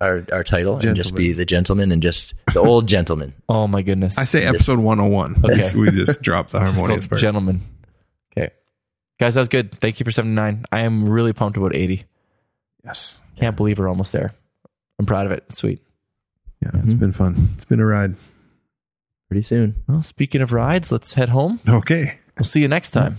our, 0.00 0.24
our 0.32 0.44
title 0.44 0.78
and 0.78 0.96
just 0.96 1.14
be 1.14 1.32
the 1.32 1.44
gentleman 1.44 1.90
and 1.92 2.02
just 2.02 2.34
the 2.54 2.60
old 2.60 2.86
gentleman? 2.86 3.34
oh 3.48 3.66
my 3.66 3.82
goodness. 3.82 4.16
I 4.18 4.24
say 4.24 4.44
episode 4.44 4.78
101. 4.78 5.44
Okay. 5.44 5.62
So 5.62 5.78
we 5.78 5.90
just 5.90 6.22
dropped 6.22 6.50
the 6.52 6.60
harmonious 6.60 6.86
called 7.06 7.08
part. 7.10 7.20
gentleman. 7.20 7.60
Okay. 8.32 8.50
Guys, 9.20 9.34
that 9.34 9.40
was 9.40 9.48
good. 9.48 9.72
Thank 9.80 10.00
you 10.00 10.04
for 10.04 10.12
79. 10.12 10.64
I 10.72 10.80
am 10.80 11.08
really 11.08 11.32
pumped 11.32 11.56
about 11.56 11.74
80. 11.74 12.04
yes. 12.84 13.18
Can't 13.38 13.56
believe 13.56 13.78
we're 13.78 13.88
almost 13.88 14.12
there. 14.12 14.32
I'm 14.98 15.06
proud 15.06 15.26
of 15.26 15.32
it. 15.32 15.44
It's 15.48 15.58
Sweet. 15.58 15.80
Yeah, 16.60 16.70
it's 16.74 16.94
been 16.94 17.12
fun. 17.12 17.50
It's 17.56 17.64
been 17.66 17.78
a 17.78 17.86
ride. 17.86 18.16
Pretty 19.28 19.42
soon. 19.44 19.76
Well, 19.86 20.02
speaking 20.02 20.40
of 20.42 20.50
rides, 20.52 20.90
let's 20.90 21.12
head 21.14 21.28
home. 21.28 21.60
Okay. 21.68 22.18
We'll 22.36 22.44
see 22.44 22.60
you 22.62 22.66
next 22.68 22.90
time 22.90 23.18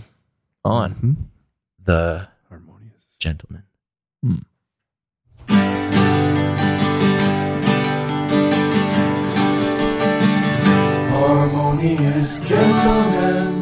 on 0.62 0.94
Mhm. 0.94 1.16
The 1.86 2.28
Harmonious. 2.50 3.16
gentleman. 3.18 3.62
Harmonious 11.40 12.38
gentlemen. 12.46 13.59